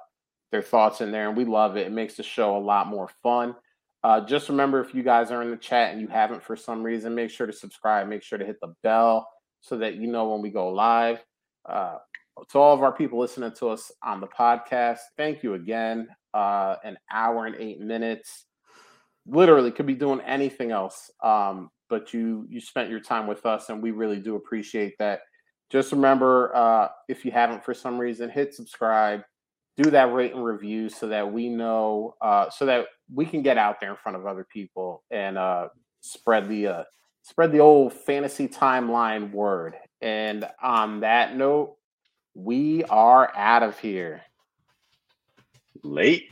their 0.50 0.62
thoughts 0.62 1.00
in 1.00 1.12
there, 1.12 1.28
and 1.28 1.36
we 1.36 1.44
love 1.44 1.76
it. 1.76 1.86
It 1.86 1.92
makes 1.92 2.14
the 2.14 2.24
show 2.24 2.56
a 2.56 2.58
lot 2.58 2.88
more 2.88 3.08
fun. 3.22 3.54
Uh, 4.02 4.20
just 4.20 4.48
remember, 4.48 4.80
if 4.80 4.92
you 4.92 5.04
guys 5.04 5.30
are 5.30 5.42
in 5.42 5.52
the 5.52 5.56
chat 5.56 5.92
and 5.92 6.00
you 6.00 6.08
haven't 6.08 6.42
for 6.42 6.56
some 6.56 6.82
reason, 6.82 7.14
make 7.14 7.30
sure 7.30 7.46
to 7.46 7.52
subscribe. 7.52 8.08
Make 8.08 8.24
sure 8.24 8.38
to 8.38 8.44
hit 8.44 8.58
the 8.60 8.74
bell 8.82 9.28
so 9.62 9.78
that 9.78 9.94
you 9.94 10.06
know 10.06 10.28
when 10.28 10.42
we 10.42 10.50
go 10.50 10.68
live. 10.68 11.24
Uh, 11.66 11.96
to 12.50 12.58
all 12.58 12.74
of 12.74 12.82
our 12.82 12.92
people 12.92 13.18
listening 13.18 13.52
to 13.52 13.68
us 13.68 13.90
on 14.02 14.20
the 14.20 14.26
podcast, 14.26 14.98
thank 15.16 15.42
you 15.42 15.54
again. 15.54 16.08
Uh, 16.34 16.76
an 16.84 16.96
hour 17.10 17.46
and 17.46 17.56
eight 17.56 17.80
minutes. 17.80 18.46
Literally 19.26 19.70
could 19.70 19.86
be 19.86 19.94
doing 19.94 20.20
anything 20.22 20.70
else. 20.70 21.10
Um, 21.22 21.70
but 21.88 22.14
you 22.14 22.46
you 22.48 22.60
spent 22.60 22.90
your 22.90 23.00
time 23.00 23.26
with 23.26 23.44
us 23.44 23.68
and 23.68 23.82
we 23.82 23.90
really 23.90 24.18
do 24.18 24.36
appreciate 24.36 24.94
that. 24.98 25.20
Just 25.70 25.92
remember, 25.92 26.54
uh, 26.56 26.88
if 27.08 27.24
you 27.24 27.30
haven't 27.30 27.64
for 27.64 27.74
some 27.74 27.98
reason, 27.98 28.30
hit 28.30 28.54
subscribe, 28.54 29.22
do 29.76 29.90
that 29.90 30.12
rate 30.12 30.34
and 30.34 30.44
review 30.44 30.88
so 30.88 31.08
that 31.08 31.30
we 31.30 31.48
know, 31.48 32.14
uh, 32.20 32.48
so 32.50 32.66
that 32.66 32.86
we 33.12 33.24
can 33.26 33.42
get 33.42 33.58
out 33.58 33.78
there 33.80 33.90
in 33.90 33.96
front 33.96 34.16
of 34.16 34.26
other 34.26 34.46
people 34.50 35.02
and 35.10 35.38
uh, 35.38 35.68
spread 36.00 36.48
the 36.48 36.66
uh, 36.66 36.84
spread 37.22 37.52
the 37.52 37.60
old 37.60 37.92
fantasy 37.92 38.48
timeline 38.48 39.32
word. 39.32 39.74
And 40.00 40.44
on 40.60 41.00
that 41.00 41.36
note, 41.36 41.76
we 42.34 42.84
are 42.84 43.30
out 43.34 43.62
of 43.62 43.78
here. 43.78 44.22
Late. 45.82 46.30